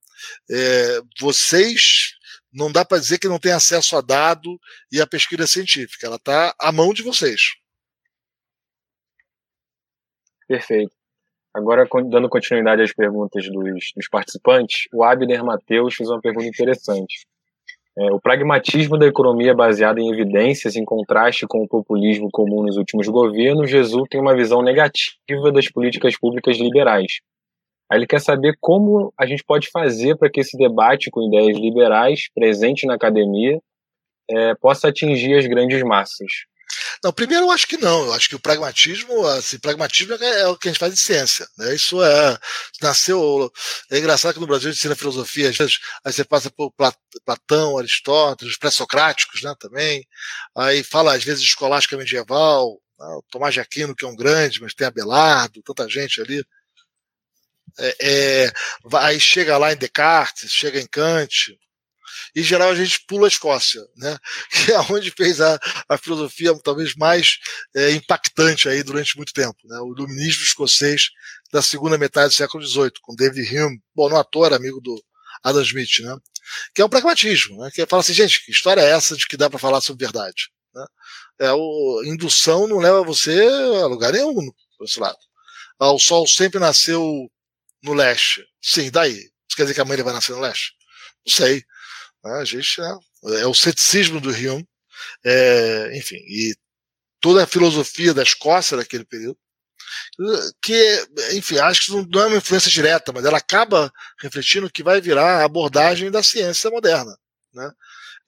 [0.50, 2.16] É, vocês
[2.52, 4.58] não dá para dizer que não tem acesso a dado
[4.90, 6.06] e a pesquisa científica.
[6.06, 7.54] Ela está à mão de vocês.
[10.48, 10.94] Perfeito.
[11.52, 17.26] Agora, dando continuidade às perguntas dos, dos participantes, o Abner Matheus fez uma pergunta interessante.
[17.98, 22.76] É, o pragmatismo da economia baseada em evidências, em contraste com o populismo comum nos
[22.76, 27.20] últimos governos, resulta em uma visão negativa das políticas públicas liberais.
[27.90, 31.56] Aí ele quer saber como a gente pode fazer para que esse debate com ideias
[31.56, 33.58] liberais, presente na academia,
[34.28, 36.26] é, possa atingir as grandes massas.
[37.02, 38.06] Não, primeiro eu acho que não.
[38.06, 41.00] Eu acho que o pragmatismo, assim, pragmatismo é, é o que a gente faz de
[41.00, 41.46] ciência.
[41.58, 41.74] Né?
[41.74, 42.38] Isso é.
[42.82, 43.52] Nasceu.
[43.90, 46.72] É engraçado que no Brasil a gente ensina filosofia, às vezes, aí você passa por
[47.24, 50.06] Platão, Aristóteles, os pré-socráticos né, também.
[50.56, 53.06] Aí fala, às vezes, escolástica medieval, né?
[53.06, 56.44] o Tomás de Aquino, que é um grande, mas tem Abelardo, tanta gente ali.
[57.78, 58.52] É, é,
[58.94, 61.58] aí chega lá em Descartes, chega em Kant,
[62.34, 64.18] em geral a gente pula a Escócia, né?
[64.50, 67.38] que é onde fez a, a filosofia talvez mais
[67.74, 69.78] é, impactante aí durante muito tempo, né?
[69.80, 71.10] o iluminismo escocês
[71.52, 75.02] da segunda metade do século XVIII, com David Hume, bom, no ator, amigo do
[75.42, 76.16] Adam Smith, né?
[76.74, 77.70] que é o pragmatismo, né?
[77.72, 80.50] que fala assim, gente, que história é essa de que dá para falar sobre verdade?
[80.74, 80.86] Né?
[81.40, 83.40] É, o, indução não leva você
[83.82, 84.34] a lugar nenhum,
[84.76, 85.18] por esse lado.
[85.78, 87.30] Ah, o sol sempre nasceu
[87.82, 88.44] no leste.
[88.62, 89.12] Sim, daí?
[89.12, 90.72] Isso quer dizer que amanhã ele vai nascer no leste?
[91.26, 91.62] Não sei.
[92.26, 92.38] Né?
[92.38, 94.66] A gente é, é o ceticismo do Hume,
[95.24, 96.54] é, enfim, e
[97.20, 99.38] toda a filosofia da Escócia daquele período,
[100.62, 105.00] que, enfim, acho que não é uma influência direta, mas ela acaba refletindo que vai
[105.00, 107.16] virar a abordagem da ciência moderna,
[107.54, 107.70] né?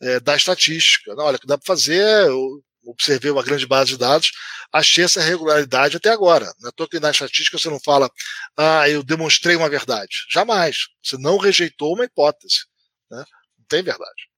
[0.00, 1.12] É, da estatística.
[1.16, 4.30] Não, olha, o que dá para fazer, eu observei uma grande base de dados,
[4.72, 6.52] achei essa regularidade até agora.
[6.60, 8.08] Não é que na estatística você não fala,
[8.56, 10.26] ah, eu demonstrei uma verdade.
[10.30, 10.76] Jamais.
[11.02, 12.66] Você não rejeitou uma hipótese.
[13.10, 13.24] Né?
[13.68, 14.28] Tem verdade.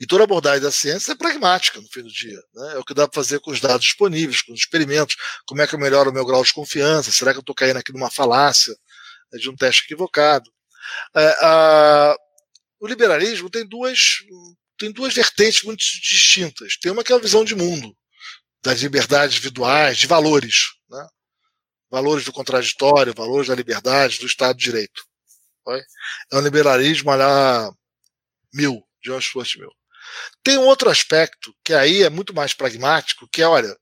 [0.00, 2.40] E toda abordagem da ciência é pragmática no fim do dia.
[2.54, 2.74] Né?
[2.74, 5.16] É o que dá para fazer com os dados disponíveis, com os experimentos.
[5.46, 7.12] Como é que eu melhoro o meu grau de confiança?
[7.12, 8.74] Será que eu estou caindo aqui numa falácia
[9.32, 10.50] né, de um teste equivocado?
[11.14, 12.16] É, a,
[12.80, 13.98] o liberalismo tem duas,
[14.78, 16.76] tem duas vertentes muito distintas.
[16.80, 17.94] Tem uma que é a visão de mundo,
[18.62, 20.72] das liberdades individuais, de valores.
[20.88, 21.06] Né?
[21.90, 25.02] Valores do contraditório, valores da liberdade, do Estado de Direito.
[26.32, 27.70] É um liberalismo lá
[28.52, 29.70] mil, John Stuart Mill.
[30.42, 33.76] Tem um outro aspecto que aí é muito mais pragmático, que é, olha,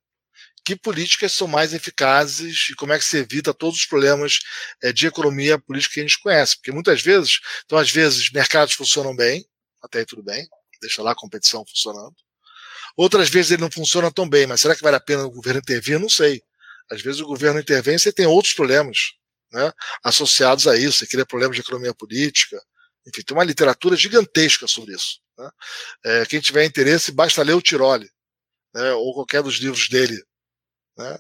[0.65, 4.39] que políticas são mais eficazes e como é que se evita todos os problemas
[4.83, 6.57] é, de economia política que a gente conhece.
[6.57, 9.47] Porque muitas vezes, então às vezes mercados funcionam bem,
[9.83, 10.47] até aí tudo bem,
[10.81, 12.15] deixa lá a competição funcionando.
[12.97, 15.61] Outras vezes ele não funciona tão bem, mas será que vale a pena o governo
[15.61, 15.99] intervir?
[15.99, 16.43] Não sei.
[16.91, 19.13] Às vezes o governo intervém e você tem outros problemas
[19.53, 19.73] né,
[20.05, 20.99] associados a isso.
[20.99, 22.61] Você cria problemas de economia política,
[23.09, 25.21] enfim, tem uma literatura gigantesca sobre isso.
[25.39, 25.51] Né?
[26.05, 28.11] É, quem tiver interesse, basta ler o Tiroli,
[28.75, 28.93] né?
[28.93, 30.23] ou qualquer dos livros dele,
[30.97, 31.19] né?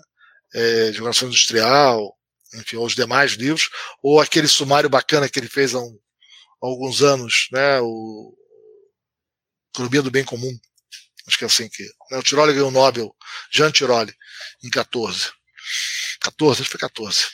[0.55, 2.17] É, de relação industrial,
[2.55, 3.69] enfim, ou os demais livros,
[4.03, 5.99] ou aquele sumário bacana que ele fez há, um,
[6.63, 7.81] há alguns anos, né?
[7.81, 8.35] o
[9.75, 10.59] Economia do Bem Comum,
[11.27, 11.83] acho que é assim que.
[12.11, 12.19] Né?
[12.19, 13.15] O Tiroli ganhou o Nobel,
[13.53, 14.15] Jean Tiroli,
[14.65, 15.31] em 14.
[16.21, 17.27] 14, acho que foi 14.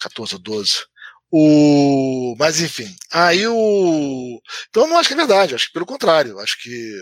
[0.00, 0.86] 14 ou 12.
[1.30, 4.40] O, mas enfim, aí o.
[4.68, 6.96] Então não acho que é verdade, acho que pelo contrário, acho que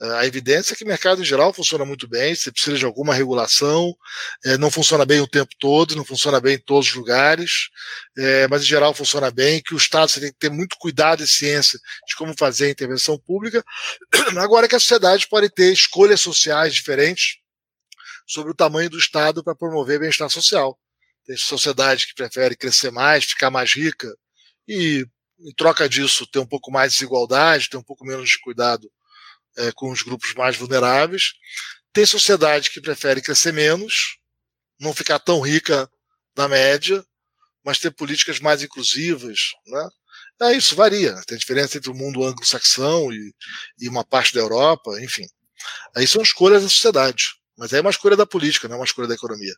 [0.00, 2.84] eh, a evidência é que o mercado em geral funciona muito bem, você precisa de
[2.84, 3.94] alguma regulação,
[4.44, 7.68] é, não funciona bem o tempo todo, não funciona bem em todos os lugares,
[8.16, 11.26] é, mas em geral funciona bem, que o Estado tem que ter muito cuidado e
[11.26, 13.64] ciência de como fazer a intervenção pública.
[14.38, 17.38] Agora que a sociedade pode ter escolhas sociais diferentes
[18.26, 20.78] sobre o tamanho do Estado para promover bem-estar social.
[21.26, 24.14] Tem sociedade que prefere crescer mais, ficar mais rica
[24.66, 25.04] e,
[25.40, 28.90] em troca disso, ter um pouco mais de desigualdade, ter um pouco menos de cuidado
[29.56, 31.32] é, com os grupos mais vulneráveis.
[31.92, 34.18] Tem sociedade que prefere crescer menos,
[34.78, 35.90] não ficar tão rica
[36.34, 37.04] da média,
[37.64, 39.38] mas ter políticas mais inclusivas.
[39.66, 39.88] Né?
[40.42, 41.20] É, isso varia.
[41.26, 43.34] Tem diferença entre o mundo anglo-saxão e,
[43.80, 45.26] e uma parte da Europa, enfim.
[45.96, 47.24] Aí são escolhas da sociedade.
[47.56, 49.54] Mas é uma escolha da política, não é uma escolha da economia.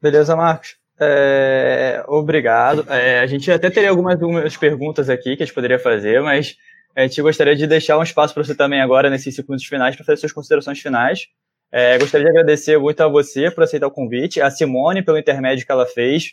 [0.00, 0.76] Beleza, Marcos.
[1.00, 2.84] É, obrigado.
[2.92, 6.56] É, a gente até teria algumas, algumas perguntas aqui que a gente poderia fazer, mas
[6.94, 10.04] a gente gostaria de deixar um espaço para você também agora, nesses segundos finais, para
[10.04, 11.28] fazer suas considerações finais.
[11.70, 15.66] É, gostaria de agradecer muito a você por aceitar o convite, a Simone pelo intermédio
[15.66, 16.32] que ela fez,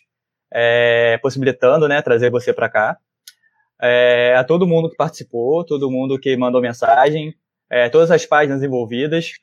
[0.51, 2.97] é, possibilitando né, trazer você para cá,
[3.81, 7.35] é, a todo mundo que participou, todo mundo que mandou mensagem,
[7.69, 9.33] é, todas as páginas envolvidas.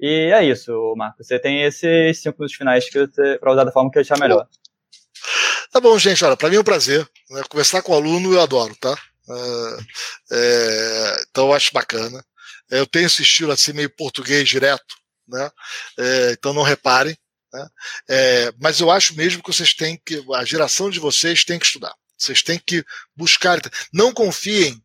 [0.00, 1.22] E é isso, Marco.
[1.22, 2.88] Você tem esses cinco minutos finais
[3.38, 4.48] para usar da forma que eu achar melhor.
[5.70, 6.24] Tá bom, gente.
[6.24, 7.06] Olha, para mim é um prazer.
[7.28, 7.42] Né?
[7.48, 8.96] Conversar com o aluno eu adoro, tá?
[9.28, 9.76] É,
[10.32, 12.24] é, então eu acho bacana.
[12.70, 14.96] Eu tenho esse estilo assim meio português direto,
[15.28, 15.50] né?
[15.98, 17.16] É, então não reparem.
[17.52, 17.68] Né?
[18.08, 21.66] É, mas eu acho mesmo que vocês têm que, a geração de vocês tem que
[21.66, 21.94] estudar.
[22.16, 22.82] Vocês têm que
[23.14, 23.60] buscar.
[23.92, 24.82] Não confiem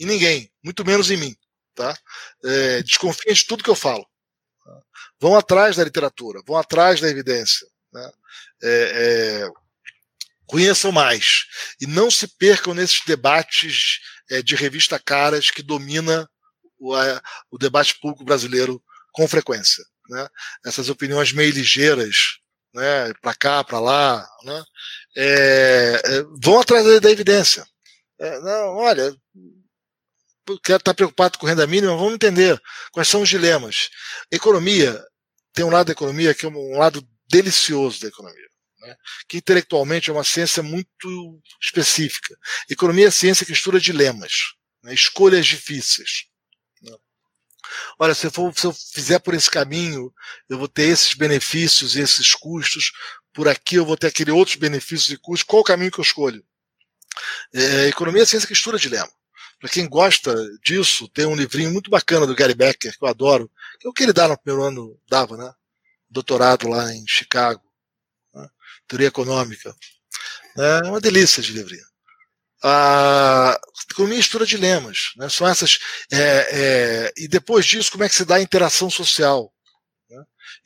[0.00, 1.36] em ninguém, muito menos em mim.
[1.74, 1.96] Tá?
[2.44, 4.07] É, desconfiem de tudo que eu falo.
[5.20, 7.66] Vão atrás da literatura, vão atrás da evidência.
[7.92, 8.12] Né?
[8.62, 8.70] É,
[9.44, 9.48] é,
[10.46, 11.46] conheçam mais.
[11.80, 14.00] E não se percam nesses debates
[14.30, 16.28] é, de revista caras que domina
[16.78, 18.82] o, a, o, debate público brasileiro
[19.12, 19.84] com frequência.
[20.08, 20.28] Né?
[20.64, 22.38] Essas opiniões meio ligeiras,
[22.74, 23.12] né?
[23.20, 24.64] para cá, para lá, né?
[25.16, 27.66] É, é, vão atrás da, da evidência.
[28.18, 29.14] É, não, olha,
[30.62, 32.60] quer estar tá preocupado com renda mínima, vamos entender
[32.92, 33.90] quais são os dilemas.
[34.30, 35.02] Economia
[35.52, 38.48] tem um lado da economia que é um lado delicioso da economia.
[38.80, 38.96] Né?
[39.28, 42.36] Que intelectualmente é uma ciência muito específica.
[42.70, 44.94] Economia é ciência que estuda dilemas, né?
[44.94, 46.26] escolhas difíceis.
[46.82, 46.96] Né?
[47.98, 50.12] Olha, se eu, for, se eu fizer por esse caminho,
[50.48, 52.92] eu vou ter esses benefícios e esses custos,
[53.32, 55.46] por aqui eu vou ter aquele outros benefícios e custos.
[55.46, 56.44] Qual o caminho que eu escolho?
[57.52, 59.10] É, economia é ciência que estuda dilema.
[59.60, 63.50] Para quem gosta disso, tem um livrinho muito bacana do Gary Becker, que eu adoro,
[63.80, 65.52] que é o que ele dá no primeiro ano, dava, né?
[66.08, 67.62] Doutorado lá em Chicago,
[68.34, 68.48] né?
[68.86, 69.74] teoria econômica.
[70.56, 71.86] É uma delícia de livrinho.
[72.62, 73.58] A
[73.90, 75.28] economia estuda dilemas, né?
[75.28, 75.78] São essas.
[76.10, 79.52] É, é, e depois disso, como é que se dá a interação social?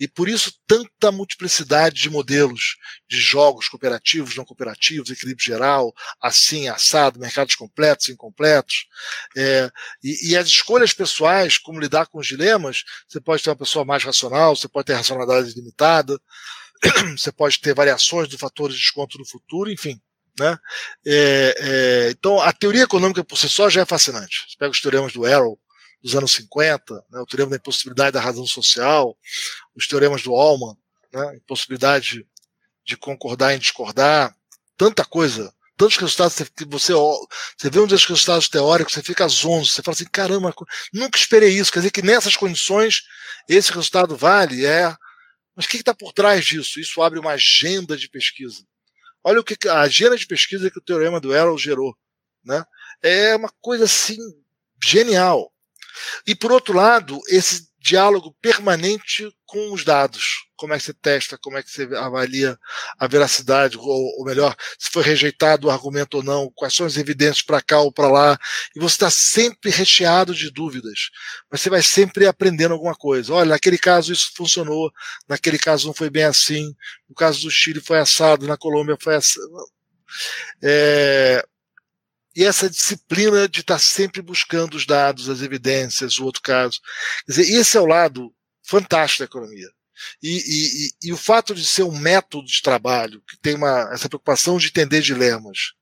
[0.02, 2.76] E por isso tanta multiplicidade de modelos
[3.08, 8.88] de jogos cooperativos, não cooperativos, equilíbrio geral, assim, assado, mercados completos, incompletos.
[9.36, 9.70] É,
[10.02, 13.84] e, e, as escolhas pessoais, como lidar com os dilemas, você pode ter uma pessoa
[13.84, 16.20] mais racional, você pode ter racionalidade limitada,
[17.16, 20.00] você pode ter variações do fator de desconto no futuro, enfim.
[20.36, 20.58] Né?
[21.06, 24.46] É, é, então, a teoria econômica por si só já é fascinante.
[24.48, 25.56] Você pega os teoremas do Arrow,
[26.02, 29.16] dos anos 50, né, o teorema da impossibilidade da razão social,
[29.74, 30.76] os teoremas do Allman,
[31.12, 32.26] né, impossibilidade
[32.84, 34.34] de concordar em discordar,
[34.76, 39.70] tanta coisa, tantos resultados que você, você vê um desses resultados teóricos, você fica zonzo,
[39.70, 40.54] você fala assim, caramba,
[40.92, 43.02] nunca esperei isso, quer dizer que nessas condições
[43.48, 44.94] esse resultado vale, é,
[45.54, 46.80] mas o que está por trás disso?
[46.80, 48.64] Isso abre uma agenda de pesquisa.
[49.22, 51.96] Olha o que a agenda de pesquisa que o teorema do Arrow gerou,
[52.44, 52.64] né?
[53.02, 54.18] É uma coisa assim
[54.82, 55.51] genial.
[56.26, 60.46] E por outro lado, esse diálogo permanente com os dados.
[60.56, 62.56] Como é que você testa, como é que você avalia
[62.96, 66.96] a veracidade, ou, ou melhor, se foi rejeitado o argumento ou não, quais são as
[66.96, 68.38] evidências para cá ou para lá.
[68.74, 71.10] E você está sempre recheado de dúvidas,
[71.50, 73.34] mas você vai sempre aprendendo alguma coisa.
[73.34, 74.90] Olha, naquele caso isso funcionou,
[75.28, 76.72] naquele caso não foi bem assim,
[77.08, 79.42] no caso do Chile foi assado, na Colômbia foi assado.
[80.62, 81.44] É,
[82.34, 86.80] e essa disciplina de estar sempre buscando os dados, as evidências, o outro caso.
[87.26, 89.68] Quer dizer, esse é o lado fantástico da economia.
[90.22, 94.08] E, e, e, o fato de ser um método de trabalho, que tem uma, essa
[94.08, 95.74] preocupação de entender dilemas,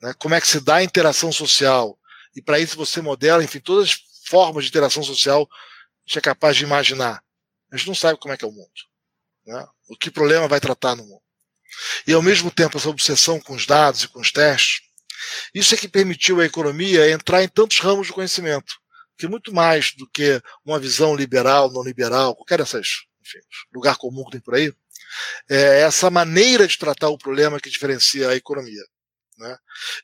[0.00, 0.14] né?
[0.18, 1.98] como é que se dá a interação social,
[2.36, 6.22] e para isso você modela, enfim, todas as formas de interação social que gente é
[6.22, 7.22] capaz de imaginar.
[7.70, 8.68] A gente não sabe como é que é o mundo.
[9.46, 9.66] Né?
[9.88, 11.22] O que problema vai tratar no mundo.
[12.06, 14.87] E ao mesmo tempo, essa obsessão com os dados e com os testes,
[15.54, 18.74] isso é que permitiu à economia entrar em tantos ramos do conhecimento,
[19.16, 22.88] que muito mais do que uma visão liberal, não liberal, qualquer dessas,
[23.20, 23.38] enfim,
[23.74, 24.72] lugar comum que tem por aí,
[25.50, 28.82] é essa maneira de tratar o problema que diferencia a economia.
[29.38, 29.56] Né?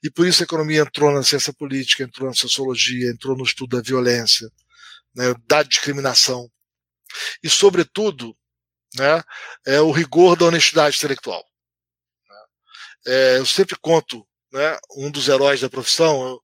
[0.02, 3.76] E por isso a economia entrou na ciência política, entrou na sociologia, entrou no estudo
[3.76, 4.48] da violência,
[5.14, 6.50] né, da discriminação.
[7.42, 8.36] E, sobretudo,
[8.96, 9.22] né,
[9.66, 11.44] é o rigor da honestidade intelectual.
[12.28, 12.36] Né?
[13.06, 16.40] É, eu sempre conto né, um dos heróis da profissão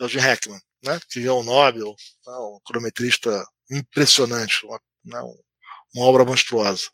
[0.00, 1.94] é o Jim Hackman, né, que é um Nobel,
[2.26, 5.20] né, um cronometrista impressionante, uma, né,
[5.94, 6.88] uma obra monstruosa.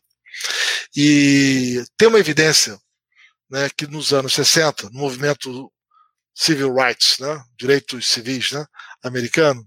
[0.95, 2.77] E tem uma evidência
[3.49, 5.71] né, que nos anos 60, no movimento
[6.35, 8.65] civil rights, né, direitos civis né,
[9.01, 9.65] americano,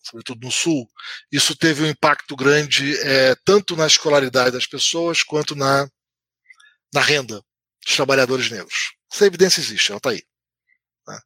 [0.00, 0.88] sobretudo no sul,
[1.30, 5.90] isso teve um impacto grande é, tanto na escolaridade das pessoas quanto na,
[6.94, 7.42] na renda
[7.84, 8.97] dos trabalhadores negros.
[9.12, 10.22] Essa evidência existe, ela está aí.
[11.06, 11.18] Né.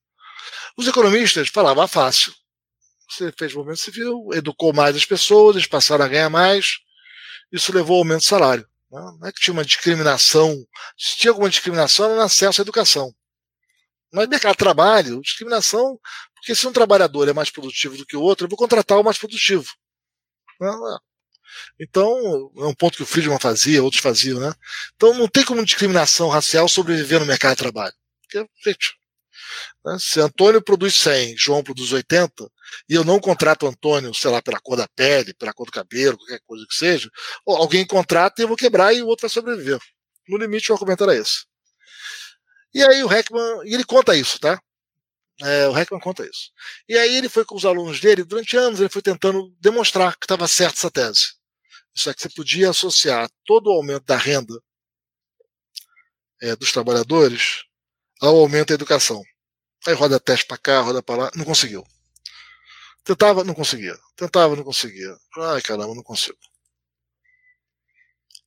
[0.76, 2.32] Os economistas falavam ah, fácil.
[3.08, 6.78] Você fez o movimento civil, educou mais as pessoas, eles passaram a ganhar mais,
[7.52, 8.66] isso levou ao aumento do salário.
[8.90, 9.00] Né.
[9.20, 10.56] Não é que tinha uma discriminação,
[10.96, 13.14] se tinha alguma discriminação era no acesso à educação.
[14.12, 15.98] Mas mercado de trabalho, discriminação,
[16.34, 19.04] porque se um trabalhador é mais produtivo do que o outro, eu vou contratar o
[19.04, 19.70] mais produtivo.
[21.78, 24.52] Então, é um ponto que o Friedman fazia, outros faziam, né?
[24.96, 27.94] Então não tem como discriminação racial sobreviver no mercado de trabalho.
[28.22, 28.94] Porque, gente,
[29.84, 29.96] né?
[29.98, 32.48] se Antônio produz 100, João produz 80,
[32.88, 36.16] e eu não contrato Antônio, sei lá, pela cor da pele, pela cor do cabelo,
[36.16, 37.10] qualquer coisa que seja,
[37.46, 39.78] alguém contrata e eu vou quebrar e o outro vai sobreviver.
[40.28, 41.44] No limite, o argumento era esse.
[42.74, 44.58] E aí o Heckman, ele conta isso, tá?
[45.42, 46.50] É, o Heckman conta isso.
[46.88, 50.24] E aí ele foi com os alunos dele, durante anos ele foi tentando demonstrar que
[50.24, 51.41] estava certa essa tese.
[51.94, 54.54] Isso é que você podia associar todo o aumento da renda
[56.40, 57.64] é, dos trabalhadores
[58.20, 59.22] ao aumento da educação.
[59.86, 61.84] Aí roda teste para cá, roda para lá, não conseguiu.
[63.04, 63.98] Tentava, não conseguia.
[64.16, 65.16] Tentava, não conseguia.
[65.38, 66.38] Ai, caramba, não consigo.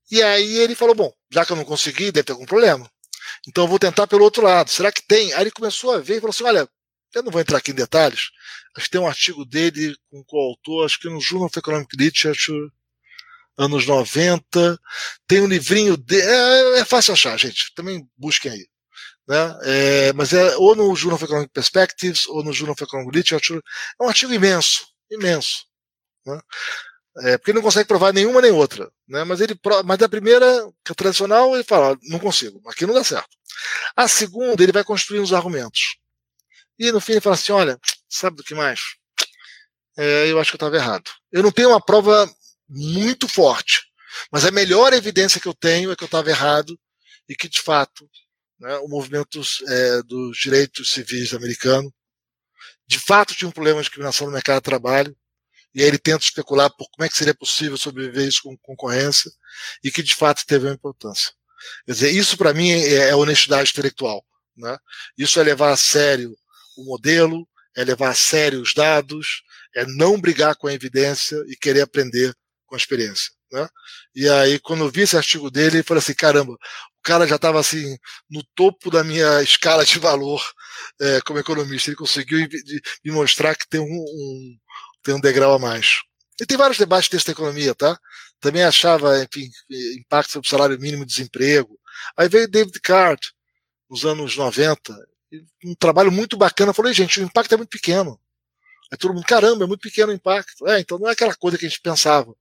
[0.10, 2.90] E aí ele falou: bom, já que eu não consegui, deve ter algum problema.
[3.48, 4.70] Então eu vou tentar pelo outro lado.
[4.70, 5.34] Será que tem?
[5.34, 6.70] Aí ele começou a ver e falou assim: olha,
[7.14, 8.30] eu não vou entrar aqui em detalhes.
[8.76, 11.96] Acho que tem um artigo dele com o autor, acho que no Journal of Economic
[11.98, 12.72] Literature,
[13.58, 14.80] anos 90.
[15.28, 16.22] Tem um livrinho dele.
[16.24, 17.74] É, é, fácil achar, gente.
[17.76, 18.68] Também busquem aí.
[19.28, 19.60] Né?
[19.64, 23.62] É, mas é ou no Journal of Economic Perspectives ou no Journal of Economic Literature.
[24.00, 25.66] É um artigo imenso, imenso.
[26.26, 26.40] Né?
[27.24, 28.92] É, porque ele não consegue provar nenhuma nem outra.
[29.08, 29.24] Né?
[29.24, 33.04] Mas ele mas da primeira, que é tradicional, ele fala, não consigo, aqui não dá
[33.04, 33.30] certo.
[33.96, 35.98] A segunda, ele vai construindo os argumentos.
[36.78, 37.80] E no fim ele fala assim, olha,
[38.10, 38.82] sabe do que mais?
[39.98, 41.10] É, eu acho que eu estava errado.
[41.32, 42.30] Eu não tenho uma prova
[42.68, 43.84] muito forte,
[44.32, 46.80] mas a melhor evidência que eu tenho é que eu estava errado
[47.28, 48.10] e que, de fato,
[48.60, 51.94] né, o movimento é, dos direitos civis americano
[52.88, 55.16] de fato tinha um problema de discriminação no mercado de trabalho
[55.76, 59.30] e aí ele tenta especular por como é que seria possível sobreviver isso com concorrência,
[59.84, 61.34] e que de fato teve uma importância.
[61.86, 64.26] Quer dizer, isso para mim é, é honestidade intelectual.
[64.56, 64.78] Né?
[65.18, 66.34] Isso é levar a sério
[66.78, 69.44] o modelo, é levar a sério os dados,
[69.76, 72.34] é não brigar com a evidência e querer aprender
[72.76, 73.32] com a experiência.
[73.52, 73.68] Né?
[74.14, 76.58] E aí, quando eu vi esse artigo dele, eu falei assim: caramba, o
[77.02, 77.98] cara já estava assim,
[78.30, 80.42] no topo da minha escala de valor
[81.00, 81.90] é, como economista.
[81.90, 82.40] Ele conseguiu
[83.04, 84.58] me mostrar que tem um, um,
[85.04, 86.02] tem um degrau a mais.
[86.40, 87.98] E tem vários debates dessa economia, tá?
[88.42, 89.50] Também achava, enfim,
[89.98, 91.80] impacto sobre o salário mínimo e desemprego.
[92.18, 93.22] Aí veio David Card,
[93.90, 94.94] nos anos 90,
[95.64, 96.74] um trabalho muito bacana.
[96.74, 98.20] falei, gente, o impacto é muito pequeno.
[98.92, 100.68] Aí todo mundo, caramba, é muito pequeno o impacto.
[100.68, 102.34] É, então não é aquela coisa que a gente pensava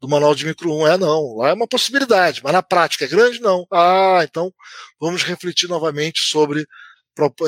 [0.00, 1.36] do manual de micro 1, é não.
[1.36, 3.40] Lá é uma possibilidade, mas na prática é grande?
[3.40, 3.66] Não.
[3.72, 4.52] Ah, então
[5.00, 6.66] vamos refletir novamente sobre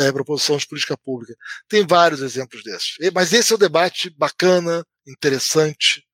[0.00, 1.34] é, proposição de política pública.
[1.68, 2.96] Tem vários exemplos desses.
[3.14, 6.04] Mas esse é um debate bacana, interessante,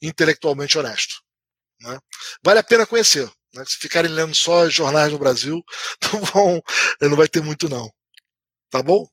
[0.00, 1.16] intelectualmente honesto.
[1.80, 1.98] Né?
[2.42, 3.30] Vale a pena conhecer.
[3.54, 3.64] Né?
[3.66, 5.62] Se ficarem lendo só jornais no Brasil,
[6.12, 6.62] não, vão,
[7.02, 7.90] não vai ter muito não.
[8.70, 9.06] Tá bom?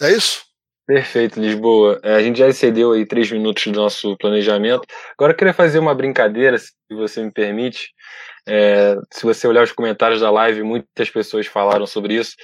[0.00, 0.42] É isso?
[0.86, 1.98] Perfeito, Lisboa.
[2.02, 4.82] É, a gente já excedeu aí três minutos do nosso planejamento.
[5.16, 7.88] Agora eu queria fazer uma brincadeira, se você me permite.
[8.46, 12.34] É, se você olhar os comentários da live, muitas pessoas falaram sobre isso.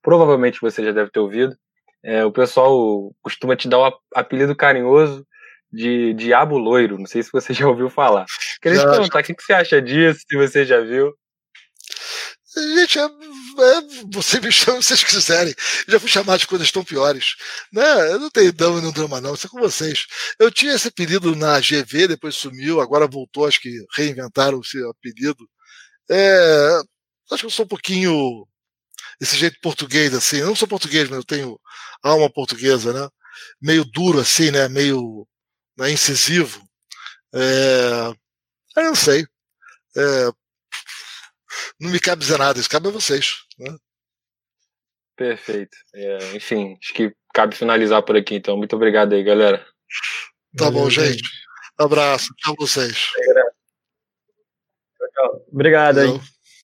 [0.00, 1.54] Provavelmente você já deve ter ouvido.
[2.02, 5.26] É, o pessoal costuma te dar o apelido carinhoso
[5.70, 6.98] de Diabo Loiro.
[6.98, 8.24] Não sei se você já ouviu falar.
[8.62, 11.12] Queria te perguntar, o que, que você acha disso, se você já viu?
[12.74, 13.08] Gente, é,
[13.58, 15.54] é, você me chama se vocês quiserem.
[15.88, 17.34] Já fui chamado de coisas tão piores.
[17.72, 18.12] Né?
[18.12, 19.34] Eu não tenho dama no drama, não.
[19.34, 20.06] Isso é com vocês.
[20.38, 25.48] Eu tinha esse apelido na GV, depois sumiu, agora voltou, acho que reinventaram esse apelido.
[26.10, 26.80] É,
[27.30, 28.46] acho que eu sou um pouquinho
[29.20, 30.38] esse jeito português, assim.
[30.38, 31.60] Eu não sou português, mas eu tenho
[32.02, 33.08] alma portuguesa, né?
[33.60, 34.68] Meio duro, assim, né?
[34.68, 35.26] Meio
[35.76, 36.62] né, incisivo.
[37.34, 38.12] É,
[38.76, 39.24] eu não sei.
[39.96, 40.30] É,
[41.82, 43.42] não me cabe dizer nada, isso cabe a vocês.
[43.58, 43.76] Né?
[45.16, 45.76] Perfeito.
[45.94, 48.56] É, enfim, acho que cabe finalizar por aqui, então.
[48.56, 49.58] Muito obrigado aí, galera.
[50.56, 51.22] Tá Valeu, bom, gente.
[51.76, 52.32] Abraço.
[52.36, 52.96] Tchau, vocês.
[54.96, 55.46] Tchau, tchau.
[55.52, 56.20] Obrigado aí.